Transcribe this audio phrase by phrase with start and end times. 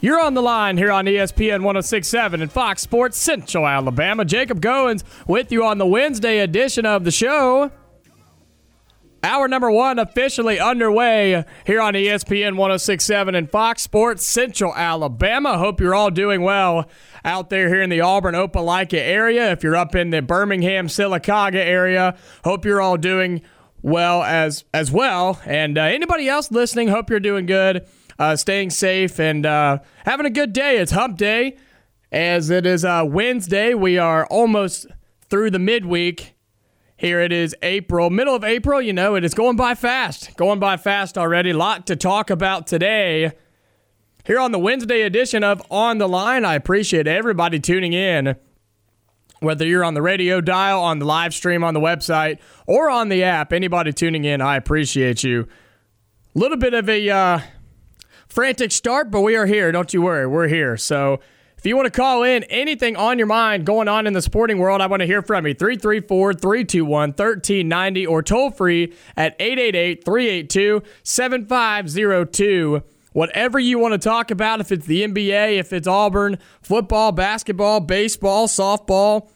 [0.00, 4.24] You're on the line here on ESPN 1067 and Fox Sports Central Alabama.
[4.24, 7.72] Jacob Goins with you on the Wednesday edition of the show.
[9.24, 15.58] Hour number one officially underway here on ESPN 1067 and Fox Sports Central Alabama.
[15.58, 16.88] Hope you're all doing well
[17.24, 19.50] out there here in the Auburn Opelika area.
[19.50, 23.42] If you're up in the Birmingham Sylacauga area, hope you're all doing
[23.82, 25.40] well as as well.
[25.44, 27.84] And uh, anybody else listening, hope you're doing good
[28.18, 30.78] uh, staying safe and uh, having a good day.
[30.78, 31.56] It's hump day
[32.10, 33.74] as it is uh, Wednesday.
[33.74, 34.86] We are almost
[35.28, 36.34] through the midweek.
[36.96, 38.82] Here it is April, middle of April.
[38.82, 40.36] You know, it is going by fast.
[40.36, 41.52] Going by fast already.
[41.52, 43.32] Lot to talk about today.
[44.24, 48.36] Here on the Wednesday edition of On the Line, I appreciate everybody tuning in.
[49.40, 53.08] Whether you're on the radio dial, on the live stream, on the website, or on
[53.08, 55.46] the app, anybody tuning in, I appreciate you.
[56.34, 57.40] A little bit of a uh,
[58.28, 59.72] frantic start, but we are here.
[59.72, 60.26] Don't you worry.
[60.26, 60.76] We're here.
[60.76, 61.20] So
[61.56, 64.58] if you want to call in anything on your mind going on in the sporting
[64.58, 65.54] world, I want to hear from you.
[65.54, 72.82] 334 321 1390 or toll free at 888 382 7502.
[73.12, 77.80] Whatever you want to talk about, if it's the NBA, if it's Auburn, football, basketball,
[77.80, 79.28] baseball, softball,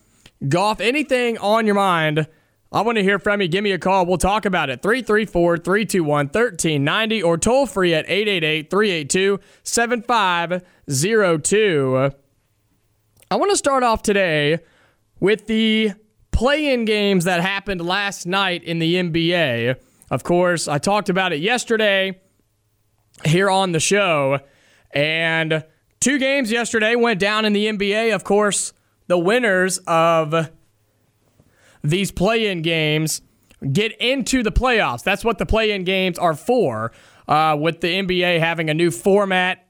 [0.47, 2.27] golf, anything on your mind
[2.73, 3.47] I want to hear from you.
[3.47, 4.07] Give me a call.
[4.07, 4.81] We'll talk about it.
[4.81, 12.11] 334 321 1390 or toll free at 888 382 7502.
[13.29, 14.57] I want to start off today
[15.19, 15.91] with the
[16.31, 19.75] play in games that happened last night in the NBA.
[20.09, 22.19] Of course, I talked about it yesterday
[23.23, 24.39] here on the show.
[24.91, 25.63] And
[25.99, 28.15] two games yesterday went down in the NBA.
[28.15, 28.73] Of course,
[29.07, 30.49] the winners of
[31.83, 33.21] these play in games
[33.71, 35.03] get into the playoffs.
[35.03, 36.91] That's what the play in games are for,
[37.27, 39.65] uh, with the NBA having a new format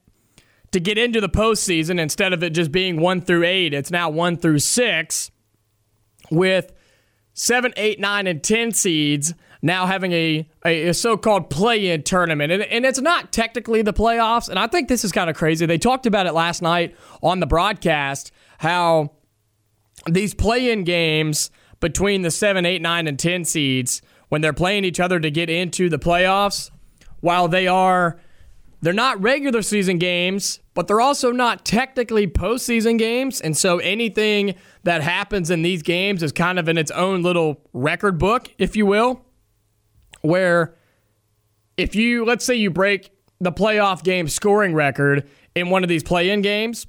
[0.72, 3.74] to get into the postseason instead of it just being one through eight.
[3.74, 5.30] It's now one through six,
[6.32, 6.74] with
[7.34, 12.52] seven, eight, nine, and 10 seeds now having a, a, so called play in tournament.
[12.52, 14.50] And, and it's not technically the playoffs.
[14.50, 15.66] And I think this is kind of crazy.
[15.66, 19.12] They talked about it last night on the broadcast how
[20.10, 21.50] these play in games
[21.84, 25.50] between the 7, 8, 9, and 10 seeds when they're playing each other to get
[25.50, 26.72] into the playoffs,
[27.20, 28.18] while they are
[28.82, 33.42] they're not regular season games, but they're also not technically postseason games.
[33.42, 37.62] And so anything that happens in these games is kind of in its own little
[37.74, 39.26] record book, if you will,
[40.22, 40.76] where
[41.76, 43.12] if you, let's say you break
[43.42, 46.88] the playoff game scoring record in one of these play in games,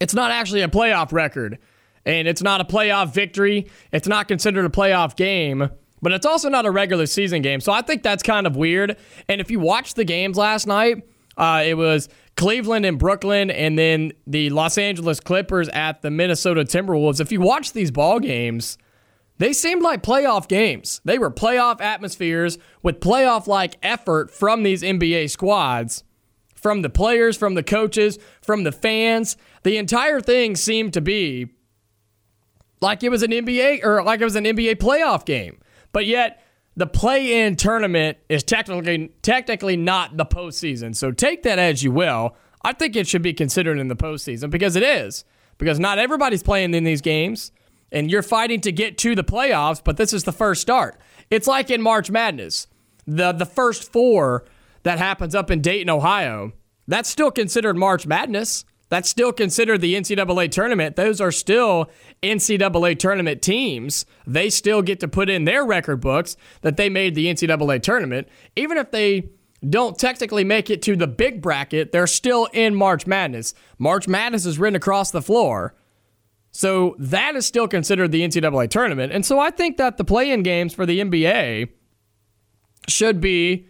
[0.00, 1.58] it's not actually a playoff record
[2.04, 3.70] and it's not a playoff victory.
[3.92, 5.70] It's not considered a playoff game,
[6.00, 7.60] but it's also not a regular season game.
[7.60, 8.96] So I think that's kind of weird.
[9.28, 11.02] And if you watched the games last night,
[11.36, 16.64] uh, it was Cleveland and Brooklyn, and then the Los Angeles Clippers at the Minnesota
[16.64, 17.20] Timberwolves.
[17.20, 18.78] If you watch these ball games,
[19.38, 21.00] they seemed like playoff games.
[21.04, 26.04] They were playoff atmospheres with playoff like effort from these NBA squads,
[26.54, 29.36] from the players, from the coaches, from the fans.
[29.62, 31.48] The entire thing seemed to be
[32.82, 35.58] like it was an NBA or like it was an NBA playoff game.
[35.92, 36.44] But yet
[36.76, 40.94] the play-in tournament is technically technically not the postseason.
[40.94, 42.36] So take that as you will.
[42.64, 45.24] I think it should be considered in the postseason because it is.
[45.58, 47.52] Because not everybody's playing in these games,
[47.92, 50.98] and you're fighting to get to the playoffs, but this is the first start.
[51.30, 52.66] It's like in March Madness.
[53.06, 54.44] The the first four
[54.82, 56.52] that happens up in Dayton, Ohio,
[56.88, 58.64] that's still considered March Madness.
[58.92, 60.96] That's still considered the NCAA tournament.
[60.96, 61.88] Those are still
[62.22, 64.04] NCAA tournament teams.
[64.26, 68.28] They still get to put in their record books that they made the NCAA tournament.
[68.54, 69.30] Even if they
[69.66, 73.54] don't technically make it to the big bracket, they're still in March Madness.
[73.78, 75.74] March Madness is written across the floor.
[76.50, 79.10] So that is still considered the NCAA tournament.
[79.10, 81.70] And so I think that the play in games for the NBA
[82.88, 83.68] should be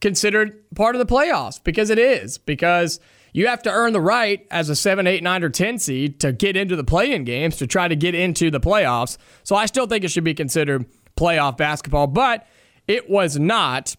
[0.00, 2.38] considered part of the playoffs because it is.
[2.38, 2.98] Because
[3.34, 6.32] you have to earn the right as a 7, 8, 9, or 10 seed to
[6.32, 9.18] get into the play in games to try to get into the playoffs.
[9.42, 10.86] So I still think it should be considered
[11.16, 12.46] playoff basketball, but
[12.86, 13.96] it was not.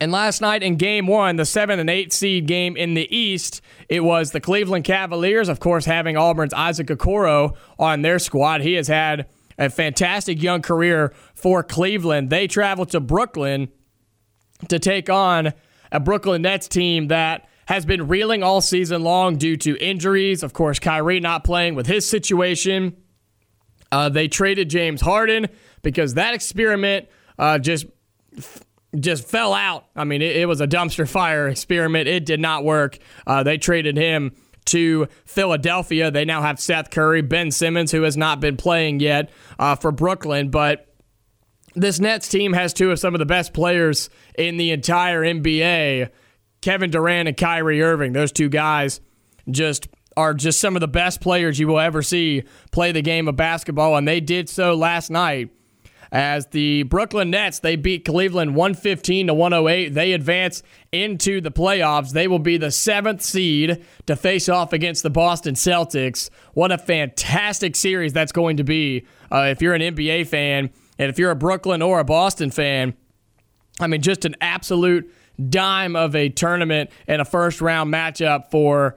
[0.00, 3.60] And last night in game one, the 7 and 8 seed game in the East,
[3.88, 8.62] it was the Cleveland Cavaliers, of course, having Auburn's Isaac Okoro on their squad.
[8.62, 12.30] He has had a fantastic young career for Cleveland.
[12.30, 13.68] They traveled to Brooklyn
[14.68, 15.52] to take on
[15.92, 20.42] a Brooklyn Nets team that has been reeling all season long due to injuries.
[20.42, 22.96] Of course, Kyrie not playing with his situation.
[23.90, 25.46] Uh, they traded James Harden
[25.82, 27.06] because that experiment
[27.38, 27.86] uh, just
[28.98, 29.86] just fell out.
[29.96, 32.08] I mean, it, it, was a dumpster fire experiment.
[32.08, 32.98] It did not work.
[33.26, 34.32] Uh, they traded him
[34.66, 36.10] to Philadelphia.
[36.10, 39.92] They now have Seth Curry, Ben Simmons, who has not been playing yet uh, for
[39.92, 40.88] Brooklyn, but
[41.74, 44.08] this Nets team has two of some of the best players
[44.38, 46.10] in the entire NBA.
[46.64, 49.02] Kevin Durant and Kyrie Irving, those two guys
[49.50, 53.28] just are just some of the best players you will ever see play the game
[53.28, 55.50] of basketball, and they did so last night
[56.10, 59.90] as the Brooklyn Nets they beat Cleveland 115 to 108.
[59.90, 62.12] They advance into the playoffs.
[62.12, 66.30] They will be the seventh seed to face off against the Boston Celtics.
[66.54, 71.10] What a fantastic series that's going to be uh, if you're an NBA fan and
[71.10, 72.94] if you're a Brooklyn or a Boston fan.
[73.80, 75.12] I mean, just an absolute
[75.48, 78.96] dime of a tournament and a first round matchup for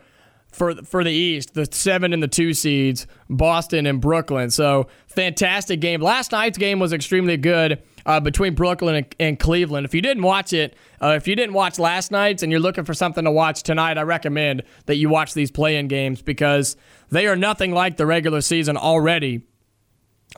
[0.52, 4.50] for for the East, the seven and the two seeds, Boston and Brooklyn.
[4.50, 6.02] So fantastic game.
[6.02, 9.86] Last night's game was extremely good uh, between Brooklyn and, and, Cleveland.
[9.86, 12.86] If you didn't watch it, uh, if you didn't watch last night's and you're looking
[12.86, 16.78] for something to watch tonight, I recommend that you watch these play-in games because
[17.12, 19.42] they are nothing like the regular season already.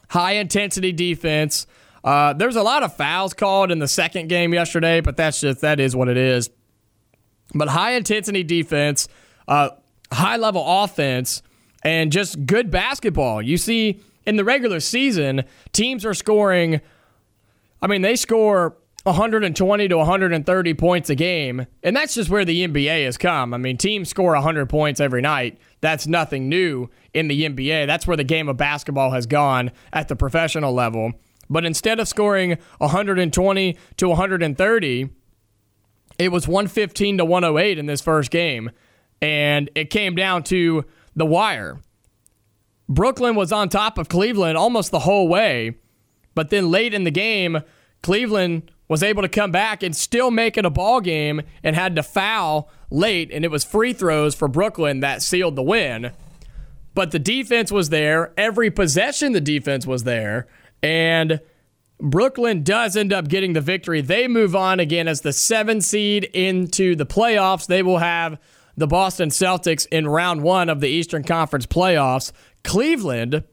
[0.09, 1.67] High intensity defense.
[2.03, 5.61] Uh, there's a lot of fouls called in the second game yesterday, but that's just
[5.61, 6.49] that is what it is.
[7.53, 9.07] But high intensity defense.
[9.47, 9.69] Uh,
[10.11, 11.41] high level offense
[11.83, 13.41] and just good basketball.
[13.41, 16.81] You see, in the regular season, teams are scoring,
[17.81, 22.67] I mean, they score 120 to 130 points a game, and that's just where the
[22.67, 23.53] NBA has come.
[23.53, 25.57] I mean, teams score 100 points every night.
[25.81, 27.87] That's nothing new in the NBA.
[27.87, 31.13] That's where the game of basketball has gone at the professional level.
[31.49, 35.09] But instead of scoring 120 to 130,
[36.19, 38.71] it was 115 to 108 in this first game
[39.21, 40.85] and it came down to
[41.15, 41.79] the wire.
[42.87, 45.75] Brooklyn was on top of Cleveland almost the whole way,
[46.35, 47.61] but then late in the game,
[48.01, 51.95] Cleveland was able to come back and still make it a ball game and had
[51.95, 56.11] to foul late, and it was free throws for Brooklyn that sealed the win.
[56.95, 58.33] But the defense was there.
[58.35, 60.47] Every possession, the defense was there.
[60.81, 61.41] And
[61.99, 64.01] Brooklyn does end up getting the victory.
[64.01, 67.67] They move on again as the seven seed into the playoffs.
[67.67, 68.39] They will have
[68.77, 72.31] the Boston Celtics in round one of the Eastern Conference playoffs.
[72.63, 73.43] Cleveland,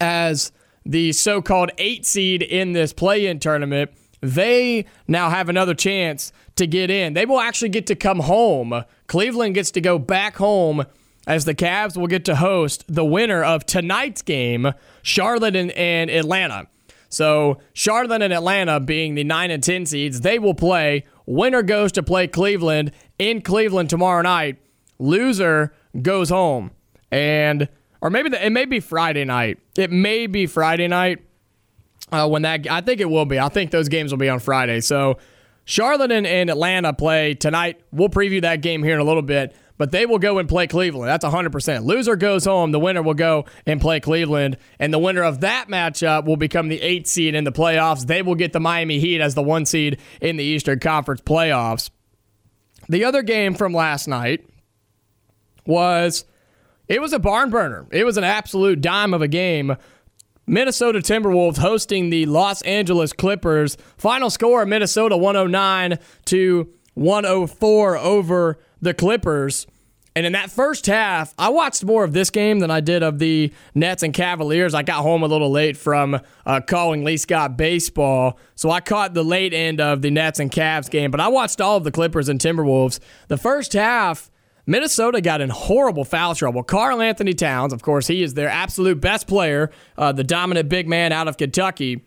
[0.00, 0.52] as
[0.84, 3.90] the so called eight seed in this play in tournament,
[4.20, 7.14] they now have another chance to get in.
[7.14, 8.84] They will actually get to come home.
[9.08, 10.84] Cleveland gets to go back home
[11.26, 14.72] as the Cavs will get to host the winner of tonight's game,
[15.02, 16.66] Charlotte and, and Atlanta.
[17.08, 21.04] So, Charlotte and Atlanta being the 9 and 10 seeds, they will play.
[21.26, 24.58] Winner goes to play Cleveland in Cleveland tomorrow night.
[24.98, 26.70] Loser goes home.
[27.10, 27.68] And
[28.00, 29.58] or maybe the, it may be Friday night.
[29.76, 31.22] It may be Friday night.
[32.10, 33.38] Uh, when that I think it will be.
[33.38, 34.80] I think those games will be on Friday.
[34.80, 35.18] So
[35.64, 37.80] Charlotte and, and Atlanta play tonight.
[37.92, 40.68] We'll preview that game here in a little bit but they will go and play
[40.68, 41.08] Cleveland.
[41.08, 41.84] That's 100%.
[41.84, 42.70] Loser goes home.
[42.70, 44.56] The winner will go and play Cleveland.
[44.78, 48.06] And the winner of that matchup will become the eight seed in the playoffs.
[48.06, 51.90] They will get the Miami Heat as the one seed in the Eastern Conference playoffs.
[52.88, 54.46] The other game from last night
[55.66, 56.26] was
[56.86, 57.88] it was a barn burner.
[57.90, 59.74] It was an absolute dime of a game.
[60.46, 63.76] Minnesota Timberwolves hosting the Los Angeles Clippers.
[63.96, 69.66] Final score Minnesota 109 to 104 over the Clippers.
[70.14, 73.18] And in that first half, I watched more of this game than I did of
[73.18, 74.74] the Nets and Cavaliers.
[74.74, 79.14] I got home a little late from uh, calling Lee Scott baseball, so I caught
[79.14, 81.10] the late end of the Nets and Cavs game.
[81.10, 83.00] But I watched all of the Clippers and Timberwolves.
[83.28, 84.30] The first half,
[84.66, 86.62] Minnesota got in horrible foul trouble.
[86.62, 91.10] Karl-Anthony Towns, of course, he is their absolute best player, uh, the dominant big man
[91.10, 92.04] out of Kentucky.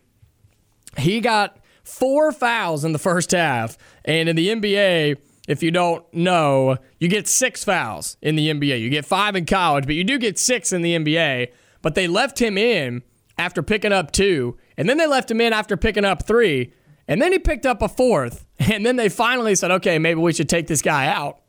[0.96, 6.04] He got four fouls in the first half, and in the NBA if you don't
[6.14, 8.80] know, you get six fouls in the NBA.
[8.80, 11.50] You get five in college, but you do get six in the NBA.
[11.82, 13.04] But they left him in
[13.38, 16.74] after picking up two, and then they left him in after picking up three,
[17.08, 20.34] and then he picked up a fourth, and then they finally said, okay, maybe we
[20.34, 21.40] should take this guy out.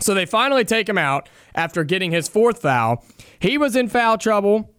[0.00, 3.04] So they finally take him out after getting his fourth foul.
[3.38, 4.72] He was in foul trouble.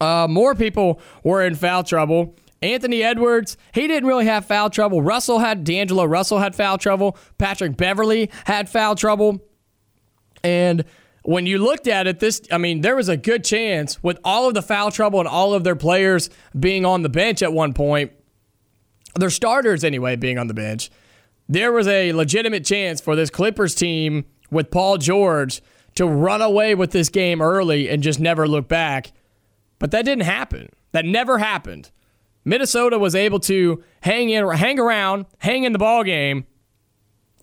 [0.00, 2.36] Uh, more people were in foul trouble.
[2.62, 5.00] Anthony Edwards, he didn't really have foul trouble.
[5.00, 7.16] Russell had D'Angelo Russell had foul trouble.
[7.38, 9.40] Patrick Beverley had foul trouble.
[10.44, 10.84] And
[11.22, 14.48] when you looked at it, this I mean, there was a good chance with all
[14.48, 17.72] of the foul trouble and all of their players being on the bench at one
[17.72, 18.12] point,
[19.14, 20.90] their starters anyway being on the bench,
[21.48, 25.62] there was a legitimate chance for this Clippers team with Paul George
[25.94, 29.12] to run away with this game early and just never look back.
[29.78, 30.68] But that didn't happen.
[30.92, 31.90] That never happened.
[32.44, 36.46] Minnesota was able to hang in, hang around, hang in the ball game.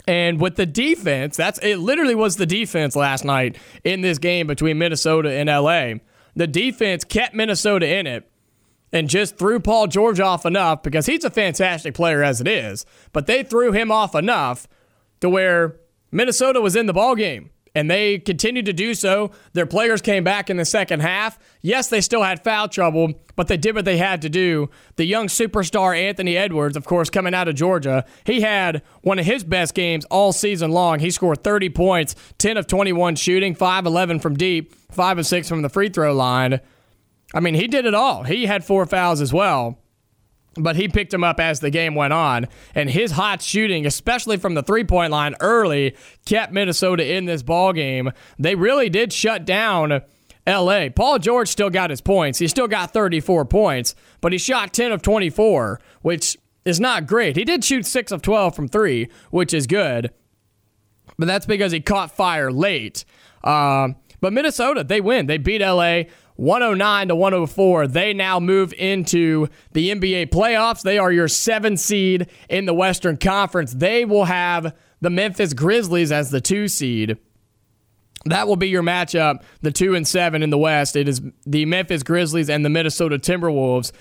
[0.08, 4.48] And with the defense, that's it literally was the defense last night in this game
[4.48, 6.02] between Minnesota and LA.
[6.36, 8.30] The defense kept Minnesota in it
[8.94, 12.86] and just threw Paul George off enough because he's a fantastic player as it is,
[13.12, 14.68] but they threw him off enough
[15.20, 15.76] to where
[16.12, 19.32] Minnesota was in the ball game and they continued to do so.
[19.54, 21.38] Their players came back in the second half.
[21.62, 24.70] Yes, they still had foul trouble, but they did what they had to do.
[24.96, 29.26] The young superstar Anthony Edwards, of course, coming out of Georgia, he had one of
[29.26, 31.00] his best games all season long.
[31.00, 35.50] He scored 30 points, 10 of 21 shooting, 5 11 from deep, 5 of 6
[35.50, 36.60] from the free throw line.
[37.34, 38.24] I mean, he did it all.
[38.24, 39.78] He had four fouls as well
[40.58, 42.48] but he picked him up as the game went on.
[42.76, 45.96] And his hot shooting, especially from the three point line early,
[46.26, 48.12] kept Minnesota in this ball game.
[48.40, 50.02] They really did shut down
[50.48, 50.90] LA.
[50.90, 52.40] Paul George still got his points.
[52.40, 57.36] He still got 34 points, but he shot 10 of 24, which is not great.
[57.36, 60.12] He did shoot 6 of 12 from 3, which is good.
[61.18, 63.04] But that's because he caught fire late.
[63.44, 65.28] Uh, but Minnesota, they win.
[65.28, 66.04] They beat LA.
[66.38, 67.88] 109 to 104.
[67.88, 70.82] They now move into the NBA playoffs.
[70.82, 73.74] They are your seven seed in the Western Conference.
[73.74, 77.18] They will have the Memphis Grizzlies as the two seed.
[78.26, 80.96] That will be your matchup, the two and seven in the West.
[80.96, 83.92] It is the Memphis Grizzlies and the Minnesota Timberwolves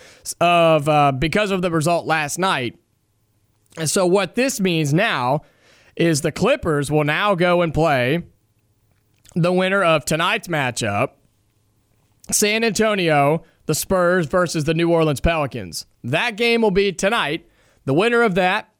[0.40, 2.78] of uh, because of the result last night.
[3.76, 5.43] And so what this means now
[5.97, 8.25] is the Clippers will now go and play
[9.35, 11.11] the winner of tonight's matchup
[12.30, 15.87] San Antonio, the Spurs versus the New Orleans Pelicans.
[16.04, 17.49] That game will be tonight.
[17.85, 18.73] The winner of that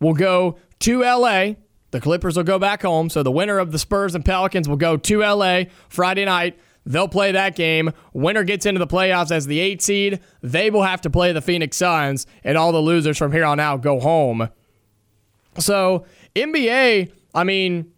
[0.00, 1.54] will go to LA.
[1.90, 3.10] The Clippers will go back home.
[3.10, 6.58] So the winner of the Spurs and Pelicans will go to LA Friday night.
[6.84, 7.92] They'll play that game.
[8.12, 10.20] Winner gets into the playoffs as the eight seed.
[10.42, 13.60] They will have to play the Phoenix Suns, and all the losers from here on
[13.60, 14.48] out go home.
[15.58, 17.92] So, NBA, I mean,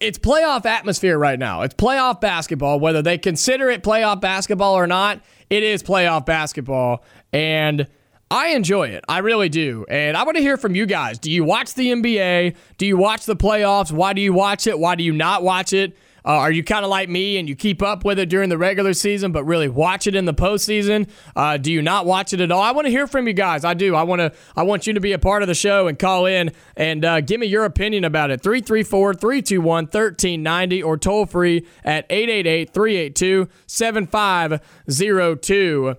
[0.00, 1.62] it's playoff atmosphere right now.
[1.62, 2.80] It's playoff basketball.
[2.80, 7.04] Whether they consider it playoff basketball or not, it is playoff basketball.
[7.32, 7.86] And
[8.30, 9.04] I enjoy it.
[9.08, 9.84] I really do.
[9.88, 11.18] And I want to hear from you guys.
[11.18, 12.56] Do you watch the NBA?
[12.78, 13.92] Do you watch the playoffs?
[13.92, 14.78] Why do you watch it?
[14.78, 15.96] Why do you not watch it?
[16.24, 18.58] Uh, are you kind of like me and you keep up with it during the
[18.58, 21.08] regular season, but really watch it in the postseason?
[21.34, 22.62] Uh, do you not watch it at all?
[22.62, 23.64] I want to hear from you guys.
[23.64, 23.94] I do.
[23.94, 24.32] I want to.
[24.56, 27.20] I want you to be a part of the show and call in and uh,
[27.20, 28.42] give me your opinion about it.
[28.42, 35.96] 334 321 1390 or toll free at 888 382 7502.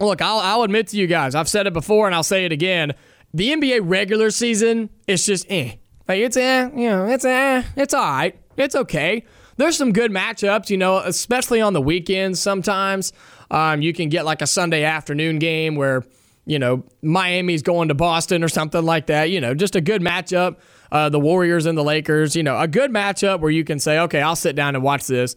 [0.00, 2.52] Look, I'll, I'll admit to you guys, I've said it before and I'll say it
[2.52, 2.92] again.
[3.34, 5.76] The NBA regular season is just eh.
[6.08, 8.38] Like it's eh, you know, it's eh, it's all right.
[8.56, 9.24] It's okay.
[9.56, 13.12] There's some good matchups, you know, especially on the weekends sometimes.
[13.50, 16.04] Um, you can get like a Sunday afternoon game where,
[16.46, 19.30] you know, Miami's going to Boston or something like that.
[19.30, 20.56] You know, just a good matchup.
[20.90, 23.98] Uh, the Warriors and the Lakers, you know, a good matchup where you can say,
[24.00, 25.36] okay, I'll sit down and watch this.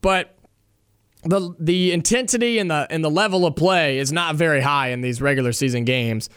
[0.00, 0.36] But
[1.22, 5.00] the the intensity and the and the level of play is not very high in
[5.00, 6.28] these regular season games.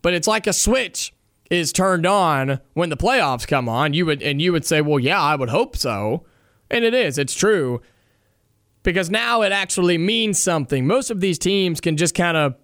[0.00, 1.12] But it's like a switch
[1.50, 4.98] is turned on when the playoffs come on, you would and you would say, "Well,
[4.98, 6.24] yeah, I would hope so."
[6.70, 7.80] And it is, it's true.
[8.82, 10.86] Because now it actually means something.
[10.86, 12.54] Most of these teams can just kind of,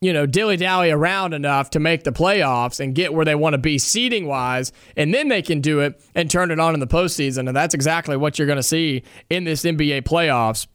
[0.00, 3.58] you know, dilly-dally around enough to make the playoffs and get where they want to
[3.58, 6.86] be seeding wise, and then they can do it and turn it on in the
[6.86, 7.48] postseason.
[7.48, 10.66] And that's exactly what you're going to see in this NBA playoffs.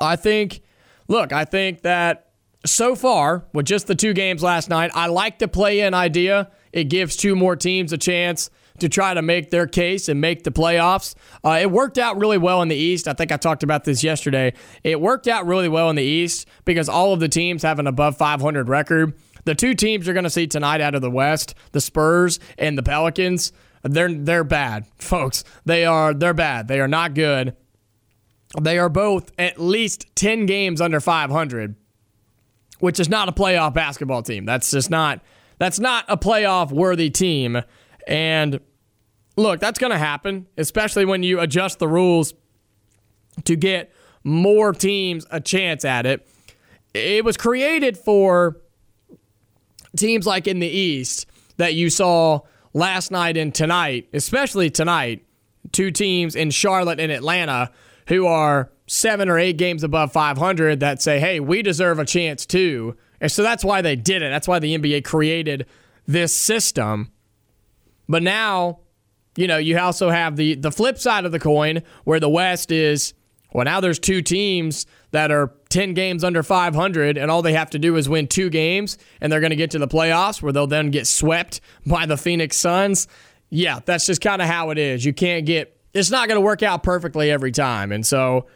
[0.00, 0.62] I think
[1.08, 2.23] look, I think that
[2.64, 6.50] so far, with just the two games last night, I like the play in idea.
[6.72, 10.42] It gives two more teams a chance to try to make their case and make
[10.42, 11.14] the playoffs.
[11.44, 13.06] Uh, it worked out really well in the East.
[13.06, 14.52] I think I talked about this yesterday.
[14.82, 17.86] It worked out really well in the East because all of the teams have an
[17.86, 19.14] above 500 record.
[19.44, 22.76] The two teams you're going to see tonight out of the West, the Spurs and
[22.76, 23.52] the Pelicans,
[23.82, 25.44] they're they're bad, folks.
[25.66, 26.68] They are they're bad.
[26.68, 27.54] They are not good.
[28.60, 31.76] They are both at least 10 games under 500
[32.84, 34.44] which is not a playoff basketball team.
[34.44, 35.22] That's just not
[35.58, 37.62] that's not a playoff worthy team.
[38.06, 38.60] And
[39.38, 42.34] look, that's going to happen, especially when you adjust the rules
[43.44, 43.90] to get
[44.22, 46.28] more teams a chance at it.
[46.92, 48.60] It was created for
[49.96, 51.24] teams like in the East
[51.56, 52.40] that you saw
[52.74, 55.24] last night and tonight, especially tonight,
[55.72, 57.70] two teams in Charlotte and Atlanta
[58.08, 62.44] who are seven or eight games above 500 that say, hey, we deserve a chance
[62.44, 62.96] too.
[63.20, 64.30] And so that's why they did it.
[64.30, 65.66] That's why the NBA created
[66.06, 67.10] this system.
[68.08, 68.80] But now,
[69.36, 72.70] you know, you also have the, the flip side of the coin where the West
[72.70, 73.14] is
[73.52, 77.70] Well, now there's two teams that are 10 games under 500, and all they have
[77.70, 80.52] to do is win two games, and they're going to get to the playoffs where
[80.52, 83.08] they'll then get swept by the Phoenix Suns.
[83.48, 85.04] Yeah, that's just kind of how it is.
[85.04, 87.92] You can't get, it's not going to work out perfectly every time.
[87.92, 88.46] And so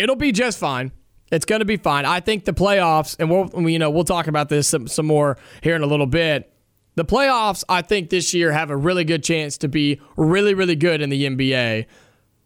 [0.00, 0.92] it'll be just fine.
[1.30, 2.04] It's going to be fine.
[2.04, 5.38] I think the playoffs, and we'll, you know, we'll talk about this some, some more
[5.62, 6.52] here in a little bit.
[6.96, 10.74] The playoffs, I think this year have a really good chance to be really, really
[10.74, 11.86] good in the NBA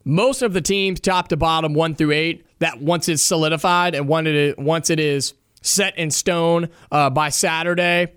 [0.05, 4.07] most of the teams, top to bottom, one through eight, that once it's solidified and
[4.07, 8.13] once it is set in stone uh, by Saturday,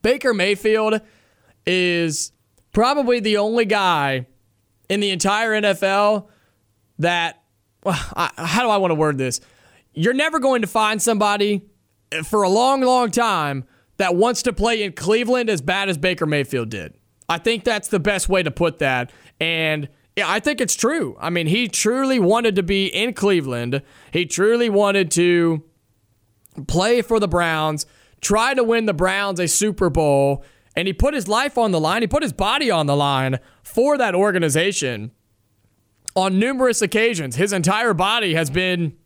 [0.00, 1.00] Baker Mayfield
[1.66, 2.30] is
[2.72, 4.28] probably the only guy
[4.88, 6.28] in the entire NFL
[7.00, 7.42] that,
[7.86, 9.40] well, I, how do I want to word this?
[9.96, 11.62] you're never going to find somebody
[12.12, 13.64] eh, for a long, long time
[13.96, 16.94] that wants to play in Cleveland as bad as Baker Mayfield did.
[17.28, 19.10] I think that's the best way to put that.
[19.40, 21.16] And yeah, I think it's true.
[21.18, 23.82] I mean, he truly wanted to be in Cleveland.
[24.12, 25.64] He truly wanted to
[26.68, 27.86] play for the Browns,
[28.20, 30.44] try to win the Browns a Super Bowl,
[30.76, 32.02] and he put his life on the line.
[32.02, 35.10] He put his body on the line for that organization
[36.16, 37.36] on numerous occasions.
[37.36, 38.96] His entire body has been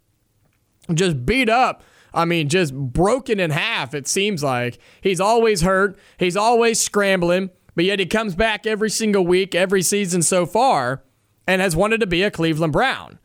[0.94, 1.83] just beat up.
[2.14, 4.79] I mean, just broken in half, it seems like.
[5.01, 5.99] He's always hurt.
[6.18, 11.05] He's always scrambling, but yet he comes back every single week, every season so far,
[11.46, 13.18] and has wanted to be a Cleveland Brown.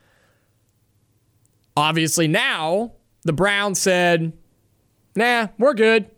[1.77, 2.93] Obviously, now
[3.23, 4.33] the Browns said,
[5.15, 6.09] nah, we're good.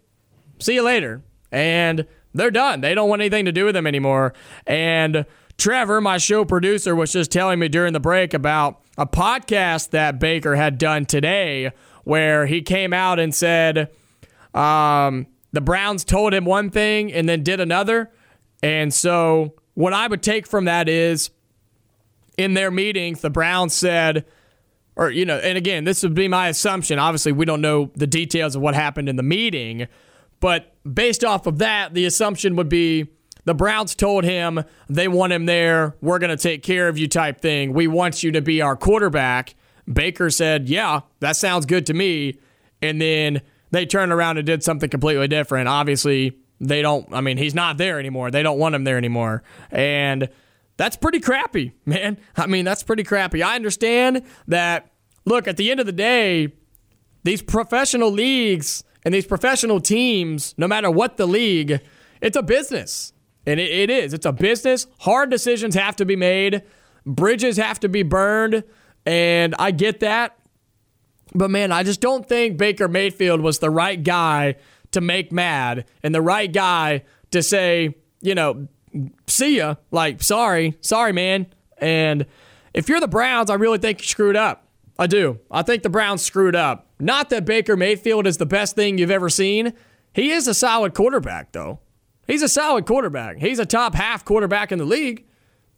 [0.60, 1.24] See you later.
[1.52, 2.82] And they're done.
[2.82, 4.34] They don't want anything to do with him anymore.
[4.66, 5.26] And
[5.58, 10.20] Trevor, my show producer, was just telling me during the break about a podcast that
[10.20, 11.72] Baker had done today
[12.04, 13.92] where he came out and said
[14.54, 18.12] um, the Browns told him one thing and then did another.
[18.62, 21.30] And so, what I would take from that is
[22.38, 24.26] in their meetings, the Browns said,
[24.96, 26.98] or, you know, and again, this would be my assumption.
[26.98, 29.88] Obviously, we don't know the details of what happened in the meeting,
[30.40, 33.08] but based off of that, the assumption would be
[33.48, 35.96] the Browns told him they want him there.
[36.02, 37.72] We're going to take care of you, type thing.
[37.72, 39.56] We want you to be our quarterback.
[39.92, 42.40] Baker said, Yeah, that sounds good to me.
[42.82, 45.70] And then they turned around and did something completely different.
[45.70, 48.32] Obviously, they don't, I mean, he's not there anymore.
[48.32, 49.44] They don't want him there anymore.
[49.72, 50.28] And
[50.76, 52.18] that's pretty crappy, man.
[52.36, 53.44] I mean, that's pretty crappy.
[53.44, 54.92] I understand that,
[55.24, 56.52] look, at the end of the day,
[57.24, 61.80] these professional leagues and these professional teams, no matter what the league,
[62.20, 63.14] it's a business.
[63.48, 64.14] And it, it is.
[64.14, 64.86] It's a business.
[65.00, 66.62] Hard decisions have to be made.
[67.06, 68.64] Bridges have to be burned.
[69.06, 70.38] And I get that.
[71.34, 74.56] But man, I just don't think Baker Mayfield was the right guy
[74.92, 78.68] to make mad and the right guy to say, you know,
[79.28, 79.76] see ya.
[79.92, 81.48] Like, sorry, sorry, man.
[81.78, 82.26] And
[82.74, 84.68] if you're the Browns, I really think you screwed up.
[85.00, 85.40] I do.
[85.52, 86.88] I think the Browns screwed up.
[87.00, 89.74] Not that Baker Mayfield is the best thing you've ever seen.
[90.14, 91.80] He is a solid quarterback, though.
[92.28, 93.38] He's a solid quarterback.
[93.38, 95.26] He's a top half quarterback in the league.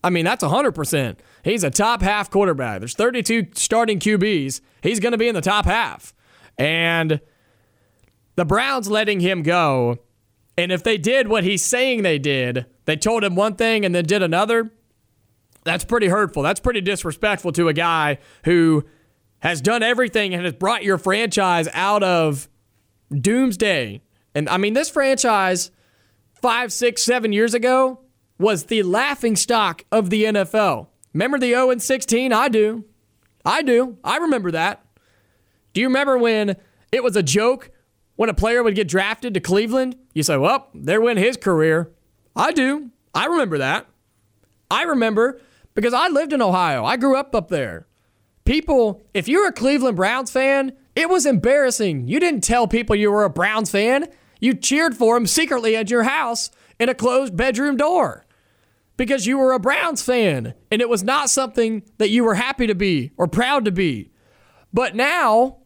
[0.03, 1.17] I mean, that's 100%.
[1.43, 2.79] He's a top half quarterback.
[2.79, 4.61] There's 32 starting QBs.
[4.81, 6.13] He's going to be in the top half.
[6.57, 7.21] And
[8.35, 9.99] the Browns letting him go.
[10.57, 13.93] And if they did what he's saying they did, they told him one thing and
[13.93, 14.71] then did another,
[15.63, 16.43] that's pretty hurtful.
[16.43, 18.85] That's pretty disrespectful to a guy who
[19.39, 22.49] has done everything and has brought your franchise out of
[23.11, 24.01] doomsday.
[24.35, 25.71] And I mean, this franchise
[26.41, 28.01] five, six, seven years ago
[28.37, 30.87] was the laughing stock of the NFL.
[31.13, 32.31] Remember the 0 and 16?
[32.31, 32.85] I do.
[33.45, 33.97] I do.
[34.03, 34.85] I remember that.
[35.73, 36.55] Do you remember when
[36.91, 37.71] it was a joke
[38.15, 39.95] when a player would get drafted to Cleveland?
[40.13, 41.91] You say, well, there went his career.
[42.35, 42.91] I do.
[43.13, 43.87] I remember that.
[44.71, 45.39] I remember
[45.73, 46.85] because I lived in Ohio.
[46.85, 47.87] I grew up up there.
[48.45, 52.07] People, if you're a Cleveland Browns fan, it was embarrassing.
[52.07, 54.07] You didn't tell people you were a Browns fan.
[54.39, 58.25] You cheered for them secretly at your house in a closed bedroom door
[58.97, 62.67] because you were a Browns fan and it was not something that you were happy
[62.67, 64.11] to be or proud to be.
[64.73, 65.57] But now,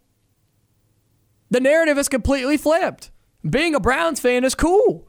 [1.50, 3.12] the narrative is completely flipped.
[3.48, 5.08] Being a Browns fan is cool.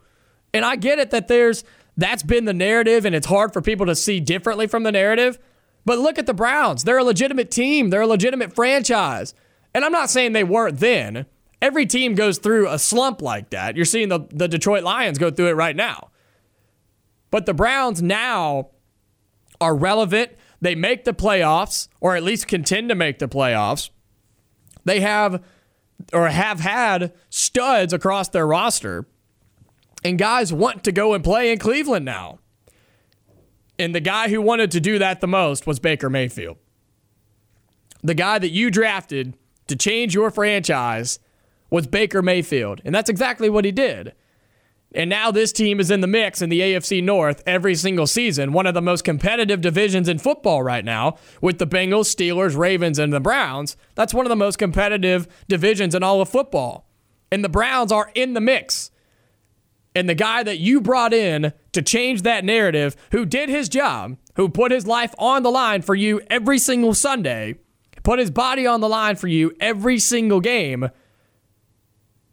[0.52, 1.64] And I get it that there's
[1.96, 5.38] that's been the narrative and it's hard for people to see differently from the narrative.
[5.84, 6.84] But look at the Browns.
[6.84, 9.34] They're a legitimate team, they're a legitimate franchise.
[9.74, 11.26] And I'm not saying they weren't then.
[11.64, 13.74] Every team goes through a slump like that.
[13.74, 16.10] You're seeing the, the Detroit Lions go through it right now.
[17.30, 18.68] But the Browns now
[19.62, 20.32] are relevant.
[20.60, 23.88] They make the playoffs, or at least contend to make the playoffs.
[24.84, 25.42] They have
[26.12, 29.06] or have had studs across their roster.
[30.04, 32.40] And guys want to go and play in Cleveland now.
[33.78, 36.58] And the guy who wanted to do that the most was Baker Mayfield.
[38.02, 41.20] The guy that you drafted to change your franchise
[41.74, 42.80] was Baker Mayfield.
[42.84, 44.12] And that's exactly what he did.
[44.94, 48.52] And now this team is in the mix in the AFC North every single season,
[48.52, 53.00] one of the most competitive divisions in football right now, with the Bengals, Steelers, Ravens,
[53.00, 53.76] and the Browns.
[53.96, 56.88] That's one of the most competitive divisions in all of football.
[57.32, 58.92] And the Browns are in the mix.
[59.96, 64.16] And the guy that you brought in to change that narrative, who did his job,
[64.36, 67.56] who put his life on the line for you every single Sunday,
[68.04, 70.88] put his body on the line for you every single game,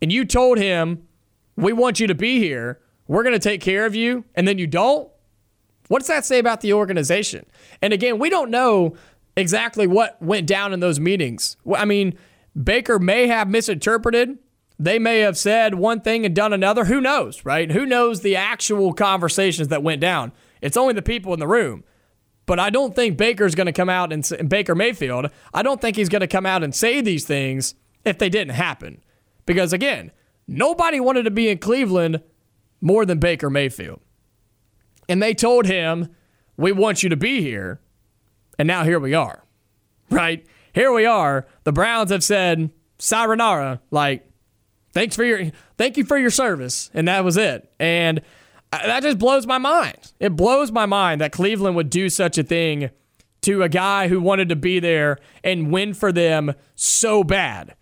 [0.01, 1.07] and you told him,
[1.55, 4.57] We want you to be here, we're going to take care of you, and then
[4.57, 5.09] you don't?
[5.87, 7.45] What does that say about the organization?
[7.81, 8.95] And again, we don't know
[9.35, 11.57] exactly what went down in those meetings.
[11.75, 12.17] I mean,
[12.55, 14.37] Baker may have misinterpreted
[14.81, 16.85] they may have said one thing and done another.
[16.85, 17.71] Who knows, right?
[17.71, 20.31] Who knows the actual conversations that went down?
[20.59, 21.83] It's only the people in the room.
[22.47, 25.97] But I don't think Baker's going to come out and, Baker Mayfield, I don't think
[25.97, 29.03] he's going to come out and say these things if they didn't happen.
[29.45, 30.11] Because again,
[30.47, 32.21] nobody wanted to be in Cleveland
[32.79, 34.01] more than Baker Mayfield.
[35.07, 36.09] And they told him,
[36.57, 37.79] We want you to be here.
[38.57, 39.43] And now here we are,
[40.09, 40.45] right?
[40.73, 41.45] Here we are.
[41.63, 44.31] The Browns have said, Sayonara, like,
[44.93, 48.21] thanks for your thank you for your service and that was it and
[48.71, 52.43] that just blows my mind it blows my mind that cleveland would do such a
[52.43, 52.89] thing
[53.41, 57.75] to a guy who wanted to be there and win for them so bad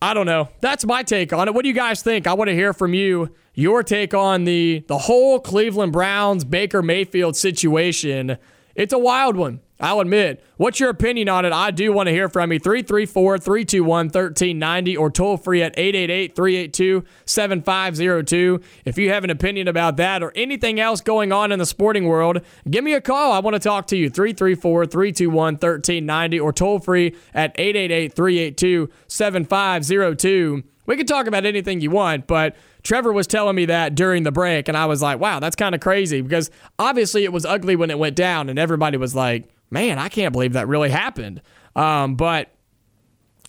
[0.00, 0.48] i don't know.
[0.60, 1.54] That's my take on it.
[1.54, 2.26] What do you guys think?
[2.26, 6.82] I want to hear from you your take on the the whole cleveland browns baker
[6.82, 8.38] mayfield situation.
[8.74, 10.44] It's a wild one I'll admit.
[10.56, 11.52] What's your opinion on it?
[11.52, 12.58] I do want to hear from you.
[12.58, 18.60] 334 321 1390 or toll free at 888 382 7502.
[18.84, 22.06] If you have an opinion about that or anything else going on in the sporting
[22.06, 23.32] world, give me a call.
[23.32, 24.10] I want to talk to you.
[24.10, 30.64] 334 321 1390 or toll free at 888 382 7502.
[30.86, 34.32] We can talk about anything you want, but Trevor was telling me that during the
[34.32, 37.76] break, and I was like, wow, that's kind of crazy because obviously it was ugly
[37.76, 41.42] when it went down, and everybody was like, man, I can't believe that really happened.
[41.76, 42.48] Um, but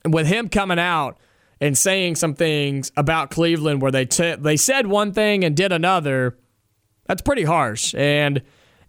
[0.05, 1.17] with him coming out
[1.61, 5.71] and saying some things about Cleveland where they t- they said one thing and did
[5.71, 6.37] another,
[7.05, 7.93] that's pretty harsh.
[7.95, 8.41] And,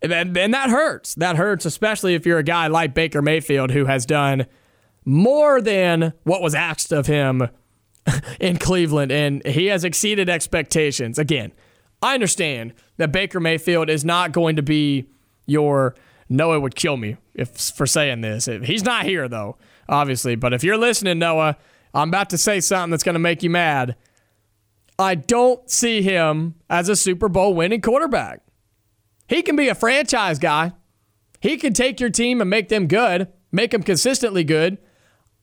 [0.03, 1.15] and and that hurts.
[1.17, 4.47] That hurts, especially if you're a guy like Baker Mayfield who has done
[5.05, 7.49] more than what was asked of him
[8.41, 11.19] in Cleveland, and he has exceeded expectations.
[11.19, 11.53] Again,
[12.03, 15.07] I understand that Baker Mayfield is not going to be
[15.47, 15.95] your
[16.31, 18.47] Noah would kill me if for saying this.
[18.47, 20.37] He's not here though, obviously.
[20.37, 21.57] But if you're listening, Noah,
[21.93, 23.97] I'm about to say something that's going to make you mad.
[24.99, 28.43] I don't see him as a Super Bowl winning quarterback.
[29.29, 30.73] He can be a franchise guy.
[31.41, 34.79] He can take your team and make them good, make them consistently good.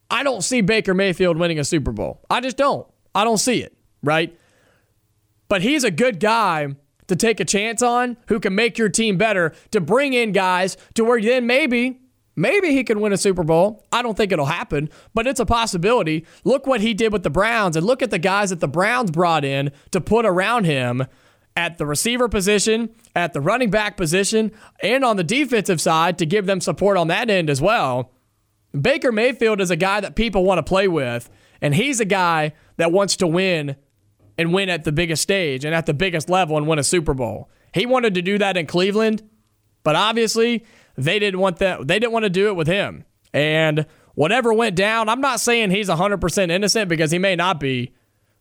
[0.10, 2.21] I don't see Baker Mayfield winning a Super Bowl.
[2.30, 2.88] I just don't.
[3.13, 4.38] I don't see it, right?
[5.50, 6.76] But he's a good guy
[7.07, 10.77] to take a chance on, who can make your team better, to bring in guys
[10.93, 12.01] to where then maybe
[12.39, 13.83] Maybe he can win a Super Bowl.
[13.91, 16.23] I don't think it'll happen, but it's a possibility.
[16.43, 19.09] Look what he did with the Browns and look at the guys that the Browns
[19.09, 21.07] brought in to put around him
[21.55, 24.51] at the receiver position, at the running back position,
[24.83, 28.11] and on the defensive side to give them support on that end as well.
[28.79, 32.53] Baker Mayfield is a guy that people want to play with, and he's a guy
[32.75, 33.77] that wants to win
[34.38, 37.13] and win at the biggest stage and at the biggest level and win a Super
[37.13, 37.50] Bowl.
[37.73, 39.28] He wanted to do that in Cleveland,
[39.84, 40.63] but obviously
[40.95, 41.88] they didn't want that.
[41.88, 43.06] They didn't want to do it with him.
[43.34, 47.93] And whatever went down, I'm not saying he's 100% innocent because he may not be,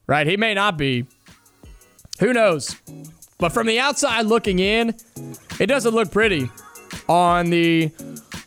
[0.07, 0.27] right?
[0.27, 1.07] He may not be.
[2.21, 2.75] Who knows?
[3.39, 4.97] But from the outside looking in,
[5.61, 6.51] it doesn't look pretty
[7.09, 7.91] on the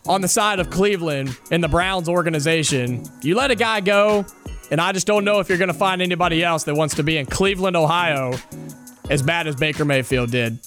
[0.08, 3.04] on the side of Cleveland and the Browns organization.
[3.22, 4.26] You let a guy go,
[4.72, 7.04] and I just don't know if you're going to find anybody else that wants to
[7.04, 8.34] be in Cleveland, Ohio,
[9.10, 10.60] as bad as Baker Mayfield did.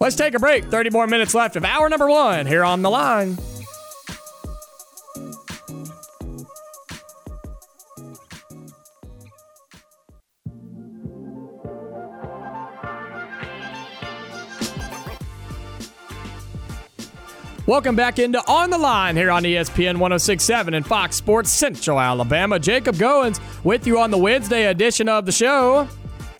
[0.00, 0.64] Let's take a break.
[0.64, 3.36] 30 more minutes left of hour number one here on the line.
[17.68, 22.58] Welcome back into On the Line here on ESPN 1067 and Fox Sports Central Alabama.
[22.58, 25.86] Jacob Goins with you on the Wednesday edition of the show.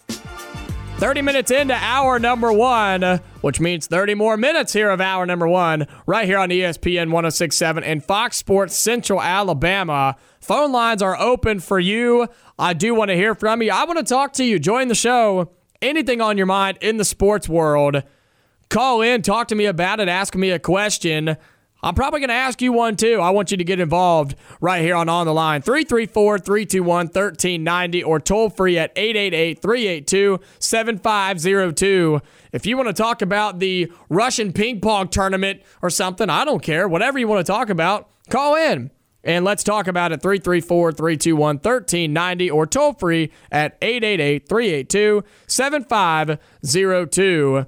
[0.08, 5.46] 30 minutes into hour number one, which means 30 more minutes here of hour number
[5.46, 10.16] one, right here on ESPN 1067 and Fox Sports Central Alabama.
[10.40, 12.26] Phone lines are open for you.
[12.58, 13.70] I do want to hear from you.
[13.70, 14.58] I want to talk to you.
[14.58, 15.50] Join the show.
[15.82, 18.02] Anything on your mind in the sports world,
[18.68, 21.36] call in, talk to me about it, ask me a question.
[21.80, 23.20] I'm probably going to ask you one too.
[23.20, 25.62] I want you to get involved right here on On the Line.
[25.62, 32.20] 334 321 1390 or toll free at 888 382 7502.
[32.52, 36.62] If you want to talk about the Russian ping pong tournament or something, I don't
[36.62, 36.88] care.
[36.88, 38.90] Whatever you want to talk about, call in.
[39.22, 47.66] And let's talk about it 334 321 1390 or toll free at 888 382 7502.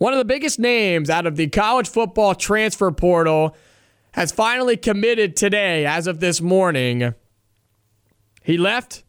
[0.00, 3.54] One of the biggest names out of the college football transfer portal
[4.12, 7.12] has finally committed today, as of this morning.
[8.42, 9.04] He left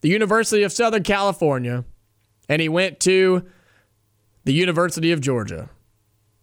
[0.00, 1.84] the University of Southern California
[2.48, 3.44] and he went to
[4.44, 5.68] the University of Georgia.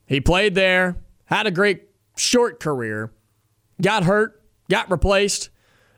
[0.06, 3.12] He played there, had a great short career,
[3.82, 5.50] got hurt, got replaced,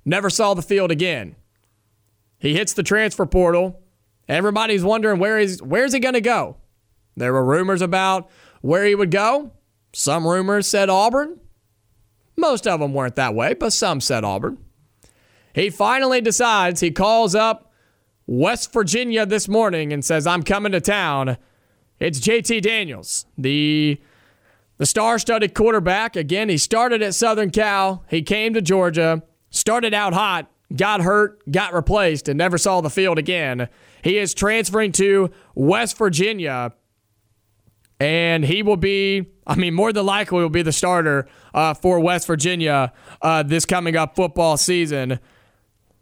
[0.06, 1.36] never saw the field again.
[2.40, 3.82] He hits the transfer portal.
[4.30, 6.56] Everybody's wondering where is where's he going to go?
[7.16, 8.30] There were rumors about
[8.62, 9.52] where he would go.
[9.94, 11.40] Some rumors said Auburn.
[12.38, 14.58] Most of them weren't that way, but some said Auburn.
[15.54, 17.72] He finally decides, he calls up
[18.26, 21.38] West Virginia this morning and says, I'm coming to town.
[22.00, 24.02] It's JT Daniels, the,
[24.78, 26.16] the star studded quarterback.
[26.16, 31.40] Again, he started at Southern Cal, he came to Georgia, started out hot, got hurt,
[31.52, 33.68] got replaced, and never saw the field again.
[34.04, 36.74] He is transferring to West Virginia
[38.02, 42.00] and he will be, I mean, more than likely will be the starter uh, for
[42.00, 45.20] West Virginia uh, this coming up football season.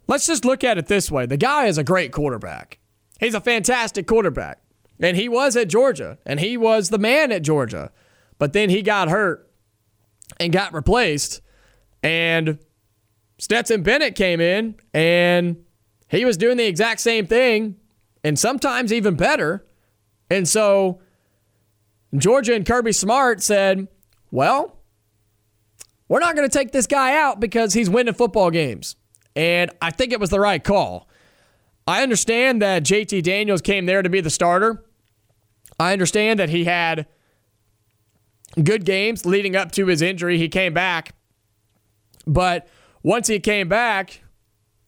[0.08, 2.80] Let's just look at it this way: the guy is a great quarterback.
[3.20, 4.62] He's a fantastic quarterback,
[5.02, 7.92] and he was at Georgia, and he was the man at Georgia.
[8.38, 9.52] But then he got hurt
[10.40, 11.42] and got replaced,
[12.02, 12.60] and
[13.40, 15.66] Stetson Bennett came in, and
[16.08, 17.76] he was doing the exact same thing,
[18.24, 19.66] and sometimes even better.
[20.32, 21.02] And so
[22.16, 23.88] Georgia and Kirby Smart said,
[24.32, 24.78] well,
[26.08, 28.96] we're not going to take this guy out because he's winning football games.
[29.36, 31.08] And I think it was the right call.
[31.88, 34.84] I understand that JT Daniels came there to be the starter.
[35.80, 37.08] I understand that he had
[38.62, 40.38] good games leading up to his injury.
[40.38, 41.16] He came back.
[42.26, 42.68] But
[43.04, 44.24] once he came back,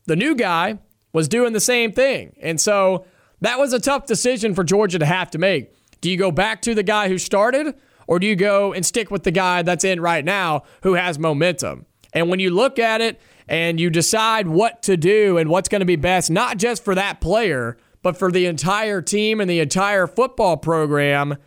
[0.06, 0.80] the new guy
[1.14, 2.36] was doing the same thing.
[2.42, 3.06] And so
[3.42, 5.74] that was a tough decision for Georgia to have to make.
[6.02, 7.76] Do you go back to the guy who started,
[8.08, 11.18] or do you go and stick with the guy that's in right now who has
[11.18, 11.86] momentum?
[12.14, 15.80] And when you look at it and you decide what to do and what's going
[15.80, 19.60] to be best, not just for that player, but for the entire team and the
[19.60, 21.38] entire football program,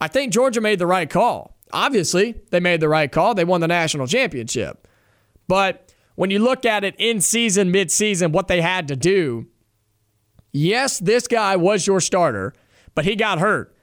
[0.00, 1.56] I think Georgia made the right call.
[1.72, 3.34] Obviously, they made the right call.
[3.34, 4.86] They won the national championship.
[5.48, 9.46] But when you look at it in season, mid season, what they had to do,
[10.52, 12.54] yes, this guy was your starter,
[12.94, 13.75] but he got hurt.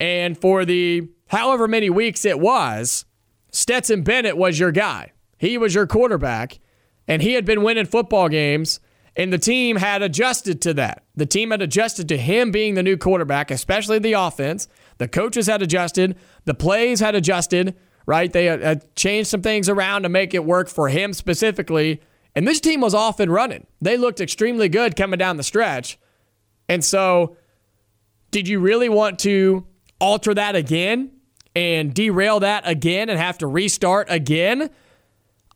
[0.00, 3.04] And for the however many weeks it was,
[3.50, 5.12] Stetson Bennett was your guy.
[5.38, 6.58] He was your quarterback,
[7.06, 8.80] and he had been winning football games.
[9.16, 11.02] And the team had adjusted to that.
[11.16, 14.68] The team had adjusted to him being the new quarterback, especially the offense.
[14.98, 16.16] The coaches had adjusted.
[16.44, 17.74] The plays had adjusted,
[18.06, 18.32] right?
[18.32, 22.00] They had changed some things around to make it work for him specifically.
[22.36, 23.66] And this team was off and running.
[23.80, 25.98] They looked extremely good coming down the stretch.
[26.68, 27.36] And so,
[28.30, 29.66] did you really want to
[30.00, 31.10] alter that again
[31.54, 34.70] and derail that again and have to restart again?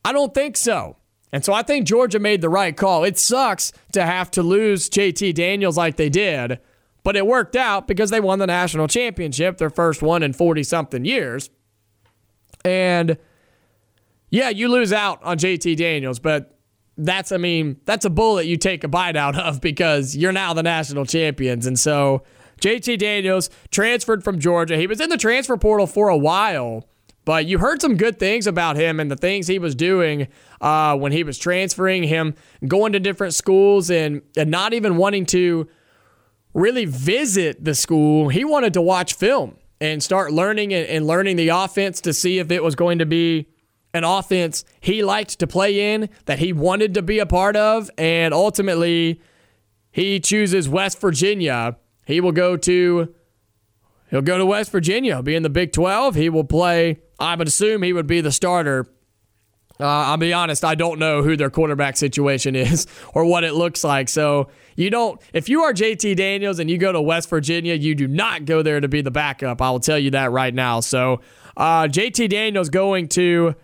[0.04, 0.96] I don't think so.
[1.32, 3.04] And so I think Georgia made the right call.
[3.04, 6.60] It sucks to have to lose JT Daniels like they did,
[7.04, 10.62] but it worked out because they won the national championship, their first one in 40
[10.62, 11.48] something years.
[12.64, 13.16] And
[14.30, 16.58] yeah, you lose out on JT Daniels, but
[16.98, 20.52] that's, I mean, that's a bullet you take a bite out of because you're now
[20.52, 21.66] the national champions.
[21.66, 22.22] And so
[22.62, 24.76] JT Daniels transferred from Georgia.
[24.76, 26.88] He was in the transfer portal for a while,
[27.24, 30.28] but you heard some good things about him and the things he was doing
[30.60, 32.34] uh, when he was transferring, him
[32.66, 35.68] going to different schools and, and not even wanting to
[36.54, 38.28] really visit the school.
[38.28, 42.38] He wanted to watch film and start learning and, and learning the offense to see
[42.38, 43.48] if it was going to be
[43.94, 47.90] an offense he liked to play in, that he wanted to be a part of,
[47.98, 49.20] and ultimately
[49.90, 51.76] he chooses West Virginia.
[52.04, 53.14] He will go to
[54.10, 56.14] he'll go to West Virginia, be in the Big 12.
[56.14, 58.86] He will play, I would assume he would be the starter.
[59.80, 63.54] Uh, I'll be honest, I don't know who their quarterback situation is or what it
[63.54, 64.08] looks like.
[64.08, 67.94] So you don't, if you are JT Daniels and you go to West Virginia, you
[67.94, 69.62] do not go there to be the backup.
[69.62, 70.80] I will tell you that right now.
[70.80, 71.20] So
[71.56, 73.54] uh, JT Daniels going to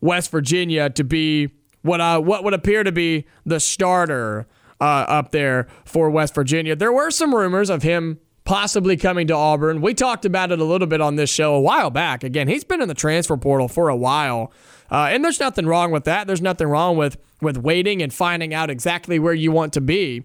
[0.00, 1.50] West Virginia to be
[1.82, 4.46] what uh, what would appear to be the starter
[4.80, 6.76] uh, up there for West Virginia.
[6.76, 9.80] There were some rumors of him possibly coming to Auburn.
[9.80, 12.24] We talked about it a little bit on this show a while back.
[12.24, 14.52] Again, he's been in the transfer portal for a while,
[14.90, 16.26] uh, and there's nothing wrong with that.
[16.26, 20.24] There's nothing wrong with with waiting and finding out exactly where you want to be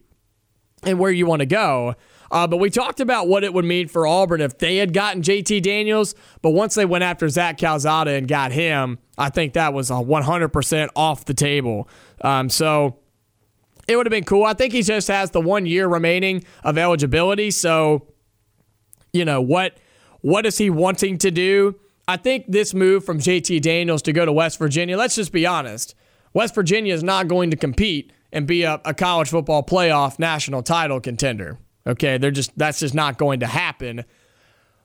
[0.83, 1.95] and where you want to go.
[2.31, 5.21] Uh, but we talked about what it would mean for Auburn if they had gotten
[5.21, 6.15] JT Daniels.
[6.41, 9.95] But once they went after Zach Calzada and got him, I think that was a
[9.95, 11.89] 100% off the table.
[12.21, 12.97] Um, so
[13.91, 14.43] it would have been cool.
[14.45, 17.51] I think he just has the one year remaining of eligibility.
[17.51, 18.07] So,
[19.13, 19.77] you know, what
[20.21, 21.75] what is he wanting to do?
[22.07, 25.45] I think this move from JT Daniels to go to West Virginia, let's just be
[25.45, 25.95] honest.
[26.33, 30.63] West Virginia is not going to compete and be a, a college football playoff national
[30.63, 31.57] title contender.
[31.85, 34.05] Okay, they're just that's just not going to happen.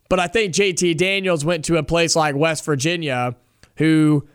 [0.09, 3.37] But I think JT Daniels went to a place like West Virginia
[3.77, 4.27] who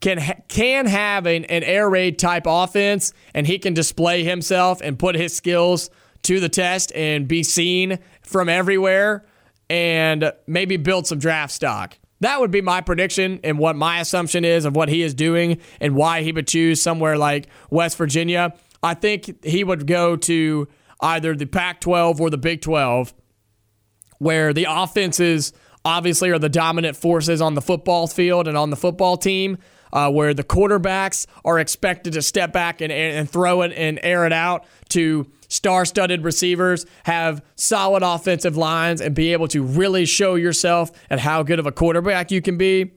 [0.00, 4.80] can ha- can have an, an air raid type offense and he can display himself
[4.80, 5.90] and put his skills
[6.22, 9.24] to the test and be seen from everywhere
[9.70, 11.98] and maybe build some draft stock.
[12.20, 15.58] That would be my prediction and what my assumption is of what he is doing
[15.80, 18.54] and why he would choose somewhere like West Virginia.
[18.82, 20.68] I think he would go to
[21.00, 23.14] either the Pac 12 or the Big 12,
[24.18, 25.52] where the offenses
[25.84, 29.58] obviously are the dominant forces on the football field and on the football team,
[29.92, 34.26] uh, where the quarterbacks are expected to step back and, and throw it and air
[34.26, 40.04] it out to star studded receivers, have solid offensive lines, and be able to really
[40.04, 42.92] show yourself at how good of a quarterback you can be.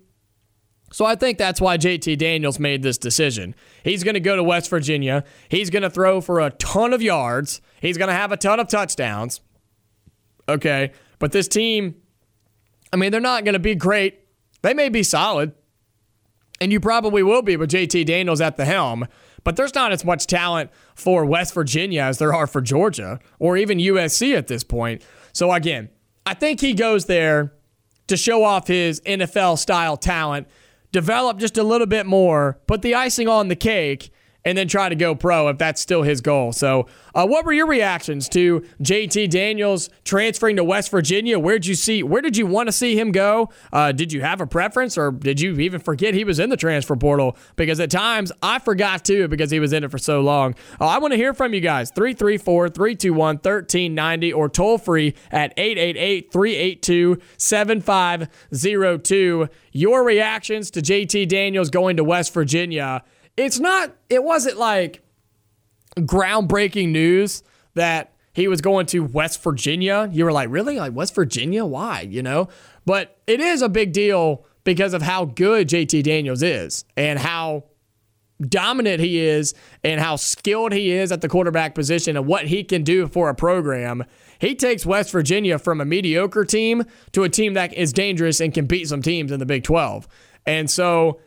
[0.94, 3.56] So I think that's why JT Daniels made this decision.
[3.84, 5.24] He's going to go to West Virginia.
[5.48, 7.62] He's going to throw for a ton of yards.
[7.80, 9.40] He's going to have a ton of touchdowns.
[10.50, 10.92] Okay.
[11.18, 11.96] But this team,
[12.92, 14.20] I mean, they're not going to be great.
[14.64, 15.54] They may be solid.
[16.62, 19.08] And you probably will be with JT Daniels at the helm.
[19.44, 23.58] But there's not as much talent for West Virginia as there are for Georgia or
[23.58, 25.02] even USC at this point.
[25.34, 25.90] So again,
[26.26, 27.52] I think he goes there
[28.08, 30.48] to show off his NFL style talent
[30.92, 34.12] develop just a little bit more, put the icing on the cake,
[34.46, 36.52] and then try to go pro if that's still his goal.
[36.52, 41.38] So, uh, what were your reactions to JT Daniels transferring to West Virginia?
[41.38, 42.04] Where'd you see?
[42.04, 43.50] Where did you want to see him go?
[43.72, 46.58] Uh, did you have a preference, or did you even forget he was in the
[46.58, 47.38] transfer portal?
[47.56, 50.56] Because at times I forgot too because he was in it for so long.
[50.80, 55.54] Uh, I want to hear from you guys 334 321 1390 or toll free at
[55.58, 59.50] 888 382 7502.
[59.74, 63.04] Your reactions to JT Daniels going to West Virginia
[63.42, 65.02] it's not, it wasn't like
[65.98, 67.44] groundbreaking news
[67.74, 70.10] that he was going to West Virginia.
[70.12, 70.78] You were like, really?
[70.78, 71.66] Like West Virginia?
[71.66, 72.02] Why?
[72.02, 72.48] You know?
[72.86, 77.66] But it is a big deal because of how good JT Daniels is and how
[78.48, 79.54] dominant he is
[79.84, 83.30] and how skilled he is at the quarterback position and what he can do for
[83.30, 84.04] a program.
[84.40, 88.54] He takes West Virginia from a mediocre team to a team that is dangerous and
[88.54, 90.08] can beat some teams in the Big 12.
[90.46, 91.20] And so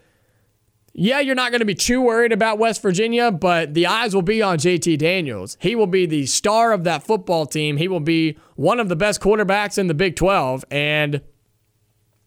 [0.97, 4.23] yeah, you're not going to be too worried about West Virginia, but the eyes will
[4.23, 5.57] be on JT Daniels.
[5.61, 7.79] He will be the star of that football team.
[7.79, 11.21] He will be one of the best quarterbacks in the Big 12, and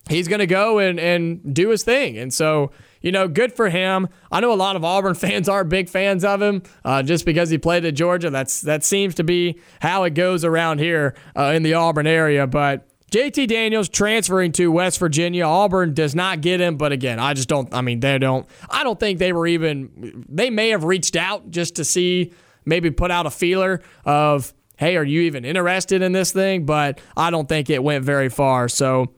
[0.09, 2.17] he's going to go and, and do his thing.
[2.17, 4.09] And so, you know, good for him.
[4.33, 7.49] I know a lot of Auburn fans are big fans of him uh, just because
[7.49, 8.29] he played at Georgia.
[8.29, 12.45] That's That seems to be how it goes around here uh, in the Auburn area.
[12.47, 15.45] But JT Daniels transferring to West Virginia.
[15.45, 17.73] Auburn does not get him, but again, I just don't.
[17.73, 18.45] I mean, they don't.
[18.69, 20.25] I don't think they were even.
[20.27, 22.33] They may have reached out just to see,
[22.65, 26.65] maybe put out a feeler of, hey, are you even interested in this thing?
[26.65, 28.67] But I don't think it went very far.
[28.67, 29.13] So,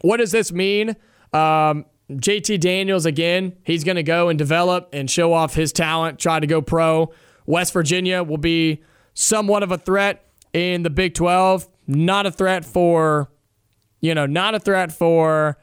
[0.00, 0.96] what does this mean?
[1.34, 6.18] Um, JT Daniels, again, he's going to go and develop and show off his talent,
[6.18, 7.12] try to go pro.
[7.44, 10.24] West Virginia will be somewhat of a threat
[10.54, 13.30] in the Big 12 not a threat for,
[14.00, 15.58] you know, not a threat for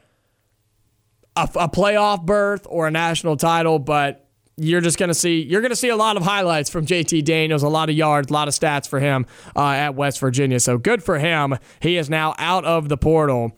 [1.36, 5.60] a, a playoff berth or a national title, but you're just going to see you're
[5.60, 8.32] going to see a lot of highlights from JT Daniels, a lot of yards, a
[8.32, 9.24] lot of stats for him
[9.56, 10.60] uh, at West Virginia.
[10.60, 11.56] So good for him.
[11.80, 13.56] He is now out of the portal.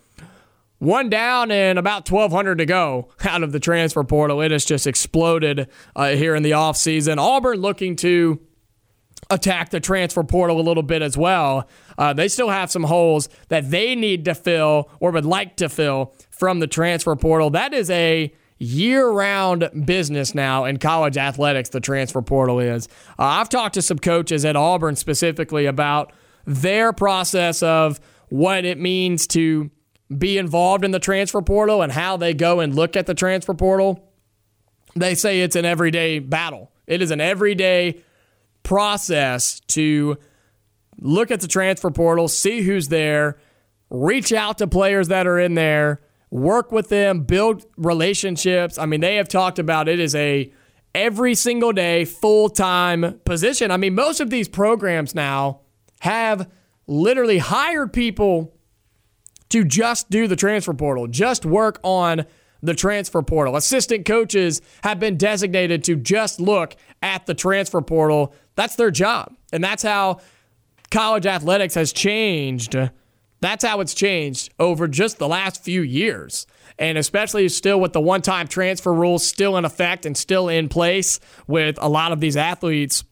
[0.78, 4.40] One down and about 1,200 to go out of the transfer portal.
[4.40, 7.18] It has just exploded uh, here in the offseason.
[7.18, 8.40] Auburn looking to
[9.30, 11.68] attack the transfer portal a little bit as well.
[11.96, 15.68] Uh, they still have some holes that they need to fill or would like to
[15.68, 17.50] fill from the transfer portal.
[17.50, 22.88] That is a year round business now in college athletics, the transfer portal is.
[23.18, 26.12] Uh, I've talked to some coaches at Auburn specifically about
[26.44, 29.70] their process of what it means to
[30.16, 33.54] be involved in the transfer portal and how they go and look at the transfer
[33.54, 34.08] portal.
[34.96, 36.72] They say it's an everyday battle.
[36.86, 38.02] It is an everyday
[38.70, 40.16] process to
[41.00, 43.36] look at the transfer portal, see who's there,
[43.90, 46.00] reach out to players that are in there,
[46.30, 48.78] work with them, build relationships.
[48.78, 50.52] I mean, they have talked about it as a
[50.94, 53.72] every single day full-time position.
[53.72, 55.62] I mean, most of these programs now
[56.02, 56.48] have
[56.86, 58.54] literally hired people
[59.48, 62.24] to just do the transfer portal, just work on
[62.62, 63.56] the transfer portal.
[63.56, 68.34] Assistant coaches have been designated to just look at the transfer portal.
[68.56, 69.34] That's their job.
[69.52, 70.20] And that's how
[70.90, 72.76] college athletics has changed.
[73.40, 76.46] That's how it's changed over just the last few years.
[76.78, 80.68] And especially still with the one time transfer rules still in effect and still in
[80.68, 83.04] place with a lot of these athletes,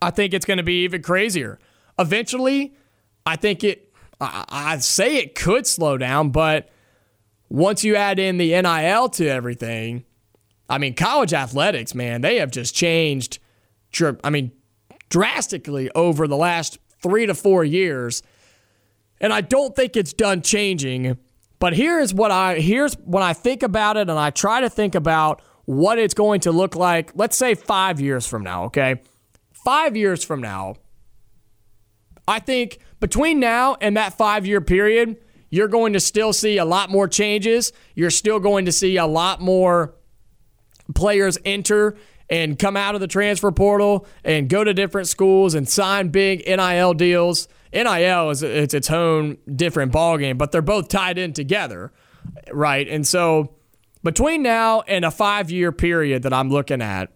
[0.00, 1.58] I think it's going to be even crazier.
[1.98, 2.74] Eventually,
[3.24, 6.70] I think it, I'd say it could slow down, but
[7.48, 10.04] once you add in the NIL to everything,
[10.68, 13.38] I mean, college athletics, man, they have just changed.
[14.24, 14.52] I mean,
[15.08, 18.22] drastically over the last three to four years.
[19.20, 21.18] And I don't think it's done changing.
[21.58, 24.94] But here's what I here's when I think about it and I try to think
[24.94, 29.00] about what it's going to look like, let's say five years from now, okay?
[29.52, 30.76] Five years from now,
[32.28, 35.16] I think between now and that five year period,
[35.50, 37.72] you're going to still see a lot more changes.
[37.94, 39.94] You're still going to see a lot more
[40.94, 41.96] players enter
[42.28, 46.44] and come out of the transfer portal and go to different schools and sign big
[46.46, 47.48] NIL deals.
[47.72, 51.92] NIL is it's its own different ballgame, but they're both tied in together,
[52.52, 52.88] right?
[52.88, 53.54] And so
[54.02, 57.10] between now and a five year period that I'm looking at,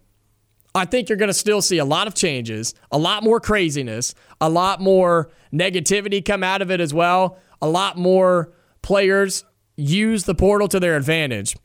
[0.73, 4.15] I think you're going to still see a lot of changes, a lot more craziness,
[4.39, 9.43] a lot more negativity come out of it as well, a lot more players
[9.75, 11.57] use the portal to their advantage.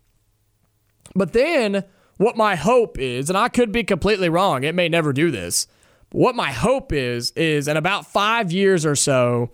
[1.14, 1.84] But then
[2.16, 5.66] what my hope is, and I could be completely wrong, it may never do this.
[6.10, 9.50] But what my hope is, is in about five years or so,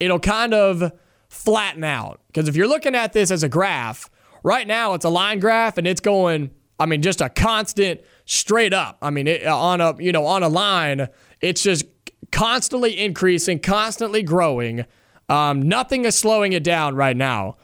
[0.00, 0.92] it'll kind of
[1.28, 2.20] flatten out.
[2.28, 4.08] Because if you're looking at this as a graph,
[4.42, 8.72] right now it's a line graph and it's going, I mean, just a constant straight
[8.72, 8.98] up.
[9.02, 11.08] I mean, it, on a, you know, on a line,
[11.40, 11.84] it's just
[12.32, 14.84] constantly increasing, constantly growing.
[15.28, 17.56] Um, nothing is slowing it down right now.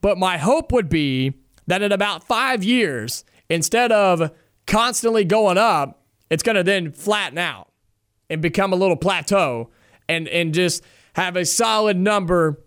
[0.00, 1.34] But my hope would be
[1.66, 4.30] that in about five years, instead of
[4.66, 7.68] constantly going up, it's going to then flatten out
[8.28, 9.70] and become a little plateau
[10.08, 10.82] and, and just
[11.14, 12.60] have a solid number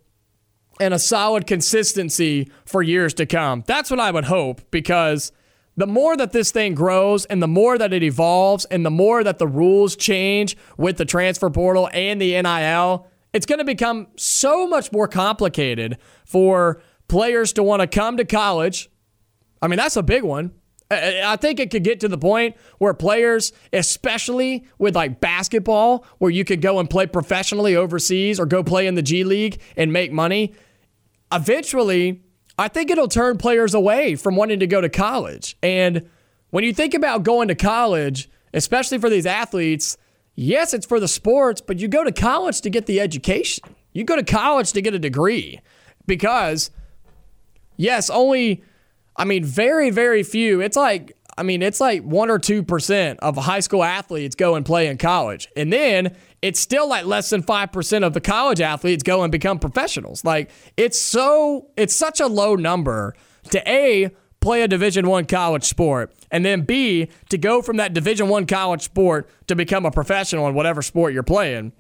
[0.80, 3.64] and a solid consistency for years to come.
[3.68, 5.32] That's what I would hope because
[5.78, 9.24] the more that this thing grows and the more that it evolves and the more
[9.24, 14.08] that the rules change with the transfer portal and the NIL, it's going to become
[14.18, 18.90] so much more complicated for players to want to come to college.
[19.62, 20.52] I mean, that's a big one.
[20.92, 26.32] I think it could get to the point where players, especially with like basketball, where
[26.32, 29.94] you could go and play professionally overseas or go play in the G League and
[29.94, 30.54] make money.
[31.32, 32.22] Eventually,
[32.58, 35.58] I think it'll turn players away from wanting to go to college.
[35.64, 36.10] And
[36.50, 39.98] when you think about going to college, especially for these athletes,
[40.36, 43.64] yes, it's for the sports, but you go to college to get the education.
[43.94, 45.62] You go to college to get a degree
[46.06, 46.70] because,
[47.78, 48.64] yes, only,
[49.16, 50.62] I mean, very, very few.
[50.62, 54.66] It's like, I mean, it's like one or 2% of high school athletes go and
[54.66, 55.48] play in college.
[55.56, 59.60] And then it's still like less than 5% of the college athletes go and become
[59.60, 60.24] professionals.
[60.24, 63.16] Like, it's so, it's such a low number
[63.52, 67.94] to A, play a division one college sport and then b to go from that
[67.94, 71.72] division one college sport to become a professional in whatever sport you're playing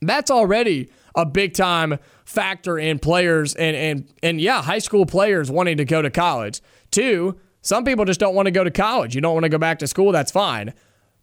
[0.00, 5.50] that's already a big time factor in players and and and yeah high school players
[5.50, 6.60] wanting to go to college.
[6.90, 9.14] Two some people just don't want to go to college.
[9.14, 10.74] You don't want to go back to school that's fine.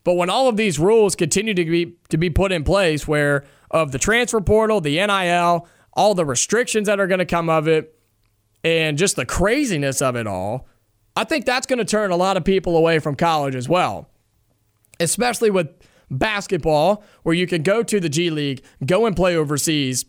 [0.04, 3.46] But when all of these rules continue to be to be put in place where
[3.70, 7.68] of the transfer portal the nil all the restrictions that are going to come of
[7.68, 8.00] it
[8.64, 10.68] and just the craziness of it all,
[11.16, 14.10] I think that's going to turn a lot of people away from college as well,
[15.00, 15.68] especially with
[16.12, 20.06] basketball, where you can go to the G League, go and play overseas,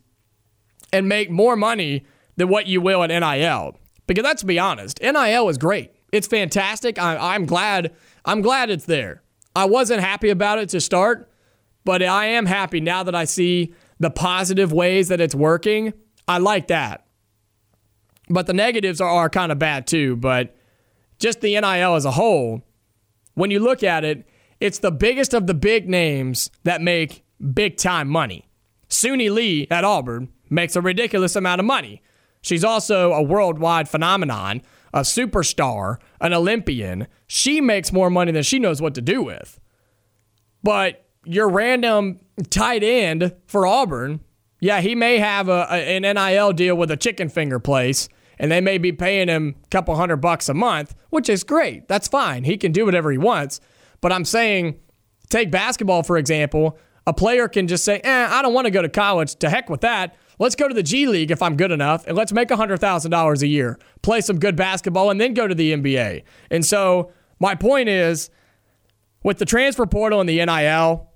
[0.93, 2.05] and make more money
[2.37, 3.79] than what you will at NIL.
[4.07, 5.93] Because let's be honest, NIL is great.
[6.13, 6.99] It's fantastic.
[6.99, 7.95] I, I'm glad.
[8.25, 9.23] I'm glad it's there.
[9.57, 11.31] I wasn't happy about it to start,
[11.85, 15.93] but I am happy now that I see the positive ways that it's working.
[16.27, 17.07] I like that.
[18.29, 20.17] But the negatives are, are kind of bad too.
[20.17, 20.57] But
[21.19, 22.63] just the NIL as a whole,
[23.35, 24.27] when you look at it,
[24.63, 28.49] it's the biggest of the big names that make big time money.
[28.89, 32.03] Suni Lee at Auburn makes a ridiculous amount of money.
[32.43, 37.07] She's also a worldwide phenomenon, a superstar, an Olympian.
[37.27, 39.59] She makes more money than she knows what to do with.
[40.63, 44.21] But your random tight end for Auburn
[44.63, 48.09] yeah, he may have a, an NIL deal with a chicken finger place,
[48.39, 51.89] and they may be paying him a couple hundred bucks a month, which is great.
[51.89, 52.45] That's fine.
[52.45, 53.61] He can do whatever he wants.
[54.03, 54.79] But I'm saying,
[55.31, 56.77] take basketball, for example.
[57.07, 59.37] A player can just say, eh, I don't want to go to college.
[59.37, 60.15] To heck with that.
[60.39, 63.47] Let's go to the G League if I'm good enough, and let's make $100,000 a
[63.47, 66.25] year, play some good basketball, and then go to the NBA.
[66.51, 68.29] And so, my point is
[69.23, 71.11] with the transfer portal and the NIL,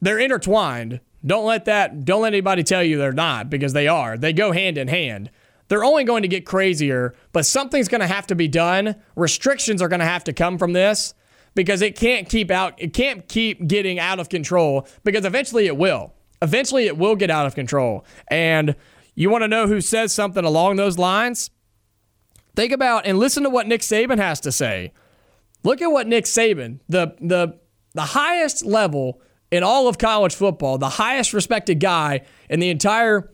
[0.00, 1.00] they're intertwined.
[1.26, 4.16] Don't let that don't let anybody tell you they're not because they are.
[4.16, 5.30] They go hand in hand.
[5.66, 8.96] They're only going to get crazier, but something's going to have to be done.
[9.16, 11.12] Restrictions are going to have to come from this
[11.58, 15.76] because it can't keep out it can't keep getting out of control because eventually it
[15.76, 16.14] will.
[16.40, 18.04] Eventually it will get out of control.
[18.28, 18.76] And
[19.16, 21.50] you want to know who says something along those lines?
[22.54, 24.92] Think about and listen to what Nick Saban has to say.
[25.64, 27.58] Look at what Nick Saban, the the
[27.92, 33.32] the highest level in all of college football, the highest respected guy in the entire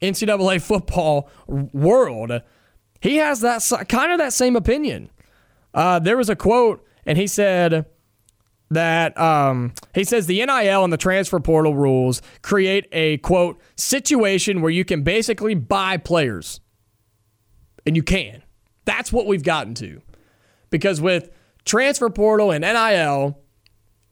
[0.00, 2.40] NCAA football world,
[3.00, 5.10] he has that kind of that same opinion.
[5.74, 7.86] Uh, there was a quote, and he said
[8.70, 14.60] that um, he says the NIL and the transfer portal rules create a quote situation
[14.60, 16.60] where you can basically buy players,
[17.86, 18.42] and you can.
[18.84, 20.00] That's what we've gotten to,
[20.70, 21.30] because with
[21.64, 23.38] transfer portal and NIL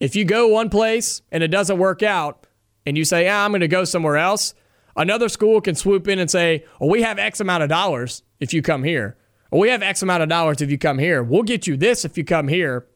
[0.03, 2.45] if you go one place and it doesn't work out
[2.84, 4.53] and you say, ah, I'm going to go somewhere else,
[4.97, 8.53] another school can swoop in and say, well, we have X amount of dollars if
[8.53, 9.16] you come here.
[9.53, 11.22] Well, we have X amount of dollars if you come here.
[11.22, 12.86] We'll get you this if you come here.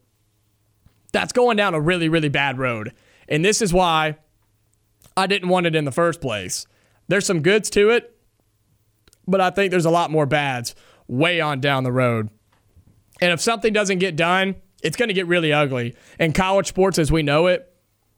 [1.13, 2.93] That's going down a really, really bad road.
[3.29, 4.17] And this is why
[5.15, 6.65] I didn't want it in the first place.
[7.07, 8.17] There's some goods to it,
[9.27, 10.73] but I think there's a lot more bads
[11.07, 12.31] way on down the road.
[13.21, 15.95] And if something doesn't get done, it's going to get really ugly.
[16.17, 17.71] And college sports, as we know it,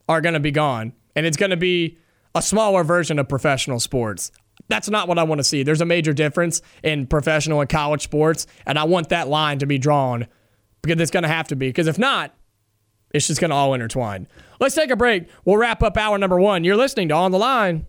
[0.08, 0.94] are going to be gone.
[1.14, 1.98] And it's going to be
[2.34, 4.32] a smaller version of professional sports.
[4.70, 5.64] That's not what I want to see.
[5.64, 8.48] There's a major difference in professional and college sports.
[8.66, 10.28] And I want that line to be drawn
[10.82, 11.68] because it's going to have to be.
[11.68, 12.34] Because if not,
[13.12, 14.28] it's just going to all intertwine.
[14.60, 15.28] Let's take a break.
[15.44, 16.64] We'll wrap up hour number one.
[16.64, 17.88] You're listening to On the Line.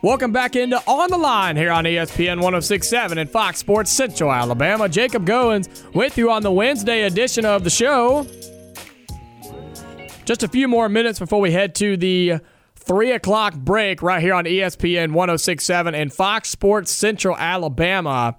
[0.00, 4.88] Welcome back into On the Line here on ESPN 1067 and Fox Sports Central Alabama.
[4.88, 8.24] Jacob Goins with you on the Wednesday edition of the show.
[10.28, 12.34] Just a few more minutes before we head to the
[12.74, 18.36] 3 o'clock break right here on ESPN 1067 and Fox Sports Central Alabama.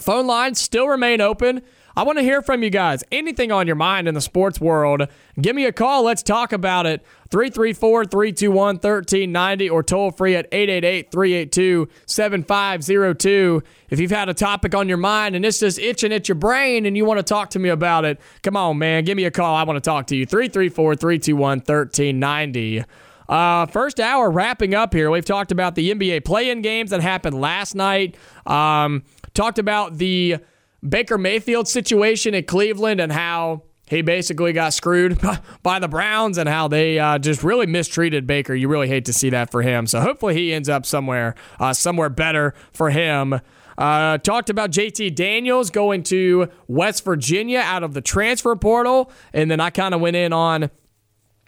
[0.00, 1.62] Phone lines still remain open.
[1.96, 3.02] I want to hear from you guys.
[3.10, 5.06] Anything on your mind in the sports world,
[5.40, 6.04] give me a call.
[6.04, 7.04] Let's talk about it.
[7.30, 13.62] 334 321 1390 or toll free at 888 382 7502.
[13.90, 16.86] If you've had a topic on your mind and it's just itching at your brain
[16.86, 19.04] and you want to talk to me about it, come on, man.
[19.04, 19.54] Give me a call.
[19.54, 20.26] I want to talk to you.
[20.26, 22.84] 334 321 1390.
[23.28, 25.08] Uh, first hour wrapping up here.
[25.08, 28.16] We've talked about the NBA play-in games that happened last night.
[28.44, 30.38] Um, talked about the
[30.86, 35.20] Baker Mayfield situation in Cleveland and how he basically got screwed
[35.62, 38.54] by the Browns and how they uh, just really mistreated Baker.
[38.54, 39.86] You really hate to see that for him.
[39.86, 43.40] So hopefully he ends up somewhere uh, somewhere better for him.
[43.76, 49.50] Uh, talked about JT Daniels going to West Virginia out of the transfer portal, and
[49.50, 50.70] then I kind of went in on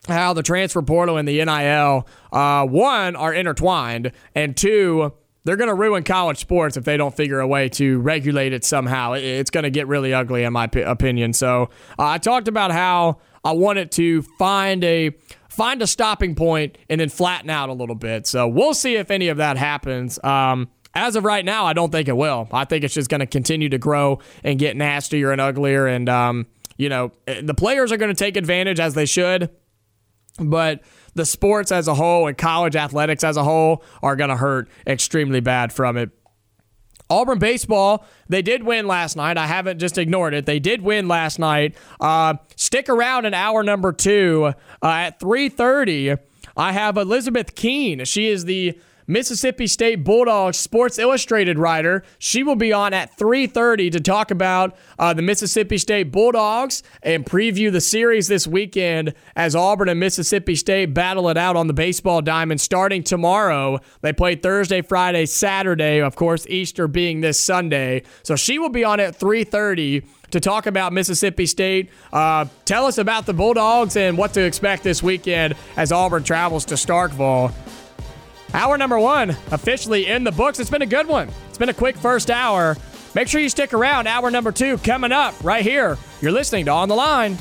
[0.09, 5.12] how the transfer portal and the NIL, uh, one, are intertwined, and two,
[5.45, 8.64] they're going to ruin college sports if they don't figure a way to regulate it
[8.64, 9.12] somehow.
[9.12, 11.32] It's going to get really ugly, in my opinion.
[11.32, 15.11] So uh, I talked about how I wanted to find a
[15.49, 18.26] find a stopping point and then flatten out a little bit.
[18.26, 20.22] So we'll see if any of that happens.
[20.24, 22.49] Um, as of right now, I don't think it will.
[22.53, 25.86] I think it's just going to continue to grow and get nastier and uglier.
[25.86, 29.51] And um, you know, the players are going to take advantage as they should
[30.38, 30.80] but
[31.15, 34.69] the sports as a whole and college athletics as a whole are going to hurt
[34.87, 36.11] extremely bad from it.
[37.11, 39.37] Auburn baseball, they did win last night.
[39.37, 40.47] I haven't just ignored it.
[40.47, 41.77] They did win last night.
[42.01, 46.19] Uh, stick around in hour number two uh, at 3.30.
[46.57, 48.05] I have Elizabeth Keen.
[48.07, 52.05] She is the Mississippi State Bulldogs Sports Illustrated writer.
[52.19, 57.25] She will be on at 3:30 to talk about uh, the Mississippi State Bulldogs and
[57.27, 61.73] preview the series this weekend as Auburn and Mississippi State battle it out on the
[61.73, 63.81] baseball diamond starting tomorrow.
[64.01, 68.03] They play Thursday, Friday, Saturday, of course, Easter being this Sunday.
[68.23, 71.91] So she will be on at 3:30 to talk about Mississippi State.
[72.13, 76.65] Uh, tell us about the Bulldogs and what to expect this weekend as Auburn travels
[76.67, 77.53] to Starkville.
[78.55, 80.61] Hour number one officially in the books.
[80.61, 81.29] It's been a good one.
[81.49, 82.77] It's been a quick first hour.
[83.15, 84.07] Make sure you stick around.
[84.07, 85.99] Hour number two coming up right here.
[86.21, 87.37] You're listening to On the Line.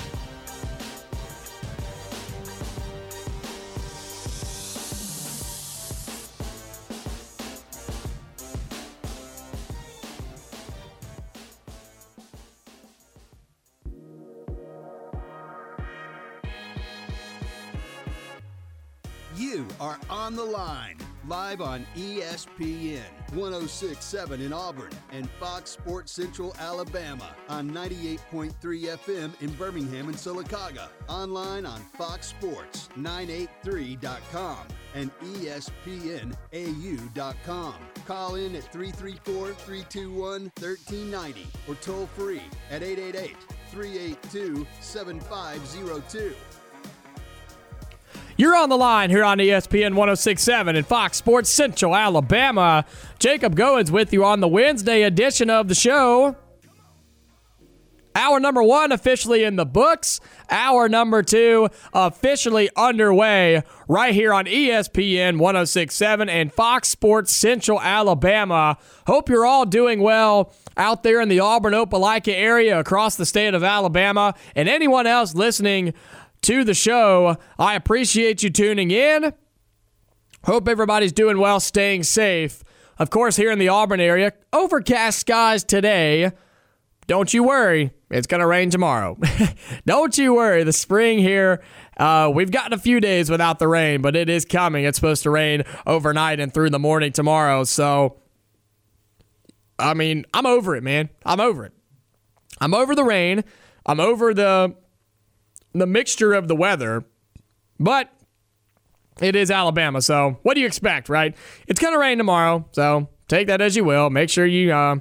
[19.82, 20.96] Are on the line,
[21.28, 23.02] live on ESPN
[23.34, 30.90] 1067 in Auburn and Fox Sports Central Alabama on 98.3 FM in Birmingham and Sylacauga.
[31.10, 36.26] Online on foxsports983.com and espnau.com.
[38.06, 43.36] Call in at 334 321 1390 or toll free at 888
[43.72, 46.36] 382 7502.
[48.42, 52.86] You're on the line here on ESPN 1067 and Fox Sports Central Alabama.
[53.20, 56.36] Jacob Goins with you on the Wednesday edition of the show.
[58.16, 60.20] Hour number one officially in the books.
[60.50, 68.80] Hour number two officially underway right here on ESPN 1067 and Fox Sports Central Alabama.
[69.06, 73.54] Hope you're all doing well out there in the Auburn Opelika area across the state
[73.54, 75.94] of Alabama and anyone else listening
[76.44, 77.38] to the show.
[77.60, 79.34] I appreciate you tuning in.
[80.46, 82.64] Hope everybody's doing well, staying safe.
[82.98, 86.32] Of course, here in the Auburn area, overcast skies today.
[87.08, 89.18] Don't you worry, it's going to rain tomorrow.
[89.86, 91.62] Don't you worry, the spring here,
[91.98, 94.86] uh, we've gotten a few days without the rain, but it is coming.
[94.86, 97.64] It's supposed to rain overnight and through the morning tomorrow.
[97.64, 98.18] So,
[99.78, 101.10] I mean, I'm over it, man.
[101.26, 101.74] I'm over it.
[102.60, 103.44] I'm over the rain.
[103.86, 104.76] I'm over the
[105.74, 107.04] the mixture of the weather,
[107.80, 108.12] but
[109.22, 110.02] it is Alabama.
[110.02, 111.36] So what do you expect, right?
[111.68, 112.68] It's going to rain tomorrow.
[112.72, 114.10] So take that as you will.
[114.10, 114.98] Make sure you uh,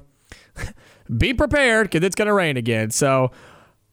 [1.19, 2.91] be prepared because it's going to rain again.
[2.91, 3.31] So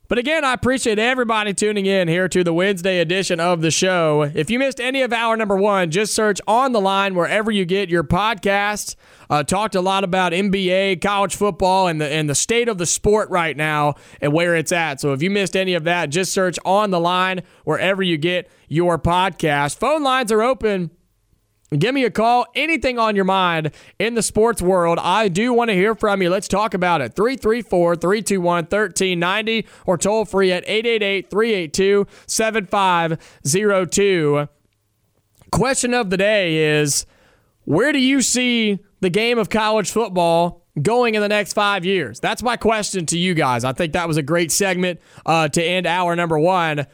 [0.08, 4.32] but again, I appreciate everybody tuning in here to the Wednesday edition of the show.
[4.34, 7.66] If you missed any of hour number one, just search on the line wherever you
[7.66, 8.96] get your podcast.
[9.30, 12.86] Uh, talked a lot about NBA, college football, and the and the state of the
[12.86, 15.02] sport right now and where it's at.
[15.02, 18.50] So if you missed any of that, just search on the line wherever you get
[18.70, 19.78] your podcast.
[19.78, 20.92] Phone lines are open.
[21.76, 22.46] Give me a call.
[22.56, 26.30] Anything on your mind in the sports world, I do want to hear from you.
[26.30, 27.14] Let's talk about it.
[27.14, 34.48] 334 321 1390 or toll free at 888 382 7502.
[35.52, 37.06] Question of the day is
[37.66, 42.22] Where do you see the game of college football going in the next five years?
[42.22, 43.66] That's my question to you guys.
[43.66, 46.88] I think that was a great segment uh, to end hour number one.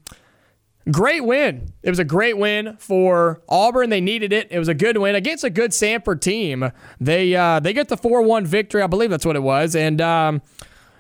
[0.91, 1.73] Great win.
[1.83, 3.91] It was a great win for Auburn.
[3.91, 4.47] They needed it.
[4.53, 6.71] It was a good win against a good Samford team.
[7.01, 8.83] They uh, they get the four one victory.
[8.83, 9.75] I believe that's what it was.
[9.75, 10.43] And um,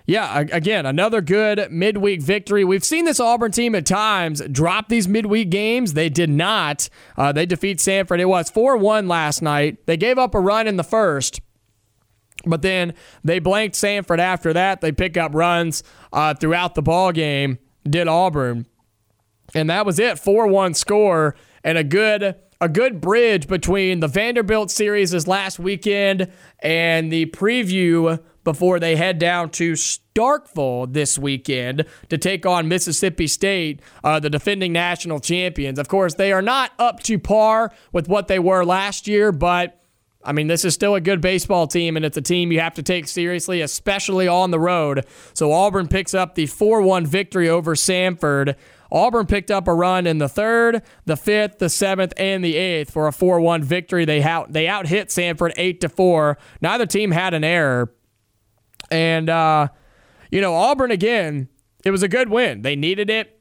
[0.07, 2.64] yeah, again, another good midweek victory.
[2.64, 5.93] We've seen this Auburn team at times drop these midweek games.
[5.93, 6.89] They did not.
[7.16, 8.18] Uh, they defeat Samford.
[8.18, 9.87] It was four one last night.
[9.87, 11.41] They gave up a run in the first.
[12.45, 14.80] But then they blanked Samford after that.
[14.80, 17.59] They pick up runs uh, throughout the ball game.
[17.84, 18.66] Did Auburn?
[19.57, 20.16] And that was it.
[20.16, 21.34] 4-1 score
[21.64, 27.26] and a good a good bridge between the Vanderbilt series this last weekend and the
[27.26, 34.20] preview before they head down to Starkville this weekend to take on Mississippi State, uh,
[34.20, 35.78] the defending national champions.
[35.78, 39.82] Of course, they are not up to par with what they were last year, but
[40.26, 42.74] I mean, this is still a good baseball team, and it's a team you have
[42.74, 45.07] to take seriously, especially on the road.
[45.34, 48.57] So Auburn picks up the 4 1 victory over Samford.
[48.91, 52.91] Auburn picked up a run in the third, the fifth, the seventh, and the eighth
[52.91, 54.05] for a 4 1 victory.
[54.05, 56.39] They out, they out hit Samford 8 to 4.
[56.61, 57.93] Neither team had an error.
[58.91, 59.68] And, uh,
[60.30, 61.49] you know, Auburn, again,
[61.84, 62.62] it was a good win.
[62.62, 63.32] They needed it.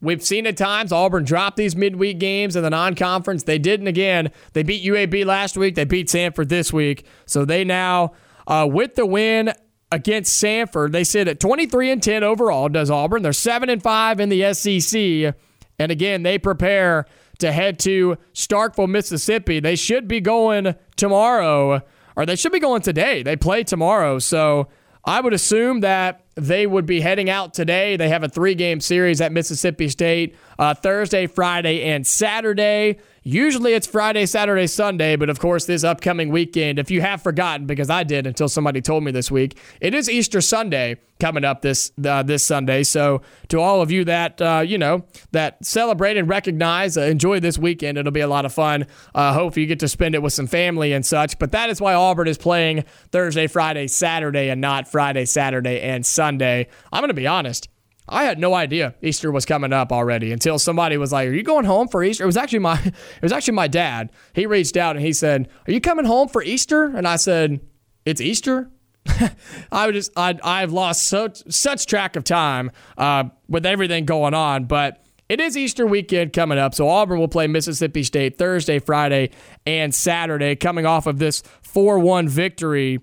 [0.00, 3.44] We've seen at times Auburn drop these midweek games in the non conference.
[3.44, 4.30] They didn't again.
[4.52, 5.76] They beat UAB last week.
[5.76, 7.06] They beat Samford this week.
[7.24, 8.12] So they now,
[8.46, 9.52] uh, with the win,
[9.92, 10.92] against Samford.
[10.92, 13.22] They sit at 23 and 10 overall, does Auburn.
[13.22, 15.34] They're 7 and 5 in the SEC.
[15.78, 17.06] And again, they prepare
[17.38, 19.60] to head to Starkville, Mississippi.
[19.60, 21.82] They should be going tomorrow,
[22.16, 23.22] or they should be going today.
[23.22, 24.18] They play tomorrow.
[24.18, 24.68] So
[25.04, 27.96] I would assume that they would be heading out today.
[27.96, 32.98] They have a three game series at Mississippi State uh, Thursday, Friday, and Saturday.
[33.22, 37.66] Usually it's Friday, Saturday, Sunday, but of course, this upcoming weekend, if you have forgotten,
[37.66, 41.62] because I did until somebody told me this week, it is Easter Sunday coming up
[41.62, 42.82] this uh, this Sunday.
[42.82, 47.40] So to all of you that uh, you know that celebrate and recognize, uh, enjoy
[47.40, 47.96] this weekend.
[47.96, 48.86] It'll be a lot of fun.
[49.14, 51.38] Uh, hope you get to spend it with some family and such.
[51.38, 56.04] But that is why Auburn is playing Thursday, Friday, Saturday, and not Friday, Saturday, and
[56.04, 56.23] Sunday.
[56.32, 57.68] I'm going to be honest.
[58.06, 61.42] I had no idea Easter was coming up already until somebody was like, "Are you
[61.42, 64.10] going home for Easter?" It was actually my it was actually my dad.
[64.34, 67.60] He reached out and he said, "Are you coming home for Easter?" And I said,
[68.04, 68.70] "It's Easter."
[69.72, 74.34] I would just I I've lost such such track of time uh, with everything going
[74.34, 78.78] on, but it is Easter weekend coming up, so Auburn will play Mississippi State Thursday,
[78.78, 79.30] Friday,
[79.64, 83.00] and Saturday, coming off of this 4 1 victory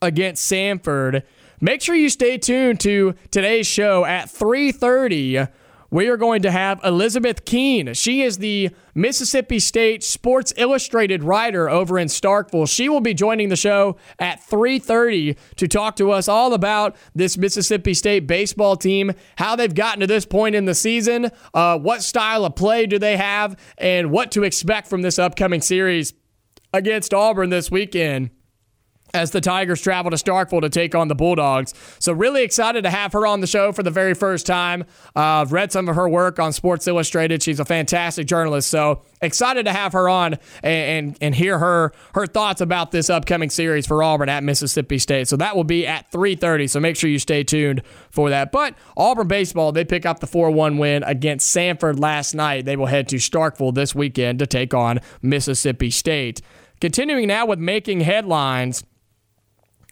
[0.00, 1.24] against Samford.
[1.60, 5.48] Make sure you stay tuned to today's show at 3:30.
[5.90, 7.94] We are going to have Elizabeth Keen.
[7.94, 12.68] She is the Mississippi State Sports Illustrated writer over in Starkville.
[12.68, 17.38] She will be joining the show at 3:30 to talk to us all about this
[17.38, 22.02] Mississippi State baseball team, how they've gotten to this point in the season, uh, what
[22.02, 26.12] style of play do they have, and what to expect from this upcoming series
[26.74, 28.30] against Auburn this weekend
[29.14, 31.74] as the Tigers travel to Starkville to take on the Bulldogs.
[31.98, 34.82] So, really excited to have her on the show for the very first time.
[35.14, 37.42] Uh, I've read some of her work on Sports Illustrated.
[37.42, 38.68] She's a fantastic journalist.
[38.68, 43.08] So, excited to have her on and, and, and hear her her thoughts about this
[43.08, 45.28] upcoming series for Auburn at Mississippi State.
[45.28, 46.68] So, that will be at 3:30.
[46.68, 48.52] So, make sure you stay tuned for that.
[48.52, 52.64] But Auburn baseball, they pick up the 4-1 win against Samford last night.
[52.64, 56.42] They will head to Starkville this weekend to take on Mississippi State.
[56.80, 58.84] Continuing now with making headlines.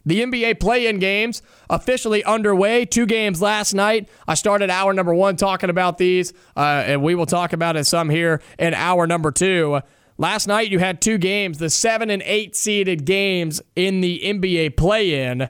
[0.05, 2.85] The NBA play in games officially underway.
[2.85, 4.07] Two games last night.
[4.27, 7.85] I started hour number one talking about these, uh, and we will talk about it
[7.85, 9.79] some here in hour number two.
[10.17, 14.77] Last night, you had two games, the seven and eight seeded games in the NBA
[14.77, 15.49] play in.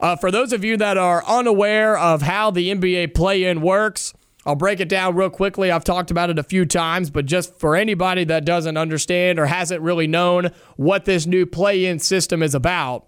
[0.00, 4.12] Uh, for those of you that are unaware of how the NBA play in works,
[4.44, 5.70] I'll break it down real quickly.
[5.70, 9.46] I've talked about it a few times, but just for anybody that doesn't understand or
[9.46, 13.06] hasn't really known what this new play in system is about,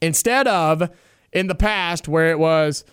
[0.00, 0.90] instead of
[1.32, 2.84] in the past where it was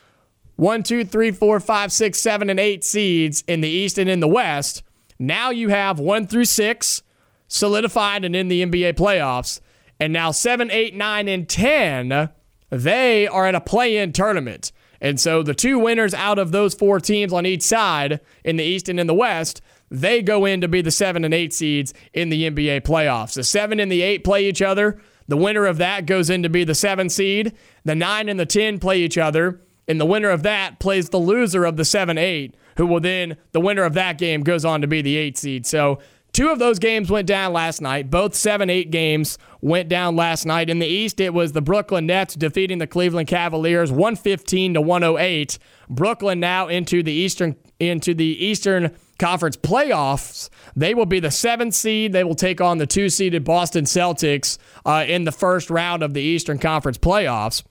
[0.56, 4.20] one, two, three, four, five, six, seven, and eight seeds in the East and in
[4.20, 4.84] the West,
[5.18, 7.04] now you have one through six
[7.48, 9.60] solidified and in the NBA playoffs.
[10.00, 12.30] And now seven, eight, nine, and 10,
[12.70, 14.72] they are in a play in tournament.
[15.02, 18.64] And so the two winners out of those four teams on each side in the
[18.64, 21.94] East and in the West, they go in to be the seven and eight seeds
[22.14, 23.34] in the NBA playoffs.
[23.34, 25.02] The seven and the eight play each other.
[25.32, 27.54] The winner of that goes in to be the seven seed.
[27.86, 29.62] The nine and the 10 play each other.
[29.88, 33.38] And the winner of that plays the loser of the 7 8, who will then,
[33.54, 35.66] the winner of that game goes on to be the 8 seed.
[35.66, 36.00] So
[36.34, 38.10] Two of those games went down last night.
[38.10, 40.70] Both 7 8 games went down last night.
[40.70, 45.60] In the East, it was the Brooklyn Nets defeating the Cleveland Cavaliers 115 to 108.
[45.90, 50.50] Brooklyn now into the Eastern into the Eastern Conference playoffs.
[50.76, 52.12] They will be the seventh seed.
[52.12, 56.14] They will take on the two seeded Boston Celtics uh, in the first round of
[56.14, 57.64] the Eastern Conference playoffs.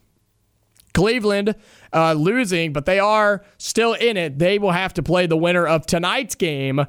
[0.94, 1.54] Cleveland
[1.92, 4.38] uh, losing, but they are still in it.
[4.38, 6.86] They will have to play the winner of tonight's game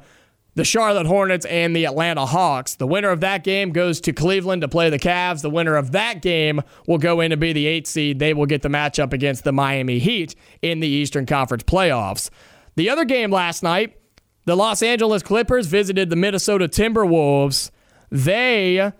[0.54, 2.74] the Charlotte Hornets and the Atlanta Hawks.
[2.74, 5.40] The winner of that game goes to Cleveland to play the Cavs.
[5.40, 8.18] The winner of that game will go in to be the eight seed.
[8.18, 12.28] They will get the matchup against the Miami Heat in the Eastern Conference playoffs.
[12.76, 13.96] The other game last night,
[14.44, 17.70] the Los Angeles Clippers visited the Minnesota Timberwolves.
[18.10, 18.92] They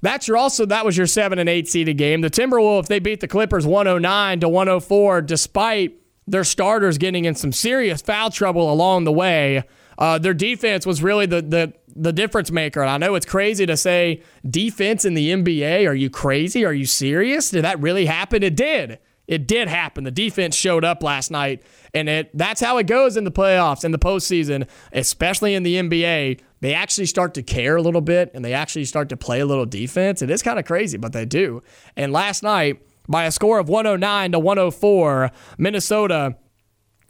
[0.00, 2.20] that's your also that was your seven and eight seeded game.
[2.20, 5.94] The Timberwolves they beat the Clippers 109 to 104, despite
[6.26, 9.64] their starters getting in some serious foul trouble along the way.
[9.98, 12.80] Uh, their defense was really the, the the difference maker.
[12.80, 15.86] And I know it's crazy to say defense in the NBA.
[15.88, 16.64] Are you crazy?
[16.64, 17.50] Are you serious?
[17.50, 18.42] Did that really happen?
[18.42, 18.98] It did.
[19.28, 20.04] It did happen.
[20.04, 21.62] The defense showed up last night,
[21.94, 25.76] and it that's how it goes in the playoffs in the postseason, especially in the
[25.76, 26.40] NBA.
[26.60, 29.46] They actually start to care a little bit, and they actually start to play a
[29.46, 30.22] little defense.
[30.22, 31.62] It is kind of crazy, but they do.
[31.96, 36.36] And last night, by a score of 109 to 104, Minnesota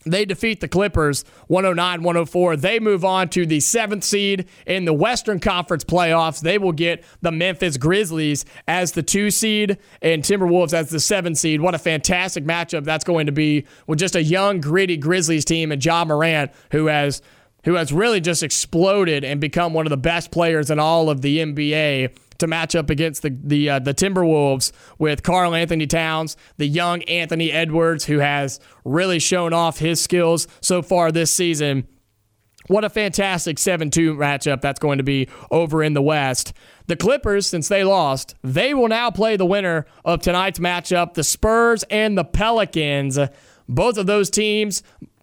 [0.05, 2.57] they defeat the Clippers 109 104.
[2.57, 6.41] They move on to the seventh seed in the Western Conference playoffs.
[6.41, 11.35] They will get the Memphis Grizzlies as the two seed and Timberwolves as the seven
[11.35, 11.61] seed.
[11.61, 15.73] What a fantastic matchup that's going to be with just a young, gritty Grizzlies team
[15.73, 17.23] and Ja Morant, who has
[17.65, 21.21] who has really just exploded and become one of the best players in all of
[21.23, 22.13] the NBA
[22.43, 27.51] to match up against the the uh, the Timberwolves with Karl-Anthony Towns, the young Anthony
[27.53, 31.87] Edwards, who has really shown off his skills so far this season.
[32.67, 36.53] What a fantastic 7 2 matchup that's going to be over in the West.
[36.87, 41.25] The Clippers, since they lost, they will now play the winner of tonight's matchup, the
[41.25, 43.19] Spurs and the Pelicans.
[43.69, 44.83] Both of those teams,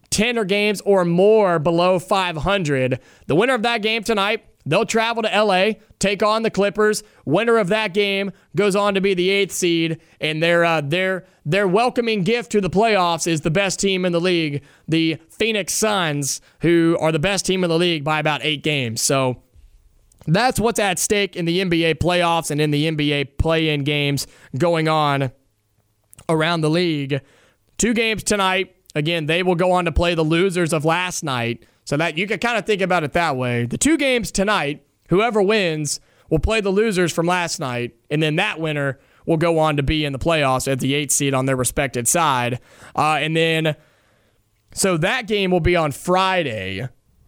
[0.10, 3.00] 10 or games or more below 500.
[3.28, 7.02] The winner of that game tonight They'll travel to LA, take on the Clippers.
[7.26, 11.26] Winner of that game goes on to be the eighth seed, and their uh, their
[11.46, 15.74] their welcoming gift to the playoffs is the best team in the league, the Phoenix
[15.74, 19.02] Suns, who are the best team in the league by about eight games.
[19.02, 19.42] So
[20.28, 24.88] that's what's at stake in the NBA playoffs and in the NBA play-in games going
[24.88, 25.32] on
[26.28, 27.22] around the league.
[27.78, 28.76] Two games tonight.
[28.96, 31.66] Again, they will go on to play the losers of last night.
[31.90, 33.66] So that you can kind of think about it that way.
[33.66, 38.36] The two games tonight, whoever wins will play the losers from last night, and then
[38.36, 41.48] that winner will go on to be in the playoffs at the eighth seed on
[41.48, 42.60] their respected side.
[42.96, 43.76] Uh, and then,
[44.72, 46.88] so that game will be on Friday.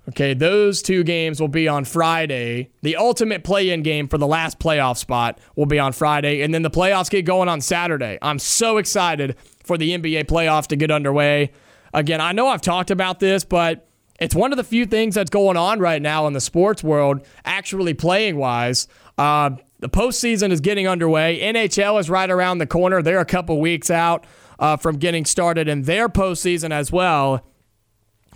[0.10, 2.70] Okay, those two games will be on Friday.
[2.84, 6.54] The ultimate play in game for the last playoff spot will be on Friday, and
[6.54, 8.20] then the playoffs get going on Saturday.
[8.22, 11.52] I'm so excited for the NBA playoffs to get underway.
[11.96, 13.88] Again, I know I've talked about this, but
[14.22, 17.26] it's one of the few things that's going on right now in the sports world,
[17.44, 18.88] actually playing wise.
[19.18, 19.50] Uh,
[19.80, 21.40] the postseason is getting underway.
[21.42, 23.02] NHL is right around the corner.
[23.02, 24.26] They're a couple weeks out
[24.60, 27.44] uh, from getting started in their postseason as well.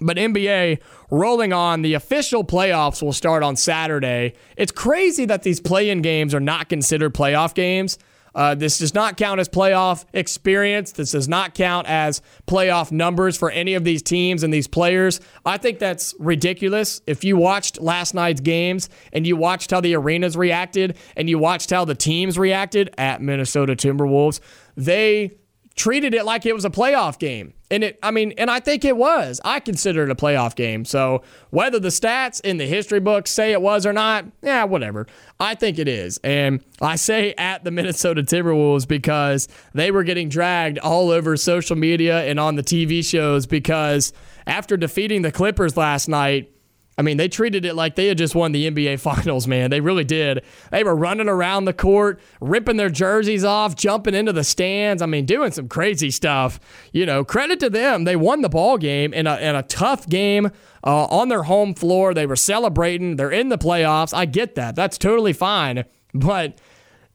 [0.01, 0.79] But NBA
[1.11, 1.83] rolling on.
[1.83, 4.33] The official playoffs will start on Saturday.
[4.57, 7.99] It's crazy that these play in games are not considered playoff games.
[8.35, 10.91] Uh, this does not count as playoff experience.
[10.91, 15.21] This does not count as playoff numbers for any of these teams and these players.
[15.45, 17.01] I think that's ridiculous.
[17.07, 21.39] If you watched last night's games and you watched how the arenas reacted and you
[21.39, 24.41] watched how the teams reacted at Minnesota Timberwolves,
[24.75, 25.37] they
[25.75, 27.53] treated it like it was a playoff game.
[27.69, 29.41] And it, I mean, and I think it was.
[29.43, 30.85] I consider it a playoff game.
[30.85, 35.07] So whether the stats in the history books say it was or not, yeah, whatever.
[35.39, 36.17] I think it is.
[36.23, 41.75] And I say at the Minnesota Timberwolves because they were getting dragged all over social
[41.75, 44.13] media and on the TV shows because
[44.47, 46.51] after defeating the Clippers last night,
[46.97, 49.69] I mean, they treated it like they had just won the NBA Finals, man.
[49.69, 50.43] They really did.
[50.71, 55.01] They were running around the court, ripping their jerseys off, jumping into the stands.
[55.01, 56.59] I mean, doing some crazy stuff.
[56.93, 58.05] You know, credit to them.
[58.05, 60.51] They won the ball game in a, in a tough game
[60.83, 62.13] uh, on their home floor.
[62.13, 63.17] They were celebrating.
[63.17, 64.13] They're in the playoffs.
[64.13, 64.75] I get that.
[64.75, 65.85] That's totally fine.
[66.13, 66.59] But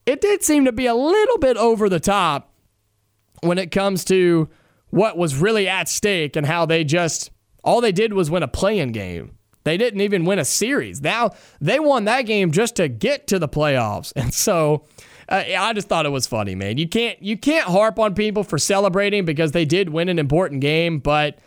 [0.04, 2.52] it did seem to be a little bit over the top
[3.42, 4.48] when it comes to
[4.90, 7.30] what was really at stake and how they just,
[7.64, 9.38] all they did was win a playing game.
[9.64, 11.00] They didn't even win a series.
[11.02, 14.12] Now they won that game just to get to the playoffs.
[14.20, 14.84] And so
[15.28, 16.76] uh, I just thought it was funny, man.
[16.76, 20.60] You can't you can't harp on people for celebrating because they did win an important
[20.60, 21.38] game, but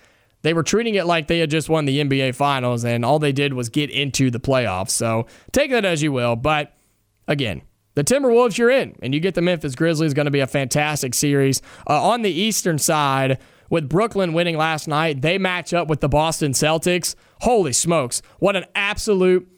[0.41, 3.31] they were treating it like they had just won the NBA finals and all they
[3.31, 4.91] did was get into the playoffs.
[4.91, 6.73] So take that as you will, but
[7.27, 7.61] again,
[7.95, 10.13] the Timberwolves, you're in, and you get the Memphis Grizzlies.
[10.13, 11.61] Going to be a fantastic series.
[11.87, 13.37] Uh, on the Eastern side,
[13.73, 17.15] with Brooklyn winning last night, they match up with the Boston Celtics.
[17.41, 18.21] Holy smokes.
[18.37, 19.49] What an absolute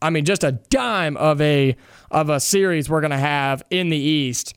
[0.00, 1.76] I mean just a dime of a
[2.10, 4.54] of a series we're going to have in the East.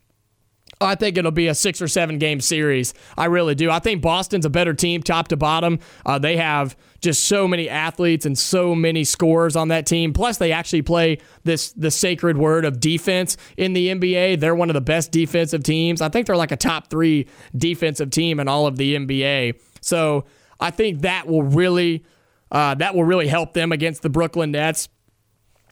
[0.82, 2.94] I think it'll be a six or seven game series.
[3.18, 3.70] I really do.
[3.70, 5.80] I think Boston's a better team, top to bottom.
[6.06, 10.14] Uh, they have just so many athletes and so many scores on that team.
[10.14, 14.40] Plus, they actually play this the sacred word of defense in the NBA.
[14.40, 16.02] They're one of the best defensive teams.
[16.02, 19.60] I think they're like a top three defensive team in all of the NBA.
[19.82, 20.26] So
[20.62, 22.06] I think that will really
[22.52, 24.88] uh, that will really help them against the Brooklyn Nets.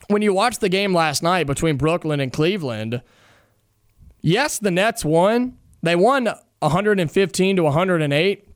[0.09, 3.01] When you watch the game last night between Brooklyn and Cleveland
[4.21, 5.57] Yes, the Nets won.
[5.81, 8.47] They won 115 to 108.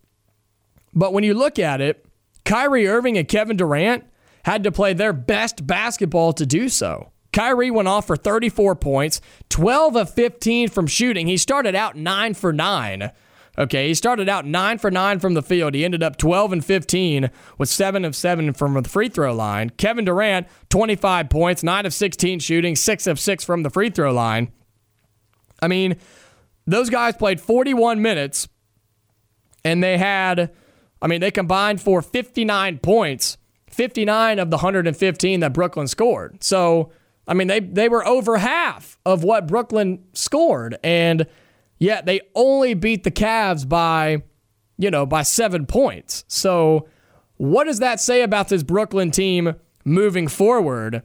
[0.94, 2.06] But when you look at it,
[2.46, 4.04] Kyrie Irving and Kevin Durant
[4.44, 7.12] had to play their best basketball to do so.
[7.32, 11.28] Kyrie went off for 34 points, 12 of 15 from shooting.
[11.28, 13.12] He started out 9 for 9.
[13.58, 15.74] Okay, he started out 9 for 9 from the field.
[15.74, 19.70] He ended up 12 and 15 with 7 of 7 from the free throw line.
[19.72, 24.12] Kevin Durant, 25 points, 9 of 16 shooting, 6 of 6 from the free throw
[24.12, 24.52] line.
[25.62, 25.98] I mean,
[26.66, 28.48] those guys played 41 minutes
[29.64, 30.52] and they had,
[31.02, 33.38] I mean, they combined for 59 points,
[33.70, 36.44] 59 of the 115 that Brooklyn scored.
[36.44, 36.92] So,
[37.28, 40.78] I mean, they, they were over half of what Brooklyn scored.
[40.84, 41.28] And
[41.80, 44.24] yet they only beat the Cavs by,
[44.78, 46.26] you know, by seven points.
[46.28, 46.88] So,
[47.38, 51.02] what does that say about this Brooklyn team moving forward?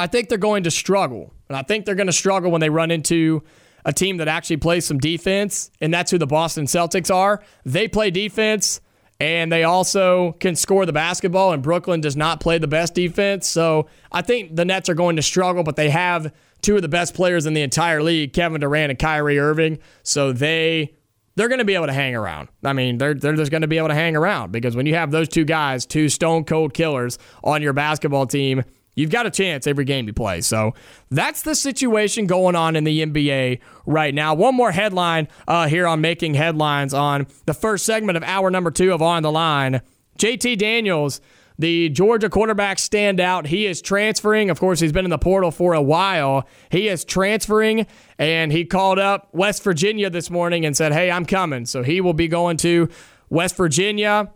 [0.00, 1.32] I think they're going to struggle.
[1.48, 3.42] And I think they're going to struggle when they run into
[3.84, 7.42] a team that actually plays some defense, and that's who the Boston Celtics are.
[7.64, 8.80] They play defense
[9.20, 13.46] and they also can score the basketball, and Brooklyn does not play the best defense.
[13.46, 16.32] So I think the Nets are going to struggle, but they have
[16.62, 19.78] two of the best players in the entire league, Kevin Durant and Kyrie Irving.
[20.02, 20.94] So they
[21.36, 22.48] they're going to be able to hang around.
[22.64, 24.94] I mean, they're, they're just going to be able to hang around because when you
[24.94, 28.64] have those two guys, two stone cold killers on your basketball team,
[29.00, 30.42] You've got a chance every game you play.
[30.42, 30.74] So
[31.10, 34.34] that's the situation going on in the NBA right now.
[34.34, 38.70] One more headline uh, here on Making Headlines on the first segment of hour number
[38.70, 39.80] two of On the Line.
[40.18, 41.20] JT Daniels,
[41.58, 44.50] the Georgia quarterback standout, he is transferring.
[44.50, 46.46] Of course, he's been in the portal for a while.
[46.70, 47.86] He is transferring,
[48.18, 51.64] and he called up West Virginia this morning and said, Hey, I'm coming.
[51.64, 52.88] So he will be going to
[53.30, 54.30] West Virginia.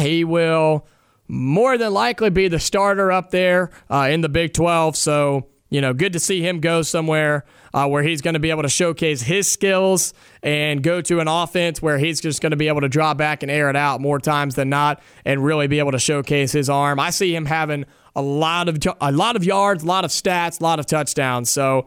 [0.00, 0.86] He will
[1.28, 4.96] more than likely be the starter up there uh, in the Big 12.
[4.96, 8.50] So, you know, good to see him go somewhere uh, where he's going to be
[8.50, 10.12] able to showcase his skills
[10.42, 13.42] and go to an offense where he's just going to be able to draw back
[13.42, 16.68] and air it out more times than not and really be able to showcase his
[16.68, 17.00] arm.
[17.00, 20.60] I see him having a lot of a lot of yards, a lot of stats,
[20.60, 21.48] a lot of touchdowns.
[21.48, 21.86] So,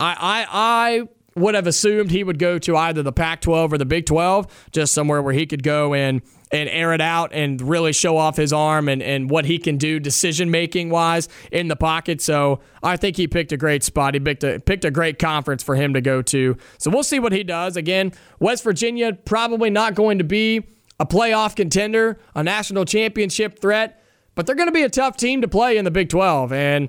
[0.00, 3.78] I I, I would have assumed he would go to either the Pac 12 or
[3.78, 6.22] the Big 12, just somewhere where he could go and
[6.52, 9.76] and air it out and really show off his arm and, and what he can
[9.76, 12.20] do decision making wise in the pocket.
[12.20, 14.14] So I think he picked a great spot.
[14.14, 16.56] He picked a, picked a great conference for him to go to.
[16.78, 17.76] So we'll see what he does.
[17.76, 20.66] Again, West Virginia probably not going to be
[20.98, 24.02] a playoff contender, a national championship threat,
[24.34, 26.52] but they're going to be a tough team to play in the Big 12.
[26.52, 26.88] And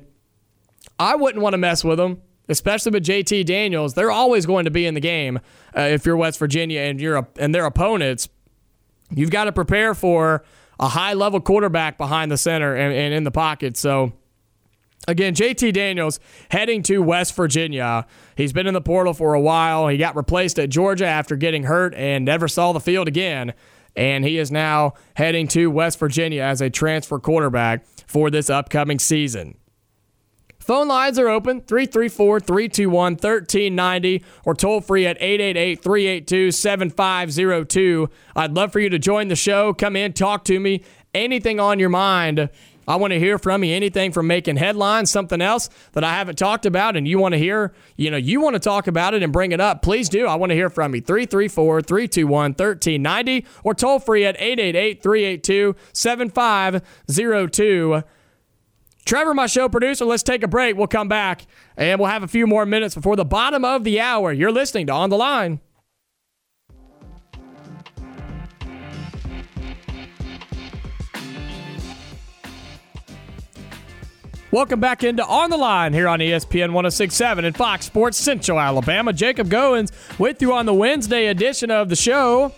[1.00, 4.72] I wouldn't want to mess with them especially with JT Daniels, they're always going to
[4.72, 5.40] be in the game
[5.76, 8.28] uh, if you're West Virginia and you're and their opponents.
[9.14, 10.44] You've got to prepare for
[10.80, 13.78] a high level quarterback behind the center and, and in the pocket.
[13.78, 14.14] So
[15.08, 16.20] Again, JT Daniels
[16.52, 18.06] heading to West Virginia.
[18.36, 19.88] He's been in the portal for a while.
[19.88, 23.54] He got replaced at Georgia after getting hurt and never saw the field again.
[23.96, 29.00] And he is now heading to West Virginia as a transfer quarterback for this upcoming
[29.00, 29.58] season.
[30.62, 38.08] Phone lines are open 334 321 1390 or toll free at 888 382 7502.
[38.36, 39.74] I'd love for you to join the show.
[39.74, 40.84] Come in, talk to me.
[41.16, 42.50] Anything on your mind.
[42.88, 43.76] I want to hear from you.
[43.76, 47.40] Anything from making headlines, something else that I haven't talked about, and you want to
[47.40, 50.28] hear, you know, you want to talk about it and bring it up, please do.
[50.28, 51.02] I want to hear from you.
[51.02, 58.04] 334 321 1390 or toll free at 888 382 7502.
[59.06, 60.78] Trevor, my show producer, let's take a break.
[60.78, 61.46] We'll come back
[61.76, 64.32] and we'll have a few more minutes before the bottom of the hour.
[64.32, 65.60] You're listening to On the Line.
[74.52, 79.14] Welcome back into On the Line here on ESPN 1067 and Fox Sports Central Alabama.
[79.14, 82.54] Jacob Goins with you on the Wednesday edition of the show.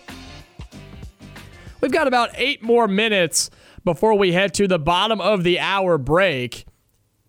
[1.80, 3.48] We've got about eight more minutes
[3.84, 6.66] before we head to the bottom of the hour break.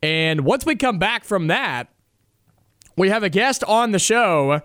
[0.02, 1.90] And once we come back from that,
[2.98, 4.62] we have a guest on the show.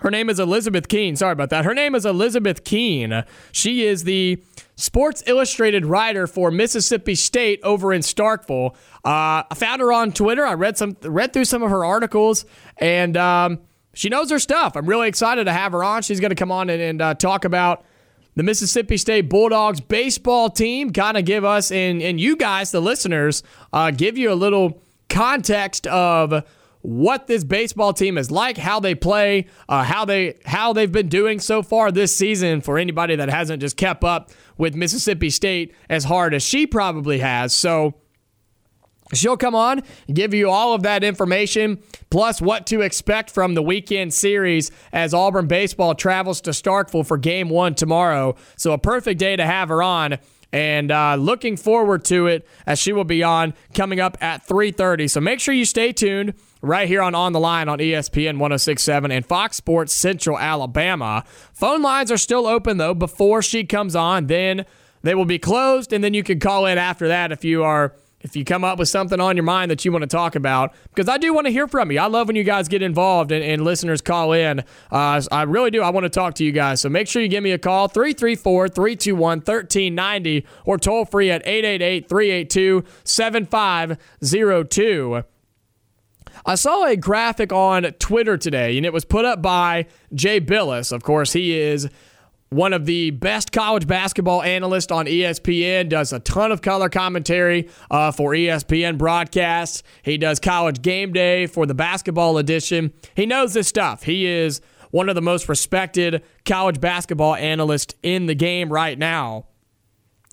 [0.00, 1.16] Her name is Elizabeth Keen.
[1.16, 1.64] Sorry about that.
[1.64, 3.24] Her name is Elizabeth Keen.
[3.52, 4.42] She is the
[4.74, 8.74] Sports Illustrated writer for Mississippi State over in Starkville.
[9.04, 10.46] Uh, I found her on Twitter.
[10.46, 12.46] I read some, read through some of her articles,
[12.78, 13.60] and um,
[13.94, 14.76] she knows her stuff.
[14.76, 16.02] I'm really excited to have her on.
[16.02, 17.84] She's going to come on and, and uh, talk about
[18.34, 20.90] the Mississippi State Bulldogs baseball team.
[20.90, 24.82] Kind of give us and and you guys, the listeners, uh, give you a little
[25.08, 26.44] context of
[26.80, 31.08] what this baseball team is like, how they play, uh, how they how they've been
[31.08, 32.60] doing so far this season.
[32.60, 37.18] For anybody that hasn't just kept up with Mississippi State as hard as she probably
[37.18, 37.94] has, so.
[39.12, 39.82] She'll come on,
[40.12, 45.12] give you all of that information, plus what to expect from the weekend series as
[45.12, 48.36] Auburn baseball travels to Starkville for game one tomorrow.
[48.56, 50.18] So, a perfect day to have her on.
[50.54, 55.08] And uh, looking forward to it as she will be on coming up at 3:30.
[55.08, 59.10] So make sure you stay tuned right here on On the Line on ESPN 1067
[59.10, 61.24] and Fox Sports Central Alabama.
[61.54, 64.26] Phone lines are still open though before she comes on.
[64.26, 64.66] Then
[65.02, 67.94] they will be closed, and then you can call in after that if you are
[68.22, 70.74] if you come up with something on your mind that you want to talk about,
[70.94, 71.98] because I do want to hear from you.
[71.98, 74.60] I love when you guys get involved and, and listeners call in.
[74.90, 75.82] Uh, I really do.
[75.82, 76.80] I want to talk to you guys.
[76.80, 81.46] So make sure you give me a call 334 321 1390 or toll free at
[81.46, 85.24] 888 382 7502.
[86.44, 90.90] I saw a graphic on Twitter today, and it was put up by Jay Bilas.
[90.90, 91.88] Of course, he is
[92.52, 97.68] one of the best college basketball analysts on ESPN, does a ton of color commentary
[97.90, 99.82] uh, for ESPN broadcasts.
[100.02, 102.92] He does college game day for the basketball edition.
[103.16, 104.02] He knows this stuff.
[104.02, 109.46] He is one of the most respected college basketball analysts in the game right now.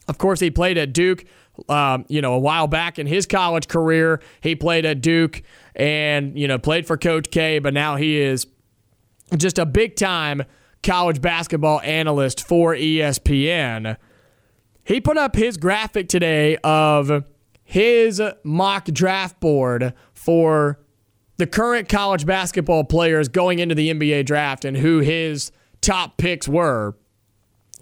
[0.09, 1.23] Of course, he played at Duke.
[1.67, 5.43] Um, you know, a while back in his college career, he played at Duke
[5.75, 7.59] and you know played for Coach K.
[7.59, 8.47] But now he is
[9.37, 10.43] just a big time
[10.83, 13.97] college basketball analyst for ESPN.
[14.83, 17.23] He put up his graphic today of
[17.63, 20.79] his mock draft board for
[21.37, 25.51] the current college basketball players going into the NBA draft and who his
[25.81, 26.95] top picks were.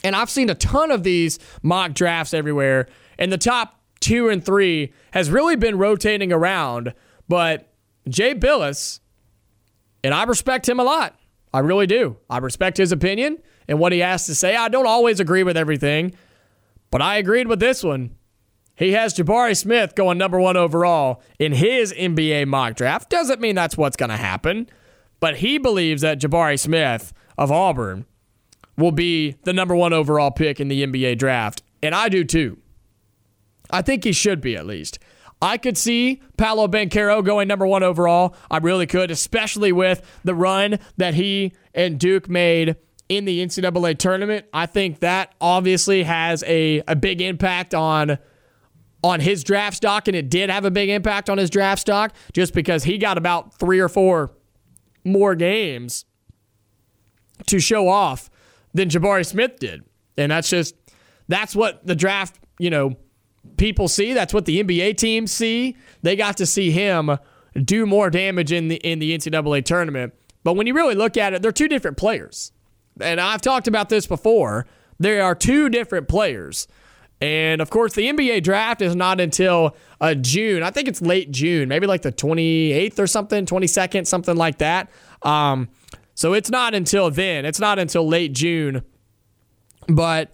[0.03, 2.87] And I've seen a ton of these mock drafts everywhere,
[3.17, 6.93] and the top two and three has really been rotating around.
[7.27, 7.71] But
[8.07, 8.99] Jay Bilas,
[10.03, 11.16] and I respect him a lot.
[11.53, 12.17] I really do.
[12.29, 14.55] I respect his opinion and what he has to say.
[14.55, 16.13] I don't always agree with everything,
[16.91, 18.15] but I agreed with this one.
[18.75, 23.09] He has Jabari Smith going number one overall in his NBA mock draft.
[23.09, 24.69] Doesn't mean that's what's going to happen,
[25.19, 28.05] but he believes that Jabari Smith of Auburn
[28.77, 31.63] will be the number one overall pick in the NBA draft.
[31.81, 32.59] And I do too.
[33.71, 34.99] I think he should be at least.
[35.41, 38.35] I could see Paolo Banchero going number one overall.
[38.49, 42.75] I really could, especially with the run that he and Duke made
[43.07, 44.45] in the NCAA tournament.
[44.51, 48.17] I think that obviously has a, a big impact on
[49.03, 52.13] on his draft stock, and it did have a big impact on his draft stock
[52.33, 54.31] just because he got about three or four
[55.05, 56.05] more games
[57.45, 58.29] to show off
[58.73, 59.83] than Jabari Smith did.
[60.17, 60.75] And that's just
[61.27, 62.97] that's what the draft, you know,
[63.57, 64.13] people see.
[64.13, 65.77] That's what the NBA teams see.
[66.01, 67.17] They got to see him
[67.63, 70.13] do more damage in the in the NCAA tournament.
[70.43, 72.51] But when you really look at it, they're two different players.
[73.01, 74.65] And I've talked about this before.
[74.99, 76.67] There are two different players.
[77.19, 80.61] And of course, the NBA draft is not until uh, June.
[80.61, 84.89] I think it's late June, maybe like the 28th or something, 22nd, something like that.
[85.23, 85.69] Um,
[86.13, 87.45] so it's not until then.
[87.45, 88.83] It's not until late June.
[89.87, 90.31] But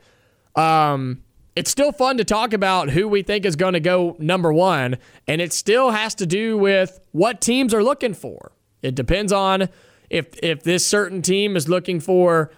[0.56, 1.24] um,
[1.56, 4.98] it's still fun to talk about who we think is going to go number one.
[5.28, 8.52] And it still has to do with what teams are looking for.
[8.82, 9.70] It depends on
[10.10, 12.52] if if this certain team is looking for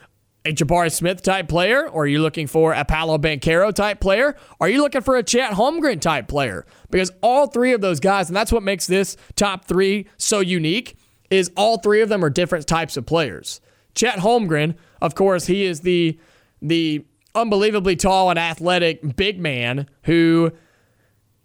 [0.46, 4.36] a Jabari Smith type player, or are you looking for a Paolo Banchero type player?
[4.60, 6.68] Are you looking for a Chet Holmgren type player?
[6.92, 10.98] Because all three of those guys, and that's what makes this top three so unique,
[11.32, 13.60] is all three of them are different types of players.
[13.96, 16.20] Chet Holmgren, of course, he is the
[16.62, 17.06] the
[17.36, 20.52] unbelievably tall and athletic big man who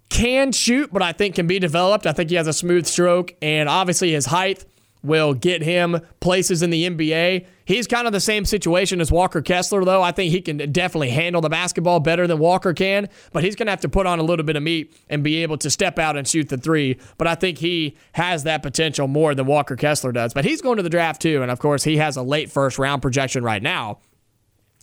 [0.09, 2.07] can shoot, but I think can be developed.
[2.07, 4.65] I think he has a smooth stroke, and obviously his height
[5.03, 7.47] will get him places in the NBA.
[7.65, 10.03] He's kind of the same situation as Walker Kessler, though.
[10.03, 13.67] I think he can definitely handle the basketball better than Walker can, but he's going
[13.67, 15.99] to have to put on a little bit of meat and be able to step
[15.99, 16.99] out and shoot the three.
[17.17, 20.35] But I think he has that potential more than Walker Kessler does.
[20.35, 21.41] But he's going to the draft, too.
[21.43, 24.01] And of course, he has a late first round projection right now.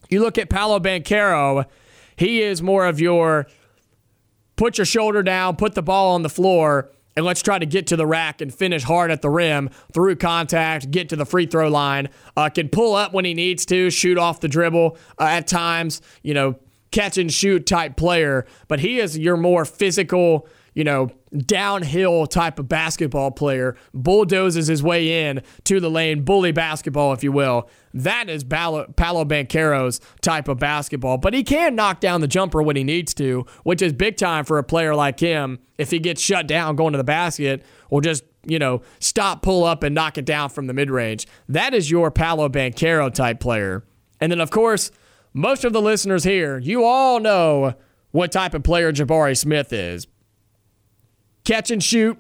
[0.10, 1.66] You look at Paolo Banchero,
[2.16, 3.48] he is more of your
[4.56, 7.88] put your shoulder down, put the ball on the floor and let's try to get
[7.88, 11.48] to the rack and finish hard at the rim through contact, get to the free
[11.48, 12.10] throw line.
[12.38, 16.00] Uh, can pull up when he needs to, shoot off the dribble uh, at times,
[16.22, 16.56] you know,
[16.92, 18.46] catch and shoot type player.
[18.68, 24.82] But he is your more physical, you know, downhill type of basketball player, bulldozes his
[24.82, 27.70] way in to the lane, bully basketball, if you will.
[27.94, 28.86] That is Paolo,
[29.26, 31.18] Banchero's type of basketball.
[31.18, 34.46] But he can knock down the jumper when he needs to, which is big time
[34.46, 38.02] for a player like him if he gets shut down going to the basket or
[38.02, 41.28] just, you know, stop, pull up, and knock it down from the mid range.
[41.50, 43.84] That is your Paolo Banchero type player.
[44.20, 44.92] And then, of course,
[45.34, 47.76] most of the listeners here, you all know
[48.12, 50.08] what type of player Jabari Smith is
[51.48, 52.18] catch and shoot,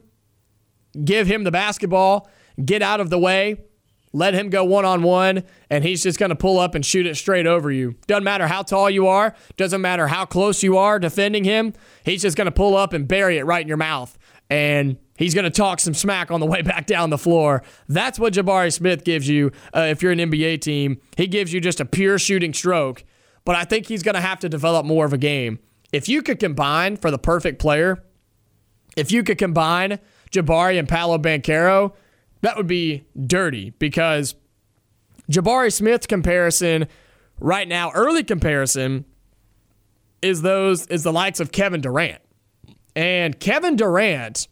[1.04, 2.30] give him the basketball,
[2.64, 3.58] get out of the way,
[4.14, 7.06] let him go one on one, and he's just going to pull up and shoot
[7.06, 7.95] it straight over you.
[8.08, 11.74] Doesn't matter how tall you are, doesn't matter how close you are defending him,
[12.06, 14.18] he's just going to pull up and bury it right in your mouth.
[14.49, 17.64] And he's going to talk some smack on the way back down the floor.
[17.90, 21.02] That's what Jabari Smith gives you uh, if you're an NBA team.
[21.18, 23.04] He gives you just a pure shooting stroke,
[23.44, 25.60] but I think he's going to have to develop more of a game.
[25.91, 28.04] If you could combine for the perfect player,
[28.98, 29.99] if you could combine
[30.32, 31.94] Jabari and Paolo Banchero,
[32.41, 34.36] that would be dirty because
[35.32, 36.88] Jabari Smith's comparison
[37.40, 39.06] right now, early comparison,
[40.22, 42.22] is those is the likes of Kevin Durant.
[42.95, 44.48] And Kevin Durant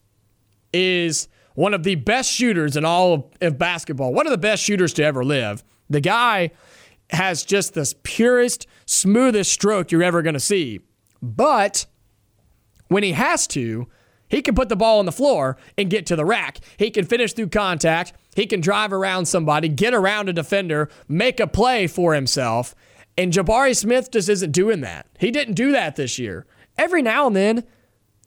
[0.72, 4.64] is one of the best shooters in all of, of basketball, one of the best
[4.64, 5.64] shooters to ever live.
[5.90, 6.52] The guy
[7.12, 10.82] has just this purest, smoothest stroke you're ever going to see.
[11.22, 11.86] But
[12.90, 13.88] when he has to,
[14.30, 16.60] he can put the ball on the floor and get to the rack.
[16.78, 18.14] He can finish through contact.
[18.36, 22.76] He can drive around somebody, get around a defender, make a play for himself.
[23.18, 25.08] And Jabari Smith just isn't doing that.
[25.20, 26.46] He didn't do that this year.
[26.78, 27.64] Every now and then,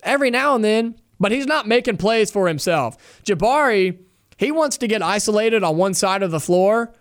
[0.01, 3.21] every now and then, but he's not making plays for himself.
[3.23, 3.99] Jabari,
[4.37, 6.93] he wants to get isolated on one side of the floor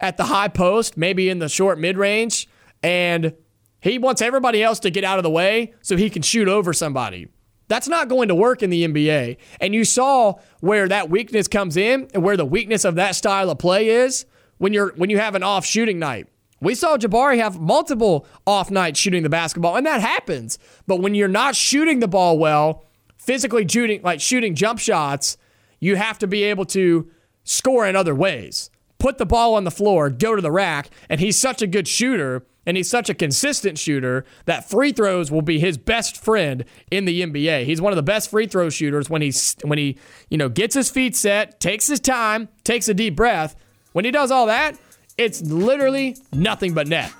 [0.00, 2.48] at the high post, maybe in the short mid range,
[2.82, 3.34] and
[3.80, 6.72] he wants everybody else to get out of the way so he can shoot over
[6.72, 7.28] somebody.
[7.68, 9.38] That's not going to work in the NBA.
[9.60, 13.50] And you saw where that weakness comes in and where the weakness of that style
[13.50, 14.24] of play is
[14.58, 16.28] when you're when you have an off shooting night.
[16.60, 20.58] We saw Jabari have multiple off nights shooting the basketball, and that happens.
[20.86, 22.84] But when you're not shooting the ball well,
[23.18, 25.36] physically shooting like shooting jump shots,
[25.80, 27.10] you have to be able to
[27.44, 28.70] score in other ways.
[28.98, 31.86] Put the ball on the floor, go to the rack, and he's such a good
[31.86, 36.64] shooter and he's such a consistent shooter that free throws will be his best friend
[36.90, 37.64] in the NBA.
[37.64, 39.96] He's one of the best free throw shooters when he's when he,
[40.28, 43.54] you know, gets his feet set, takes his time, takes a deep breath.
[43.92, 44.76] When he does all that,
[45.16, 47.12] it's literally nothing but net.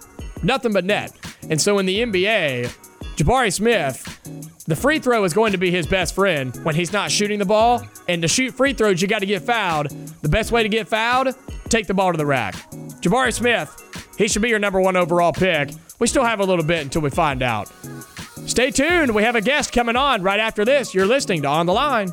[0.42, 1.12] Nothing but net.
[1.48, 2.66] And so in the NBA,
[3.16, 7.10] Jabari Smith, the free throw is going to be his best friend when he's not
[7.10, 7.82] shooting the ball.
[8.08, 9.88] And to shoot free throws, you got to get fouled.
[10.20, 11.34] The best way to get fouled,
[11.68, 12.54] take the ball to the rack.
[13.00, 13.70] Jabari Smith,
[14.18, 15.70] he should be your number one overall pick.
[15.98, 17.70] We still have a little bit until we find out.
[18.46, 19.14] Stay tuned.
[19.14, 20.94] We have a guest coming on right after this.
[20.94, 22.12] You're listening to On the Line.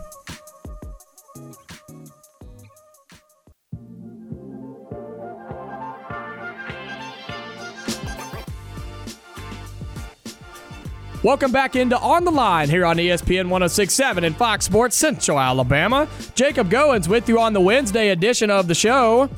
[11.23, 16.09] Welcome back into On the Line here on ESPN 1067 and Fox Sports Central Alabama.
[16.35, 19.30] Jacob Goins with you on the Wednesday edition of the show.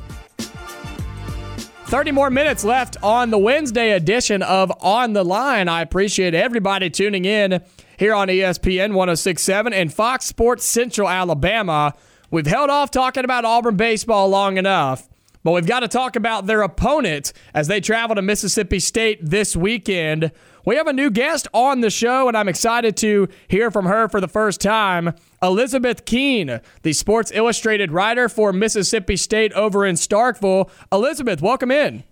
[1.86, 5.68] 30 more minutes left on the Wednesday edition of On the Line.
[5.68, 7.62] I appreciate everybody tuning in
[7.96, 11.94] here on ESPN 1067 and Fox Sports Central Alabama.
[12.28, 15.08] We've held off talking about Auburn baseball long enough,
[15.44, 19.54] but we've got to talk about their opponent as they travel to Mississippi State this
[19.54, 20.32] weekend.
[20.66, 24.08] We have a new guest on the show, and I'm excited to hear from her
[24.08, 25.14] for the first time.
[25.40, 30.68] Elizabeth Keen, the Sports Illustrated writer for Mississippi State over in Starkville.
[30.90, 32.02] Elizabeth, welcome in.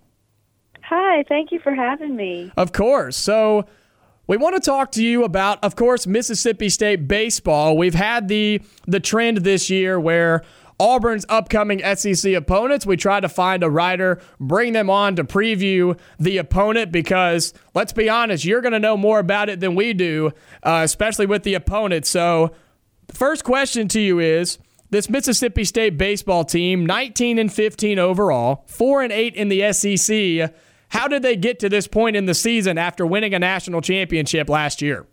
[0.83, 2.49] Hi, thank you for having me.
[2.55, 3.17] Of course.
[3.17, 3.65] So,
[4.27, 7.77] we want to talk to you about, of course, Mississippi State baseball.
[7.77, 10.43] We've had the the trend this year where
[10.79, 12.85] Auburn's upcoming SEC opponents.
[12.85, 17.93] We try to find a writer, bring them on to preview the opponent because, let's
[17.93, 20.31] be honest, you're going to know more about it than we do,
[20.63, 22.05] uh, especially with the opponent.
[22.05, 22.51] So,
[23.07, 24.57] the first question to you is
[24.89, 30.53] this Mississippi State baseball team, 19 and 15 overall, 4 and 8 in the SEC.
[30.89, 34.49] How did they get to this point in the season after winning a national championship
[34.49, 35.05] last year?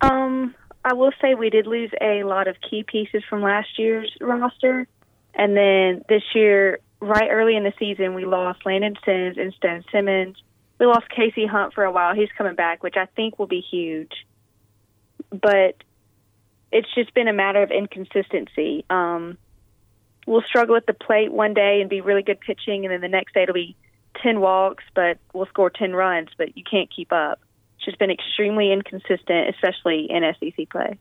[0.00, 0.54] Um,
[0.86, 4.86] I will say we did lose a lot of key pieces from last year's roster.
[5.34, 9.84] And then this year, right early in the season, we lost Landon Sims and Stone
[9.90, 10.36] Simmons.
[10.78, 12.14] We lost Casey Hunt for a while.
[12.14, 14.12] He's coming back, which I think will be huge.
[15.30, 15.82] But
[16.70, 18.84] it's just been a matter of inconsistency.
[18.88, 19.38] Um,
[20.24, 23.08] we'll struggle at the plate one day and be really good pitching, and then the
[23.08, 23.74] next day it'll be
[24.22, 27.40] 10 walks, but we'll score 10 runs, but you can't keep up
[27.86, 30.98] just been extremely inconsistent, especially in SEC play.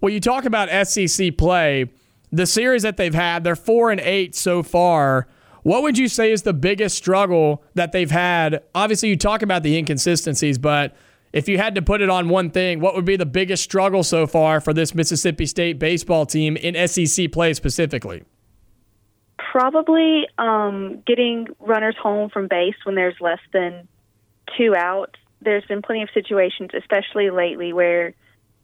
[0.00, 1.90] Well, you talk about SEC play,
[2.32, 5.28] the series that they've had, they're four and eight so far.
[5.62, 8.62] What would you say is the biggest struggle that they've had?
[8.74, 10.96] Obviously, you talk about the inconsistencies, but
[11.32, 14.02] if you had to put it on one thing, what would be the biggest struggle
[14.02, 18.24] so far for this Mississippi State baseball team in SEC play specifically?
[19.38, 23.86] Probably um, getting runners home from base when there's less than
[24.58, 25.14] two outs
[25.44, 28.14] there's been plenty of situations, especially lately, where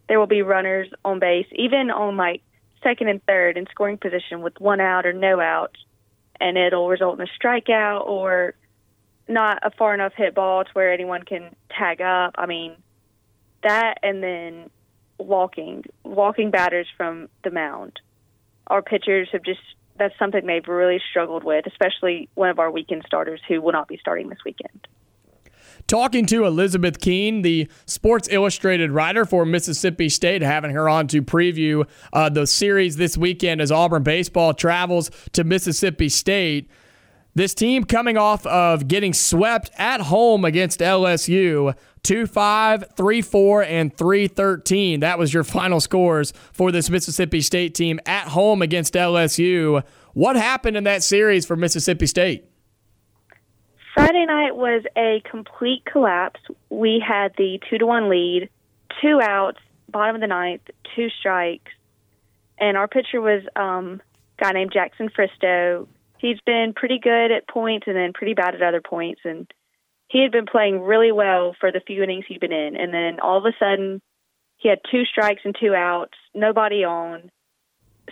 [0.08, 2.42] there will be runners on base, even on like
[2.82, 5.76] second and third in scoring position with one out or no out,
[6.40, 8.54] and it'll result in a strikeout or
[9.28, 12.34] not a far enough hit ball to where anyone can tag up.
[12.38, 12.76] I mean,
[13.62, 14.70] that and then
[15.18, 18.00] walking, walking batters from the mound.
[18.68, 19.60] Our pitchers have just
[19.98, 23.88] that's something they've really struggled with, especially one of our weekend starters who will not
[23.88, 24.86] be starting this weekend
[25.88, 31.22] talking to Elizabeth Keen, the Sports Illustrated writer for Mississippi State, having her on to
[31.22, 36.70] preview uh, the series this weekend as Auburn baseball travels to Mississippi State.
[37.34, 43.62] This team coming off of getting swept at home against LSU 2 5, 3 4,
[43.62, 45.00] and 3 13.
[45.00, 49.84] That was your final scores for this Mississippi State team at home against LSU.
[50.14, 52.47] What happened in that series for Mississippi State?
[53.94, 56.40] Friday night was a complete collapse.
[56.70, 58.50] We had the two to one lead,
[59.00, 59.58] two outs,
[59.88, 60.62] bottom of the ninth,
[60.94, 61.72] two strikes,
[62.58, 64.02] and our pitcher was um,
[64.38, 65.86] a guy named Jackson Fristoe.
[66.18, 69.50] He's been pretty good at points and then pretty bad at other points, and
[70.08, 72.76] he had been playing really well for the few innings he'd been in.
[72.76, 74.02] And then all of a sudden,
[74.56, 77.30] he had two strikes and two outs, nobody on.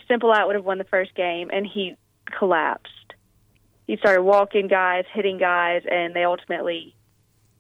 [0.09, 1.97] Simple out would have won the first game, and he
[2.39, 2.93] collapsed
[3.87, 6.95] he started walking guys, hitting guys, and they ultimately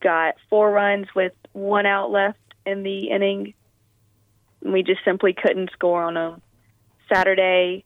[0.02, 3.54] got four runs with one out left in the inning.
[4.62, 6.42] And we just simply couldn't score on them.
[7.12, 7.84] Saturday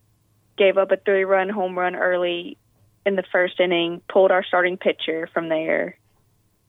[0.57, 2.57] gave up a three run home run early
[3.05, 5.99] in the first inning, pulled our starting pitcher from there,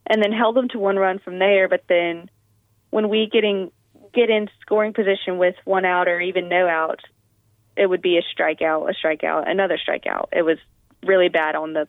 [0.05, 1.69] and then held them to one run from there.
[1.69, 2.29] But then
[2.89, 3.71] when we getting
[4.13, 7.03] get in scoring position with one out or even no outs,
[7.77, 10.27] it would be a strikeout, a strikeout, another strikeout.
[10.33, 10.57] It was
[11.05, 11.87] really bad on the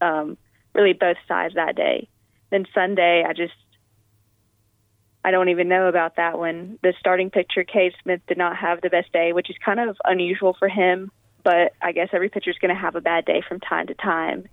[0.00, 0.36] um,
[0.74, 2.08] really both sides that day.
[2.50, 3.54] Then Sunday, I just
[5.24, 6.78] I don't even know about that one.
[6.82, 9.96] The starting pitcher, Cade Smith, did not have the best day, which is kind of
[10.04, 11.10] unusual for him.
[11.42, 13.94] But I guess every pitcher is going to have a bad day from time to
[13.94, 14.48] time,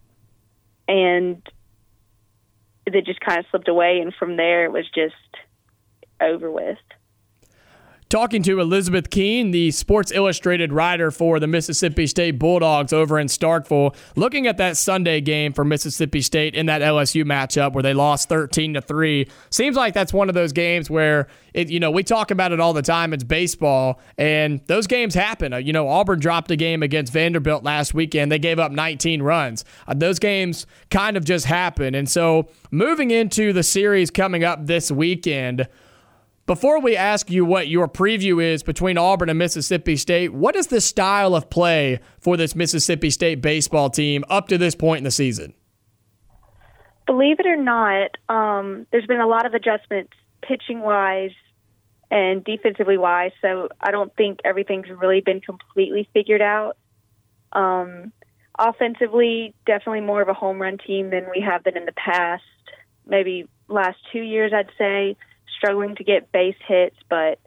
[0.87, 1.41] and
[2.91, 3.99] they just kind of slipped away.
[3.99, 5.15] And from there, it was just
[6.19, 6.77] over with
[8.11, 13.27] talking to Elizabeth Keen, the Sports Illustrated writer for the Mississippi State Bulldogs over in
[13.27, 17.93] Starkville, looking at that Sunday game for Mississippi State in that LSU matchup where they
[17.93, 19.29] lost 13 to 3.
[19.49, 22.59] Seems like that's one of those games where it, you know, we talk about it
[22.59, 23.13] all the time.
[23.13, 25.53] It's baseball, and those games happen.
[25.65, 28.29] You know, Auburn dropped a game against Vanderbilt last weekend.
[28.29, 29.63] They gave up 19 runs.
[29.87, 31.95] Uh, those games kind of just happen.
[31.95, 35.69] And so moving into the series coming up this weekend,
[36.45, 40.67] before we ask you what your preview is between Auburn and Mississippi State, what is
[40.67, 45.03] the style of play for this Mississippi State baseball team up to this point in
[45.03, 45.53] the season?
[47.05, 51.31] Believe it or not, um, there's been a lot of adjustments pitching wise
[52.09, 56.77] and defensively wise, so I don't think everything's really been completely figured out.
[57.53, 58.11] Um,
[58.57, 62.43] offensively, definitely more of a home run team than we have been in the past.
[63.05, 65.15] Maybe last two years, I'd say
[65.61, 67.39] struggling to get base hits, but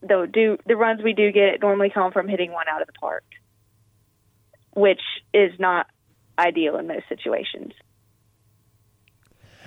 [0.00, 2.92] the do the runs we do get normally come from hitting one out of the
[2.94, 3.24] park,
[4.74, 5.02] which
[5.34, 5.86] is not
[6.38, 7.72] ideal in most situations.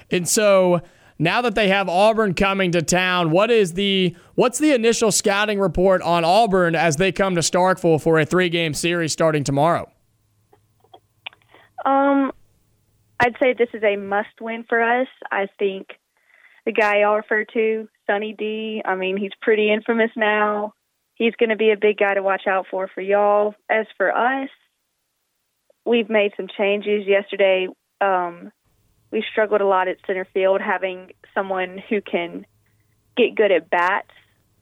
[0.10, 0.82] And so
[1.20, 5.60] now that they have Auburn coming to town, what is the what's the initial scouting
[5.60, 9.90] report on Auburn as they come to Starkville for a three game series starting tomorrow?
[11.86, 12.32] Um,
[13.20, 15.08] I'd say this is a must win for us.
[15.32, 15.90] I think
[16.66, 18.82] the guy y'all refer to, Sonny D.
[18.86, 20.74] I mean, he's pretty infamous now.
[21.16, 23.56] He's going to be a big guy to watch out for for y'all.
[23.70, 24.50] As for us,
[25.86, 27.68] we've made some changes yesterday.
[28.02, 28.52] Um,
[29.12, 32.46] we struggled a lot at center field, having someone who can
[33.16, 34.10] get good at bats.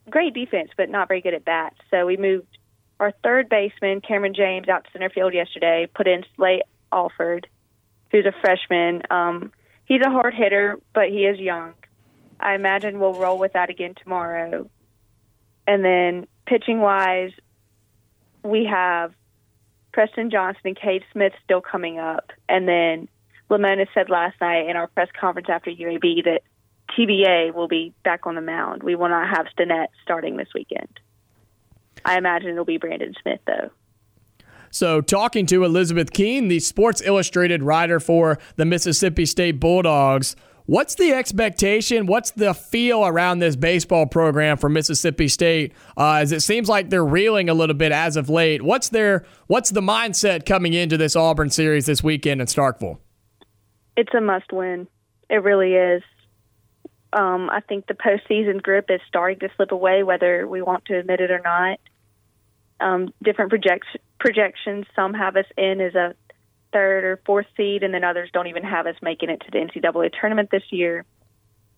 [0.10, 1.78] Great defense, but not very good at bats.
[1.90, 2.57] So we moved
[2.99, 5.88] our third baseman, Cameron James, out to center field yesterday.
[5.95, 7.48] Put in Slate Alford,
[8.11, 9.03] who's a freshman.
[9.10, 9.52] Um,
[9.86, 11.73] he's a hard hitter, but he is young.
[12.42, 14.70] I imagine we'll roll with that again tomorrow.
[15.68, 17.32] And then pitching wise,
[18.44, 19.14] we have
[19.94, 22.32] Preston Johnson and Cade Smith still coming up.
[22.50, 23.08] And then
[23.50, 26.42] Lemonis said last night in our press conference after UAB that
[26.98, 28.84] TBA will be back on the mound.
[28.84, 31.00] We will not have Stinnett starting this weekend.
[32.04, 33.70] I imagine it'll be Brandon Smith, though.
[34.72, 40.36] So, talking to Elizabeth Keen, the Sports Illustrated writer for the Mississippi State Bulldogs,
[40.66, 42.06] What's the expectation?
[42.06, 45.74] What's the feel around this baseball program for Mississippi State?
[45.98, 48.62] Uh, as it seems like they're reeling a little bit as of late.
[48.62, 53.00] What's their What's the mindset coming into this Auburn series this weekend in Starkville?
[53.98, 54.88] It's a must win.
[55.30, 56.04] It really is.
[57.14, 60.98] Um, I think the postseason grip is starting to slip away, whether we want to
[60.98, 61.80] admit it or not.
[62.80, 64.86] Um, different project- projections.
[64.96, 66.16] Some have us in as a
[66.72, 69.57] third or fourth seed, and then others don't even have us making it to the
[69.57, 71.06] NCAA tournament this year.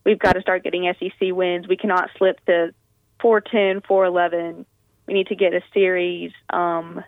[0.05, 1.67] We've got to start getting SEC wins.
[1.67, 2.73] We cannot slip to
[3.21, 4.65] 410, 411.
[5.07, 7.03] We need to get a series um,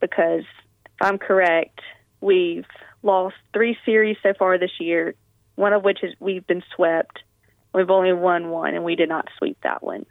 [0.00, 0.44] because,
[0.84, 1.80] if I'm correct,
[2.20, 2.66] we've
[3.02, 5.14] lost three series so far this year,
[5.54, 7.20] one of which is we've been swept.
[7.74, 10.06] We've only won one, and we did not sweep that one.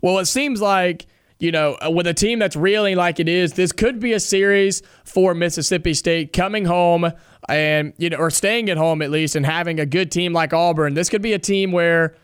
[0.00, 1.06] Well, it seems like
[1.42, 4.20] you know, uh, with a team that's reeling like it is, this could be a
[4.20, 7.10] series for Mississippi State coming home
[7.48, 10.52] and, you know, or staying at home at least and having a good team like
[10.52, 10.94] Auburn.
[10.94, 12.14] This could be a team where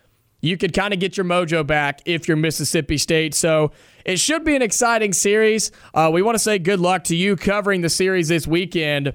[0.41, 3.35] you could kind of get your mojo back if you're Mississippi State.
[3.35, 3.73] So
[4.05, 5.73] it should be an exciting series.
[5.93, 9.15] Uh, we want to say good luck to you covering the series this weekend.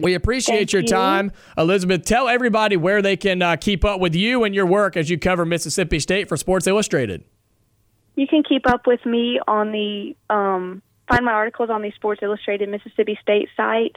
[0.00, 0.88] We appreciate Thank your you.
[0.88, 1.30] time.
[1.56, 5.08] Elizabeth, tell everybody where they can uh, keep up with you and your work as
[5.08, 7.22] you cover Mississippi State for Sports Illustrated.
[8.14, 12.20] You can keep up with me on the um, find my articles on the Sports
[12.22, 13.96] Illustrated Mississippi State site,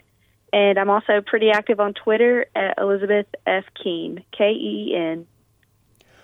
[0.54, 5.28] and I'm also pretty active on Twitter at Elizabeth F Keen K E E N.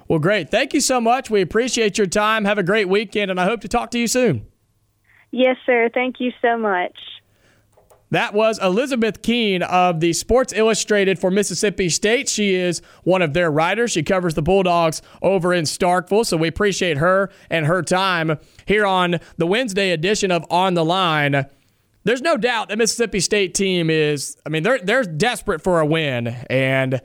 [0.07, 0.49] Well, great.
[0.49, 1.30] Thank you so much.
[1.30, 2.45] We appreciate your time.
[2.45, 4.45] Have a great weekend, and I hope to talk to you soon.
[5.31, 5.89] Yes, sir.
[5.93, 6.97] Thank you so much.
[8.11, 12.27] That was Elizabeth Keen of the Sports Illustrated for Mississippi State.
[12.27, 13.91] She is one of their writers.
[13.91, 18.85] She covers the Bulldogs over in Starkville, so we appreciate her and her time here
[18.85, 21.45] on the Wednesday edition of On the Line.
[22.03, 24.35] There's no doubt the Mississippi State team is.
[24.45, 26.99] I mean, they're they're desperate for a win, and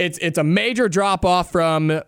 [0.00, 2.00] it's it's a major drop off from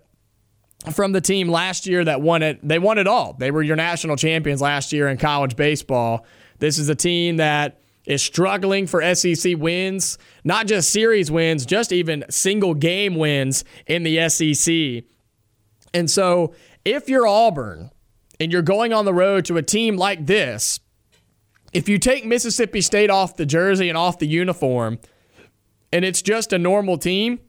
[0.91, 2.59] from the team last year that won it.
[2.67, 3.35] They won it all.
[3.35, 6.27] They were your national champions last year in college baseball.
[6.59, 11.93] This is a team that is struggling for SEC wins, not just series wins, just
[11.93, 15.05] even single game wins in the SEC.
[15.95, 16.55] And so,
[16.85, 17.91] if you're Auburn
[18.41, 20.81] and you're going on the road to a team like this,
[21.73, 24.99] if you take Mississippi State off the jersey and off the uniform,
[25.93, 27.41] and it's just a normal team,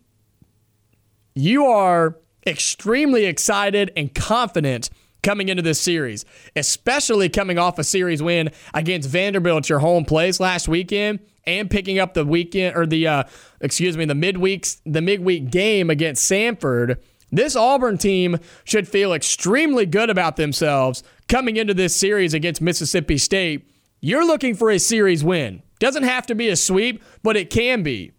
[1.36, 4.90] you are extremely excited and confident
[5.24, 6.26] coming into this series,
[6.56, 11.98] especially coming off a series win against Vanderbilt, your home place last weekend, and picking
[12.00, 13.24] up the weekend or the uh,
[13.62, 16.98] excuse me the midweeks the midweek game against Samford.
[17.32, 23.18] This Auburn team should feel extremely good about themselves coming into this series against Mississippi
[23.18, 23.68] State.
[24.02, 25.64] You're looking for a series win.
[25.80, 28.12] Doesn't have to be a sweep, but it can be.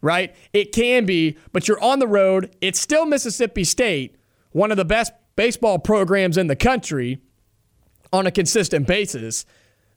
[0.00, 0.34] right?
[0.52, 2.54] It can be, but you're on the road.
[2.60, 4.16] It's still Mississippi State,
[4.50, 7.18] one of the best baseball programs in the country
[8.12, 9.44] on a consistent basis.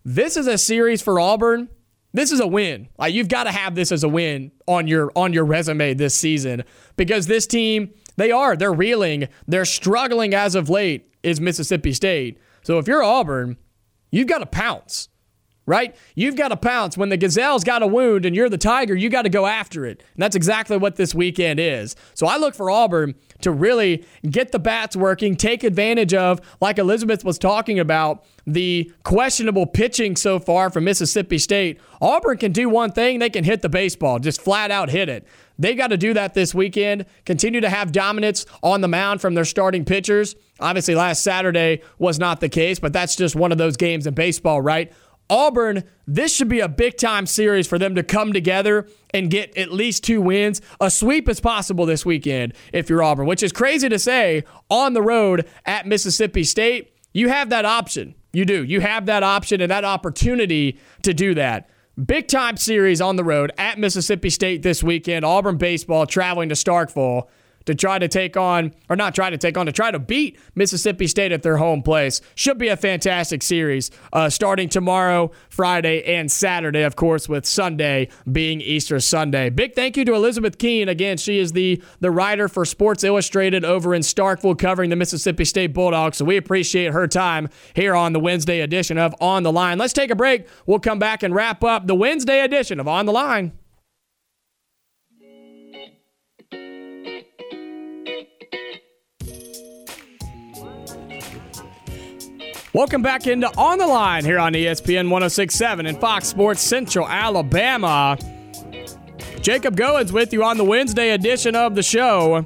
[0.04, 1.70] This is a series for Auburn.
[2.14, 2.88] This is a win.
[2.98, 6.16] Like you've got to have this as a win on your on your resume this
[6.16, 6.64] season
[6.96, 12.38] because this team, they are, they're reeling, they're struggling as of late is Mississippi State.
[12.62, 13.58] So if you're Auburn,
[14.12, 15.10] you've got to pounce
[15.66, 15.96] right?
[16.16, 16.98] You've got to pounce.
[16.98, 19.86] When the Gazelle's got a wound and you're the Tiger, you got to go after
[19.86, 20.04] it.
[20.14, 21.96] And that's exactly what this weekend is.
[22.14, 26.78] So I look for Auburn to really get the bats working, take advantage of, like
[26.78, 31.80] Elizabeth was talking about, the questionable pitching so far from Mississippi State.
[32.00, 35.28] Auburn can do one thing, they can hit the baseball, just flat out hit it.
[35.58, 39.36] They've got to do that this weekend, continue to have dominance on the mound from
[39.36, 40.36] their starting pitchers.
[40.60, 44.14] Obviously, last Saturday was not the case, but that's just one of those games in
[44.14, 44.92] baseball, right?
[45.30, 49.56] Auburn, this should be a big time series for them to come together and get
[49.58, 50.62] at least two wins.
[50.80, 54.94] A sweep is possible this weekend if you're Auburn, which is crazy to say on
[54.94, 56.94] the road at Mississippi State.
[57.14, 58.14] You have that option.
[58.34, 58.64] You do.
[58.64, 61.70] You have that option and that opportunity to do that.
[62.04, 65.24] Big time series on the road at Mississippi State this weekend.
[65.24, 67.30] Auburn baseball traveling to Starkville
[67.66, 70.38] to try to take on, or not try to take on, to try to beat
[70.56, 72.22] Mississippi State at their home place.
[72.36, 78.10] Should be a fantastic series uh, starting tomorrow, Friday, and Saturday, of course, with Sunday
[78.32, 79.50] being Easter Sunday.
[79.50, 80.90] Big thank you to Elizabeth Keen.
[80.90, 85.46] Again, she is the, the writer for Sports Illustrated over in Starkville covering the Mississippi
[85.46, 86.18] State Bulldogs.
[86.18, 89.78] So we appreciate her time here on the Wednesday edition of On the Line.
[89.78, 90.48] Let's take a break.
[90.66, 93.54] We'll come back and wrap up the Wednesday edition of On the Line.
[102.76, 108.18] Welcome back into On the Line here on ESPN 1067 and Fox Sports Central Alabama.
[109.40, 112.46] Jacob Goins with you on the Wednesday edition of the show.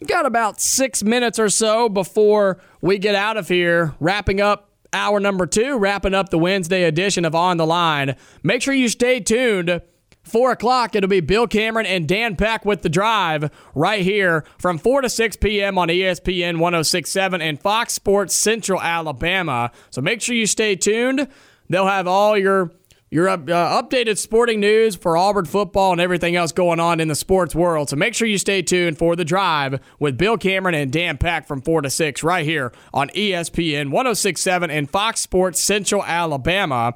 [0.00, 4.72] We've got about six minutes or so before we get out of here, wrapping up
[4.92, 8.16] hour number two, wrapping up the Wednesday edition of On the Line.
[8.42, 9.82] Make sure you stay tuned
[10.22, 14.78] 4 o'clock, it'll be Bill Cameron and Dan Peck with the drive right here from
[14.78, 15.78] 4 to 6 p.m.
[15.78, 19.70] on ESPN 1067 and Fox Sports Central Alabama.
[19.90, 21.28] So make sure you stay tuned.
[21.68, 22.70] They'll have all your
[23.12, 27.14] your uh, updated sporting news for Auburn football and everything else going on in the
[27.14, 27.90] sports world.
[27.90, 31.46] So make sure you stay tuned for the drive with Bill Cameron and Dan Pack
[31.46, 36.94] from 4 to 6 right here on ESPN 1067 and Fox Sports Central Alabama.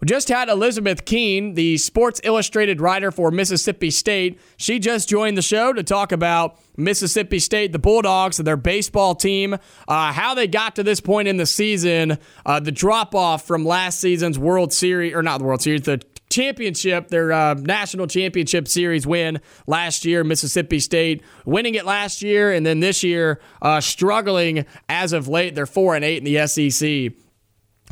[0.00, 4.38] We just had Elizabeth Keen, the Sports Illustrated writer for Mississippi State.
[4.56, 9.54] She just joined the show to talk about Mississippi State, the Bulldogs, their baseball team,
[9.88, 13.64] uh, how they got to this point in the season, uh, the drop off from
[13.64, 18.68] last season's World Series, or not the World Series, the championship, their uh, national championship
[18.68, 20.24] series win last year.
[20.24, 25.54] Mississippi State winning it last year, and then this year uh, struggling as of late.
[25.54, 27.12] They're four and eight in the SEC.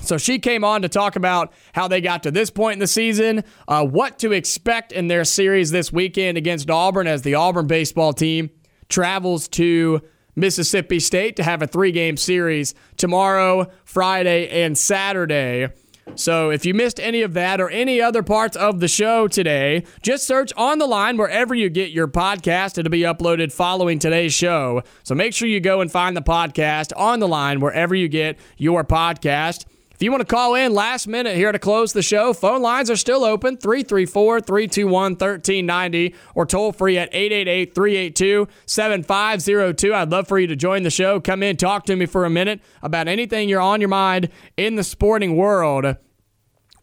[0.05, 2.87] So she came on to talk about how they got to this point in the
[2.87, 7.67] season, uh, what to expect in their series this weekend against Auburn as the Auburn
[7.67, 8.51] baseball team
[8.89, 10.01] travels to
[10.37, 15.69] Mississippi State to have a three game series tomorrow, Friday, and Saturday.
[16.17, 19.85] So if you missed any of that or any other parts of the show today,
[20.03, 22.79] just search on the line wherever you get your podcast.
[22.79, 24.83] It'll be uploaded following today's show.
[25.03, 28.39] So make sure you go and find the podcast on the line wherever you get
[28.59, 29.65] your podcast.
[29.95, 32.91] If you want to call in last minute here to close the show, phone lines
[32.91, 39.95] are still open 334 321 1390 or toll free at 888 382 7502.
[39.95, 41.21] I'd love for you to join the show.
[41.21, 44.75] Come in, talk to me for a minute about anything you're on your mind in
[44.75, 45.97] the sporting world.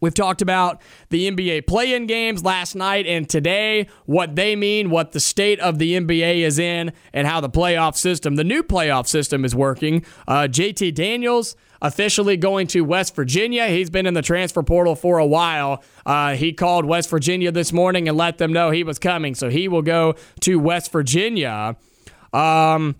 [0.00, 0.80] We've talked about
[1.10, 5.60] the NBA play in games last night and today, what they mean, what the state
[5.60, 9.54] of the NBA is in, and how the playoff system, the new playoff system, is
[9.54, 10.04] working.
[10.26, 13.66] Uh, JT Daniels officially going to West Virginia.
[13.66, 15.82] He's been in the transfer portal for a while.
[16.06, 19.50] Uh, he called West Virginia this morning and let them know he was coming, so
[19.50, 21.76] he will go to West Virginia.
[22.32, 22.96] Um,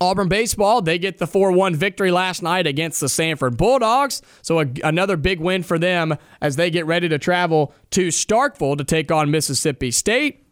[0.00, 4.20] Auburn baseball, they get the 4 1 victory last night against the Samford Bulldogs.
[4.42, 8.76] So, a, another big win for them as they get ready to travel to Starkville
[8.76, 10.46] to take on Mississippi State.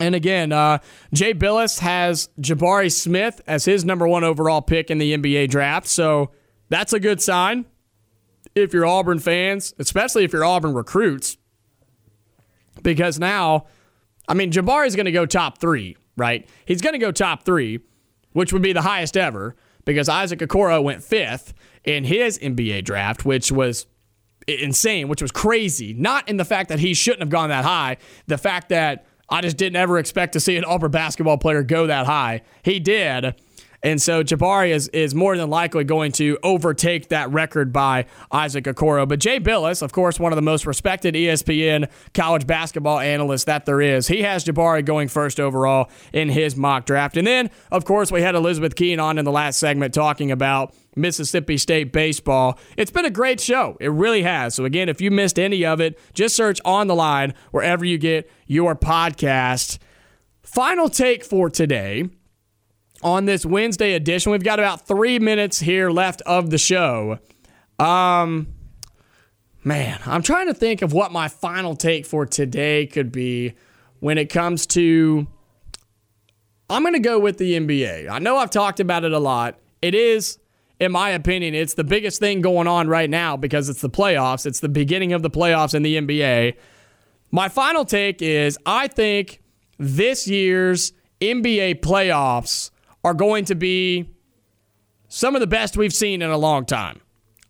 [0.00, 0.78] And again, uh,
[1.12, 5.86] Jay Bilas has Jabari Smith as his number one overall pick in the NBA draft.
[5.86, 6.30] So,
[6.72, 7.66] that's a good sign
[8.54, 11.36] if you're Auburn fans, especially if you're Auburn recruits,
[12.82, 13.66] because now,
[14.28, 16.48] I mean, Jabari is going to go top three, right?
[16.64, 17.80] He's going to go top three,
[18.32, 19.54] which would be the highest ever
[19.84, 21.54] because Isaac Okoro went fifth
[21.84, 23.86] in his NBA draft, which was
[24.48, 25.92] insane, which was crazy.
[25.92, 29.40] Not in the fact that he shouldn't have gone that high, the fact that I
[29.40, 32.42] just didn't ever expect to see an Auburn basketball player go that high.
[32.62, 33.34] He did.
[33.82, 38.64] And so Jabari is, is more than likely going to overtake that record by Isaac
[38.64, 39.08] Okoro.
[39.08, 43.66] But Jay Bilas, of course, one of the most respected ESPN college basketball analysts that
[43.66, 47.16] there is, he has Jabari going first overall in his mock draft.
[47.16, 50.74] And then, of course, we had Elizabeth Keen on in the last segment talking about
[50.94, 52.58] Mississippi State baseball.
[52.76, 53.76] It's been a great show.
[53.80, 54.54] It really has.
[54.54, 57.98] So, again, if you missed any of it, just search on the line wherever you
[57.98, 59.78] get your podcast.
[60.42, 62.08] Final take for today
[63.02, 64.32] on this Wednesday edition.
[64.32, 67.18] We've got about three minutes here left of the show.
[67.78, 68.48] Um,
[69.64, 73.54] man, I'm trying to think of what my final take for today could be
[74.00, 75.26] when it comes to.
[76.70, 78.08] I'm going to go with the NBA.
[78.08, 79.58] I know I've talked about it a lot.
[79.82, 80.38] It is,
[80.80, 84.46] in my opinion, it's the biggest thing going on right now because it's the playoffs.
[84.46, 86.54] It's the beginning of the playoffs in the NBA.
[87.30, 89.42] My final take is I think
[89.78, 92.70] this year's NBA playoffs
[93.04, 94.10] are going to be
[95.08, 97.00] some of the best we've seen in a long time.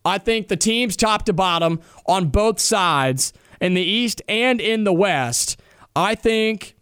[0.04, 4.84] I think the teams top to bottom on both sides in the East and in
[4.84, 5.60] the West,
[5.94, 6.74] I think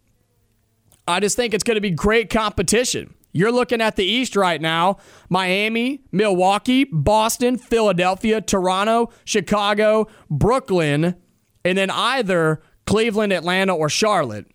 [1.07, 3.15] I just think it's going to be great competition.
[3.33, 4.99] You're looking at the East right now
[5.29, 11.17] Miami, Milwaukee, Boston, Philadelphia, Toronto, Chicago, Brooklyn,
[11.65, 14.47] and then either Cleveland, Atlanta, or Charlotte.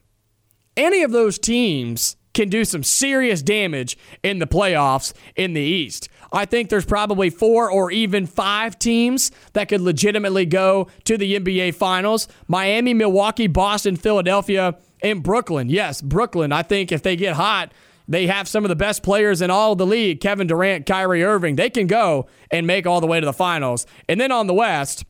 [0.76, 6.10] Any of those teams can do some serious damage in the playoffs in the East.
[6.32, 11.40] I think there's probably four or even five teams that could legitimately go to the
[11.40, 15.70] NBA Finals Miami, Milwaukee, Boston, Philadelphia, and Brooklyn.
[15.70, 17.72] Yes, Brooklyn, I think if they get hot,
[18.08, 21.56] they have some of the best players in all the league Kevin Durant, Kyrie Irving.
[21.56, 23.88] They can go and make all the way to the finals.
[24.08, 25.06] And then on the West,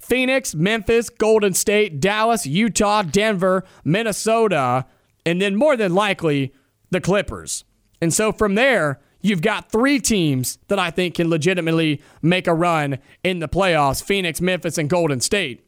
[0.00, 4.86] Phoenix, Memphis, Golden State, Dallas, Utah, Denver, Minnesota
[5.26, 6.52] and then more than likely
[6.90, 7.64] the Clippers.
[8.00, 12.54] And so from there, you've got three teams that I think can legitimately make a
[12.54, 15.66] run in the playoffs Phoenix, Memphis, and Golden State.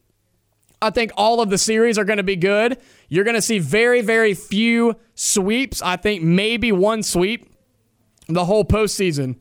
[0.81, 2.77] I think all of the series are going to be good.
[3.09, 5.81] You're going to see very, very few sweeps.
[5.81, 7.51] I think maybe one sweep
[8.27, 9.37] the whole postseason.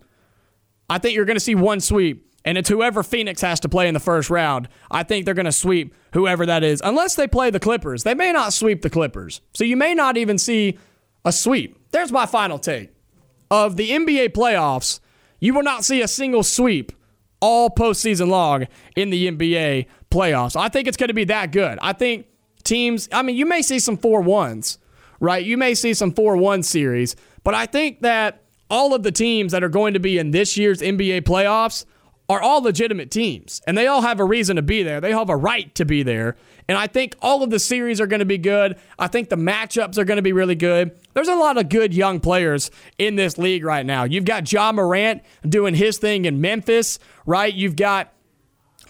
[0.89, 3.89] I think you're going to see one sweep and it's whoever Phoenix has to play
[3.89, 4.68] in the first round.
[4.89, 8.05] I think they're going to sweep whoever that is, unless they play the Clippers.
[8.05, 9.40] They may not sweep the Clippers.
[9.52, 10.78] So you may not even see
[11.24, 11.77] a sweep.
[11.90, 12.90] There's my final take.
[13.51, 15.01] Of the NBA playoffs,
[15.40, 16.93] you will not see a single sweep
[17.40, 20.56] all postseason long in the NBA playoffs.
[20.56, 21.78] I think it's going to be that good.
[21.82, 22.27] I think
[22.62, 24.78] teams, I mean, you may see some 4 1s,
[25.20, 25.44] right?
[25.44, 29.52] You may see some 4 1 series, but I think that all of the teams
[29.52, 31.85] that are going to be in this year's NBA playoffs
[32.28, 35.01] are all legitimate teams and they all have a reason to be there.
[35.01, 36.36] They have a right to be there.
[36.69, 38.77] And I think all of the series are going to be good.
[38.98, 40.98] I think the matchups are going to be really good.
[41.15, 44.05] There's a lot of good young players in this league right now.
[44.05, 47.55] You've got Ja Morant doing his thing in Memphis, right?
[47.55, 48.12] You've got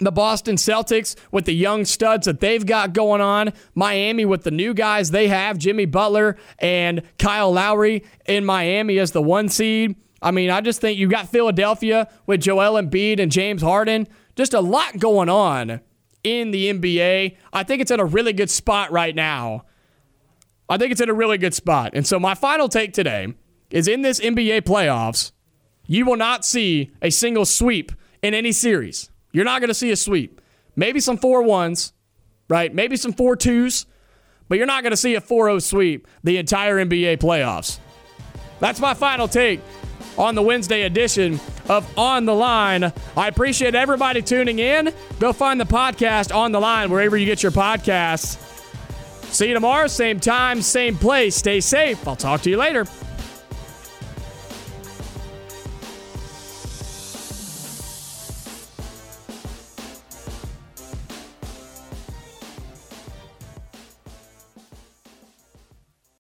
[0.01, 3.53] the Boston Celtics with the young studs that they've got going on.
[3.75, 9.13] Miami with the new guys they have, Jimmy Butler and Kyle Lowry in Miami as
[9.13, 9.97] the one seed.
[10.27, 14.09] I mean, I just think you got Philadelphia with Joel Embiid and James Harden.
[14.35, 15.81] Just a lot going on
[16.25, 17.37] in the NBA.
[17.53, 19.67] I think it's in a really good spot right now.
[20.69, 21.93] I think it's in a really good spot.
[21.95, 23.35] And so my final take today
[23.71, 25.31] is in this NBA playoffs,
[25.87, 29.13] you will not see a single sweep in any series.
[29.31, 30.41] You're not going to see a sweep.
[30.75, 31.93] Maybe some 4 1s,
[32.49, 32.75] right?
[32.75, 33.87] Maybe some 4 2s,
[34.49, 37.79] but you're not going to see a 4 0 sweep the entire NBA playoffs.
[38.59, 39.61] That's my final take
[40.19, 42.93] on the Wednesday edition of On the Line.
[43.17, 44.93] I appreciate everybody tuning in.
[45.19, 48.43] Go find the podcast on the line wherever you get your podcasts.
[49.33, 51.37] See you tomorrow, same time, same place.
[51.37, 52.07] Stay safe.
[52.07, 52.87] I'll talk to you later.